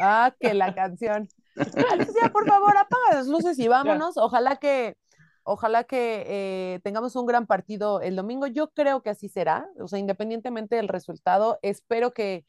Ah, 0.00 0.34
que 0.38 0.54
la 0.54 0.74
canción. 0.74 1.28
Alicia, 1.90 2.32
por 2.32 2.46
favor, 2.46 2.76
apaga 2.76 3.14
las 3.14 3.26
luces 3.26 3.58
y 3.58 3.68
vámonos. 3.68 4.16
Ojalá 4.16 4.56
que, 4.56 4.96
ojalá 5.42 5.84
que 5.84 6.24
eh, 6.26 6.80
tengamos 6.82 7.16
un 7.16 7.26
gran 7.26 7.46
partido 7.46 8.00
el 8.00 8.16
domingo. 8.16 8.46
Yo 8.46 8.70
creo 8.70 9.02
que 9.02 9.10
así 9.10 9.28
será. 9.28 9.68
O 9.78 9.88
sea, 9.88 9.98
independientemente 9.98 10.76
del 10.76 10.88
resultado, 10.88 11.58
espero 11.62 12.12
que, 12.12 12.44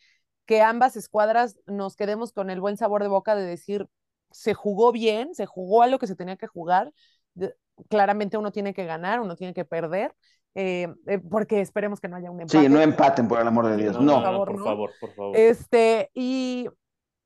que 0.46 0.62
ambas 0.62 0.96
escuadras 0.96 1.60
nos 1.66 1.96
quedemos 1.96 2.32
con 2.32 2.50
el 2.50 2.62
buen 2.62 2.78
sabor 2.78 3.04
de 3.04 3.10
boca 3.10 3.36
de 3.36 3.44
decir, 3.44 3.88
se 4.32 4.54
jugó 4.54 4.92
bien, 4.92 5.36
se 5.36 5.46
jugó 5.46 5.84
a 5.84 5.88
lo 5.88 6.00
que 6.00 6.08
se 6.08 6.16
tenía 6.16 6.38
que 6.38 6.48
jugar. 6.48 6.94
Claramente 7.90 8.38
uno 8.38 8.52
tiene 8.52 8.74
que 8.74 8.86
ganar, 8.86 9.20
uno 9.20 9.36
tiene 9.36 9.54
que 9.54 9.66
perder 9.66 10.16
eh, 10.56 10.88
eh, 11.06 11.20
porque 11.20 11.60
esperemos 11.60 12.00
que 12.00 12.08
no 12.08 12.16
haya 12.16 12.32
un 12.32 12.42
empate. 12.42 12.64
Sí, 12.64 12.70
no 12.70 12.80
empaten, 12.80 13.28
por 13.28 13.40
el 13.40 13.48
amor 13.48 13.68
de 13.68 13.78
Dios, 13.78 14.00
no. 14.00 14.16
por, 14.16 14.24
favor, 14.24 14.48
por 14.48 14.64
favor, 14.64 14.92
por 15.02 15.14
favor. 15.14 15.38
Este, 15.38 16.10
y, 16.14 16.70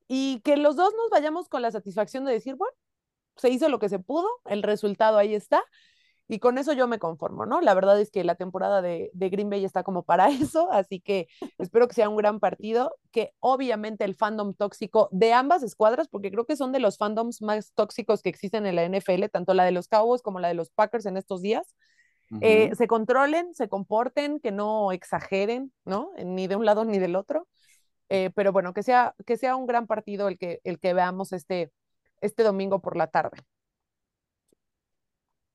y 0.08 0.42
que 0.42 0.58
los 0.58 0.76
dos 0.76 0.94
nos 0.98 1.12
vayamos 1.12 1.48
con 1.48 1.62
la 1.62 1.70
satisfacción 1.70 2.26
de 2.26 2.34
decir, 2.34 2.56
bueno, 2.56 2.74
se 3.36 3.50
hizo 3.50 3.70
lo 3.70 3.80
que 3.80 3.88
se 3.88 4.00
pudo, 4.00 4.28
el 4.46 4.64
resultado 4.64 5.20
ahí 5.20 5.36
está, 5.36 5.64
y 6.28 6.40
con 6.40 6.58
eso 6.60 6.74
yo 6.74 6.88
me 6.88 7.00
conformo, 7.00 7.46
¿no? 7.46 7.60
La 7.60 7.74
verdad 7.74 8.00
es 8.00 8.12
que 8.12 8.24
la 8.24 8.36
temporada 8.36 8.84
de, 8.84 9.10
de, 9.14 9.30
Green 9.30 9.50
Bay 9.50 9.66
está 9.66 9.84
como 9.84 10.04
para 10.04 10.28
eso, 10.30 10.72
así 10.72 11.00
que 11.00 11.28
espero 11.60 11.88
que 11.88 11.96
sea 11.96 12.10
un 12.10 12.18
gran 12.18 12.40
partido, 12.40 12.96
que 13.12 13.34
obviamente 13.40 14.06
el 14.06 14.16
fandom 14.16 14.54
tóxico 14.54 15.10
de 15.12 15.34
ambas 15.34 15.64
escuadras, 15.64 16.08
porque 16.08 16.32
creo 16.32 16.46
que 16.46 16.56
son 16.56 16.72
de 16.72 16.80
los 16.80 16.98
fandoms 16.98 17.42
más 17.42 17.74
tóxicos 17.74 18.22
que 18.22 18.30
existen 18.30 18.66
en 18.66 18.76
la 18.76 18.86
NFL, 18.86 19.26
tanto 19.32 19.54
la 19.54 19.66
de 19.66 19.72
los 19.72 19.88
Cowboys 19.88 20.22
como 20.22 20.40
la 20.40 20.48
de 20.48 20.54
los 20.56 20.70
Packers 20.70 21.06
en 21.06 21.18
estos 21.18 21.42
días, 21.42 21.76
eh, 22.42 22.72
se 22.76 22.88
controlen, 22.88 23.54
se 23.54 23.70
comporten, 23.70 24.40
que 24.40 24.52
no 24.52 24.92
exageren, 24.92 25.72
¿no? 25.86 26.12
Ni 26.24 26.48
de 26.48 26.56
un 26.56 26.66
lado 26.66 26.86
ni 26.86 27.00
del 27.00 27.16
otro. 27.16 27.48
Eh, 28.10 28.32
pero 28.36 28.52
bueno, 28.52 28.74
que 28.74 28.84
sea, 28.84 29.16
que 29.26 29.38
sea 29.38 29.56
un 29.56 29.68
gran 29.68 29.88
partido 29.88 30.28
el 30.28 30.38
que, 30.38 30.60
el 30.64 30.80
que 30.80 30.94
veamos 30.94 31.32
este, 31.32 31.72
este 32.22 32.44
domingo 32.44 32.82
por 32.82 32.98
la 32.98 33.08
tarde. 33.08 33.38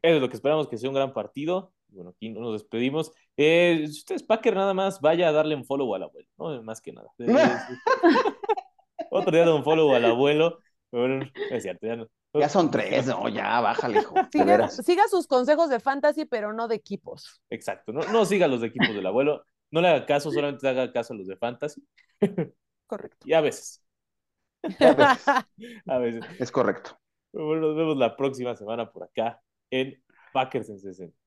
Es 0.02 0.20
lo 0.20 0.28
que 0.28 0.36
esperamos 0.36 0.68
que 0.68 0.78
sea 0.78 0.90
un 0.90 0.94
gran 0.94 1.12
partido. 1.12 1.72
Bueno, 1.88 2.10
aquí 2.10 2.30
nos 2.30 2.52
despedimos. 2.52 3.12
Eh, 3.36 3.86
si 3.86 3.98
usted 3.98 4.16
es 4.16 4.22
Packer, 4.22 4.54
nada 4.54 4.74
más 4.74 5.00
vaya 5.00 5.28
a 5.28 5.32
darle 5.32 5.54
un 5.54 5.64
follow 5.64 5.94
al 5.94 6.04
abuelo, 6.04 6.28
¿no? 6.36 6.62
Más 6.62 6.80
que 6.80 6.92
nada. 6.92 7.08
Otro 9.10 9.30
día 9.30 9.44
de 9.44 9.52
un 9.52 9.64
follow 9.64 9.94
al 9.94 10.04
abuelo. 10.04 10.58
Bueno, 10.94 11.28
es 11.50 11.64
cierto, 11.64 11.88
ya 11.88 11.96
no. 11.96 12.08
Ya 12.34 12.48
son 12.48 12.70
tres, 12.70 13.06
no, 13.06 13.28
ya, 13.28 13.60
bájale, 13.60 13.98
hijo. 13.98 14.14
Siga, 14.84 15.08
sus 15.08 15.26
consejos 15.26 15.68
de 15.68 15.80
fantasy, 15.80 16.24
pero 16.24 16.52
no 16.52 16.68
de 16.68 16.76
equipos. 16.76 17.42
Exacto, 17.50 17.92
no, 17.92 18.02
no 18.12 18.24
siga 18.24 18.46
los 18.46 18.60
de 18.60 18.68
equipos 18.68 18.94
del 18.94 19.06
abuelo, 19.06 19.44
no 19.72 19.80
le 19.80 19.88
haga 19.88 20.06
caso, 20.06 20.30
solamente 20.30 20.68
haga 20.68 20.92
caso 20.92 21.12
a 21.12 21.16
los 21.16 21.26
de 21.26 21.36
fantasy. 21.36 21.84
Correcto. 22.86 23.26
Y 23.26 23.32
a 23.32 23.40
veces. 23.40 23.82
a 25.86 25.98
veces. 25.98 26.24
Es 26.38 26.52
correcto. 26.52 26.96
Bueno, 27.32 27.62
nos 27.62 27.76
vemos 27.76 27.96
la 27.96 28.16
próxima 28.16 28.54
semana 28.54 28.90
por 28.92 29.02
acá 29.02 29.40
en 29.70 30.00
Packers 30.32 30.68
en 30.68 30.78
60. 30.78 31.23